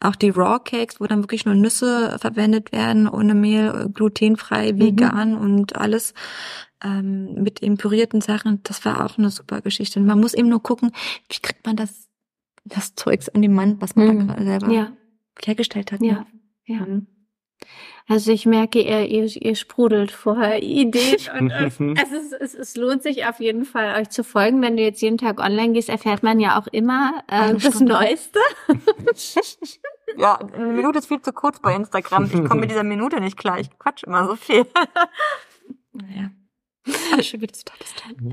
auch 0.00 0.16
die 0.16 0.30
Raw 0.30 0.58
Cakes, 0.62 1.00
wo 1.00 1.06
dann 1.06 1.22
wirklich 1.22 1.44
nur 1.44 1.54
Nüsse 1.54 2.16
verwendet 2.18 2.72
werden, 2.72 3.08
ohne 3.08 3.34
Mehl, 3.34 3.68
äh, 3.86 3.88
glutenfrei, 3.90 4.78
vegan 4.78 5.36
und 5.36 5.76
alles 5.76 6.14
ähm, 6.82 7.34
mit 7.42 7.62
eben 7.62 7.76
pürierten 7.76 8.20
Sachen. 8.20 8.60
Das 8.62 8.84
war 8.84 9.04
auch 9.04 9.18
eine 9.18 9.30
super 9.30 9.60
Geschichte. 9.60 10.00
Und 10.00 10.06
man 10.06 10.20
muss 10.20 10.34
eben 10.34 10.48
nur 10.48 10.62
gucken, 10.62 10.92
wie 11.28 11.38
kriegt 11.40 11.66
man 11.66 11.76
das 11.76 12.08
das 12.66 12.94
Zeugs 12.94 13.28
an 13.28 13.42
den 13.42 13.52
Mann, 13.52 13.76
was 13.80 13.94
man 13.94 14.16
Mhm. 14.16 14.28
da 14.28 14.42
selber 14.42 14.70
Ja, 14.70 14.92
hergestellt 15.44 15.92
hat. 15.92 16.00
ja, 16.00 16.14
ne? 16.20 16.26
ja. 16.64 16.80
Mhm. 16.80 17.06
Also 18.06 18.32
ich 18.32 18.44
merke, 18.44 18.82
ihr, 18.82 19.06
ihr, 19.06 19.24
ihr 19.24 19.56
sprudelt 19.56 20.12
vorher 20.12 20.62
Ideen 20.62 21.16
und 21.38 21.50
es, 21.50 21.80
es, 21.80 22.32
es, 22.32 22.54
es 22.54 22.76
lohnt 22.76 23.02
sich 23.02 23.26
auf 23.26 23.40
jeden 23.40 23.64
Fall, 23.64 23.98
euch 24.00 24.10
zu 24.10 24.22
folgen. 24.22 24.60
Wenn 24.60 24.76
du 24.76 24.82
jetzt 24.82 25.00
jeden 25.00 25.16
Tag 25.16 25.40
online 25.40 25.72
gehst, 25.72 25.88
erfährt 25.88 26.22
man 26.22 26.38
ja 26.38 26.58
auch 26.58 26.66
immer 26.66 27.22
äh, 27.28 27.54
das 27.54 27.80
Neueste. 27.80 28.40
ja, 30.18 30.34
eine 30.36 30.66
Minute 30.66 30.98
ist 30.98 31.06
viel 31.06 31.22
zu 31.22 31.32
kurz 31.32 31.60
bei 31.60 31.74
Instagram. 31.74 32.24
Ich 32.26 32.32
komme 32.32 32.60
mit 32.60 32.70
dieser 32.70 32.84
Minute 32.84 33.20
nicht 33.20 33.38
klar. 33.38 33.58
Ich 33.58 33.70
quatsch 33.78 34.04
immer 34.04 34.26
so 34.26 34.36
viel. 34.36 34.66
naja. 35.92 36.30
Schön, 37.22 37.40
wie 37.40 37.46
das 37.46 37.64
total 37.64 37.84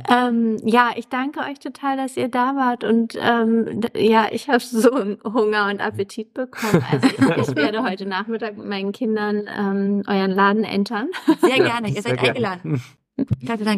ähm, 0.09 0.57
ja, 0.63 0.91
ich 0.95 1.07
danke 1.07 1.39
euch 1.41 1.59
total, 1.59 1.97
dass 1.97 2.17
ihr 2.17 2.27
da 2.27 2.55
wart 2.55 2.83
und 2.83 3.17
ähm, 3.19 3.81
ja, 3.95 4.27
ich 4.31 4.49
habe 4.49 4.59
so 4.59 4.91
Hunger 5.23 5.69
und 5.69 5.81
Appetit 5.81 6.33
bekommen. 6.33 6.83
Also 6.91 7.07
ich, 7.07 7.49
ich, 7.49 7.55
werde 7.55 7.83
heute 7.83 8.05
Nachmittag 8.05 8.57
mit 8.57 8.67
meinen 8.67 8.91
Kindern 8.91 9.47
ähm, 9.47 10.03
euren 10.07 10.31
Laden 10.31 10.63
entern. 10.63 11.09
Sehr 11.41 11.57
gerne, 11.57 11.89
ihr 11.89 12.01
seid 12.01 12.19
eingeladen 12.19 12.81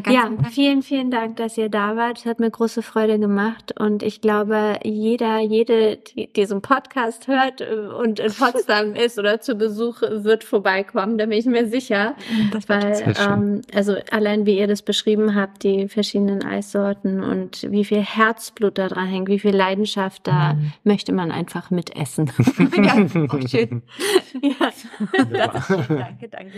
ja, 0.09 0.29
vielen, 0.51 0.83
vielen 0.83 1.11
Dank, 1.11 1.37
dass 1.37 1.57
ihr 1.57 1.69
da 1.69 1.95
wart. 1.95 2.19
Es 2.19 2.25
hat 2.25 2.39
mir 2.39 2.49
große 2.49 2.81
Freude 2.81 3.19
gemacht 3.19 3.73
und 3.79 4.03
ich 4.03 4.21
glaube, 4.21 4.79
jeder, 4.83 5.39
jede, 5.39 5.97
die 5.97 6.31
diesen 6.31 6.61
Podcast 6.61 7.27
hört 7.27 7.61
äh, 7.61 7.73
und 7.73 8.19
in 8.19 8.31
Potsdam 8.31 8.95
ist 8.95 9.19
oder 9.19 9.41
zu 9.41 9.55
Besuch 9.55 10.01
wird 10.01 10.43
vorbeikommen, 10.43 11.17
da 11.17 11.25
bin 11.25 11.37
ich 11.37 11.45
mir 11.45 11.67
sicher. 11.67 12.15
Das 12.51 12.69
Weil, 12.69 13.15
ähm, 13.19 13.61
also 13.73 13.95
allein 14.11 14.45
wie 14.45 14.57
ihr 14.57 14.67
das 14.67 14.81
beschrieben 14.81 15.35
habt, 15.35 15.63
die 15.63 15.89
verschiedenen 15.89 16.43
Eissorten 16.43 17.23
und 17.23 17.69
wie 17.69 17.85
viel 17.85 18.01
Herzblut 18.01 18.77
da 18.77 18.87
dran 18.87 19.07
hängt, 19.07 19.27
wie 19.27 19.39
viel 19.39 19.55
Leidenschaft, 19.55 20.27
da 20.27 20.53
mhm. 20.53 20.73
möchte 20.83 21.11
man 21.11 21.31
einfach 21.31 21.71
mitessen. 21.71 22.31
ja, 22.77 22.93
auch 23.27 23.47
schön. 23.47 23.81
ja. 24.41 24.53
Das 24.59 25.69
ist 25.69 25.87
schön. 25.87 25.97
Danke, 25.97 26.29
danke, 26.29 26.53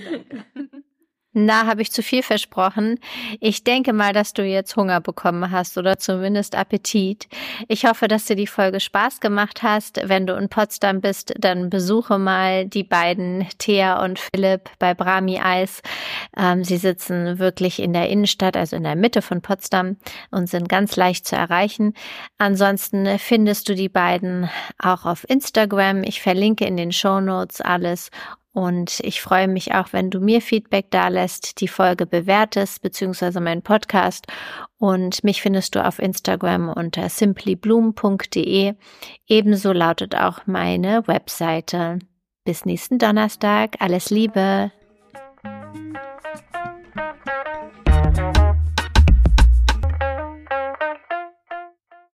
danke. 0.54 0.84
Na, 1.38 1.66
habe 1.66 1.82
ich 1.82 1.92
zu 1.92 2.02
viel 2.02 2.24
versprochen. 2.24 2.98
Ich 3.42 3.66
denke 3.66 3.92
mal, 3.92 4.14
dass 4.14 4.32
du 4.32 4.42
jetzt 4.42 4.78
Hunger 4.78 5.02
bekommen 5.02 5.52
hast 5.52 5.78
oder 5.78 5.98
zumindest 5.98 6.56
Appetit. 6.56 7.28
Ich 7.68 7.86
hoffe, 7.86 8.08
dass 8.08 8.24
dir 8.24 8.38
die 8.38 8.48
Folge 8.48 8.80
Spaß 8.80 9.20
gemacht 9.20 9.62
hast. 9.62 10.00
Wenn 10.02 10.28
du 10.28 10.34
in 10.36 10.48
Potsdam 10.48 11.02
bist, 11.02 11.34
dann 11.38 11.70
besuche 11.70 12.18
mal 12.20 12.66
die 12.66 12.86
beiden 12.86 13.46
Thea 13.58 14.02
und 14.02 14.18
Philipp 14.18 14.70
bei 14.80 14.94
Brami 14.94 15.38
Eis. 15.42 15.82
Ähm, 16.38 16.64
sie 16.64 16.78
sitzen 16.78 17.38
wirklich 17.38 17.82
in 17.82 17.92
der 17.92 18.08
Innenstadt, 18.08 18.56
also 18.56 18.78
in 18.78 18.84
der 18.84 18.96
Mitte 18.96 19.22
von 19.22 19.42
Potsdam 19.42 19.98
und 20.32 20.50
sind 20.50 20.70
ganz 20.70 20.96
leicht 20.96 21.28
zu 21.28 21.36
erreichen. 21.36 21.96
Ansonsten 22.38 23.20
findest 23.20 23.68
du 23.68 23.76
die 23.76 23.90
beiden 23.90 24.50
auch 24.80 25.04
auf 25.04 25.30
Instagram. 25.30 26.04
Ich 26.04 26.22
verlinke 26.22 26.64
in 26.64 26.78
den 26.78 26.94
Show 26.94 27.20
Notes 27.20 27.60
alles 27.60 28.10
und 28.56 29.02
ich 29.02 29.22
freue 29.22 29.50
mich 29.50 29.74
auch, 29.74 29.92
wenn 29.92 30.10
du 30.10 30.22
mir 30.22 30.40
Feedback 30.40 30.86
da 30.90 31.10
lässt, 31.10 31.60
die 31.60 31.68
Folge 31.68 32.06
bewertest, 32.06 32.82
beziehungsweise 32.82 33.42
meinen 33.42 33.64
Podcast. 33.64 34.28
Und 34.78 35.26
mich 35.26 35.42
findest 35.42 35.76
du 35.76 35.86
auf 35.86 36.00
Instagram 36.00 36.70
unter 36.70 37.10
simplybloom.de. 37.10 38.76
Ebenso 39.28 39.74
lautet 39.74 40.16
auch 40.16 40.48
meine 40.48 41.06
Webseite. 41.06 42.00
Bis 42.46 42.64
nächsten 42.64 42.98
Donnerstag. 42.98 43.76
Alles 43.80 44.10
Liebe. 44.10 44.72